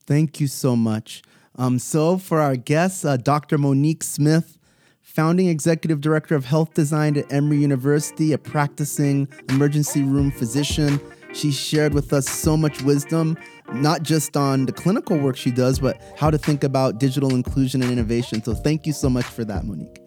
Thank 0.07 0.39
you 0.39 0.47
so 0.47 0.75
much. 0.75 1.21
Um, 1.57 1.79
so, 1.79 2.17
for 2.17 2.39
our 2.39 2.55
guests, 2.55 3.03
uh, 3.03 3.17
Dr. 3.17 3.57
Monique 3.57 4.03
Smith, 4.03 4.57
founding 5.01 5.47
executive 5.47 5.99
director 5.99 6.33
of 6.33 6.45
health 6.45 6.73
design 6.73 7.17
at 7.17 7.31
Emory 7.31 7.57
University, 7.57 8.31
a 8.31 8.37
practicing 8.37 9.27
emergency 9.49 10.03
room 10.03 10.31
physician, 10.31 10.99
she 11.33 11.51
shared 11.51 11.93
with 11.93 12.13
us 12.13 12.29
so 12.29 12.55
much 12.55 12.81
wisdom, 12.83 13.37
not 13.73 14.03
just 14.03 14.37
on 14.37 14.65
the 14.65 14.71
clinical 14.71 15.17
work 15.17 15.35
she 15.35 15.51
does, 15.51 15.79
but 15.79 16.01
how 16.17 16.29
to 16.29 16.37
think 16.37 16.63
about 16.63 16.99
digital 16.99 17.33
inclusion 17.35 17.81
and 17.81 17.91
innovation. 17.91 18.41
So, 18.43 18.53
thank 18.53 18.87
you 18.87 18.93
so 18.93 19.09
much 19.09 19.25
for 19.25 19.43
that, 19.43 19.65
Monique. 19.65 19.99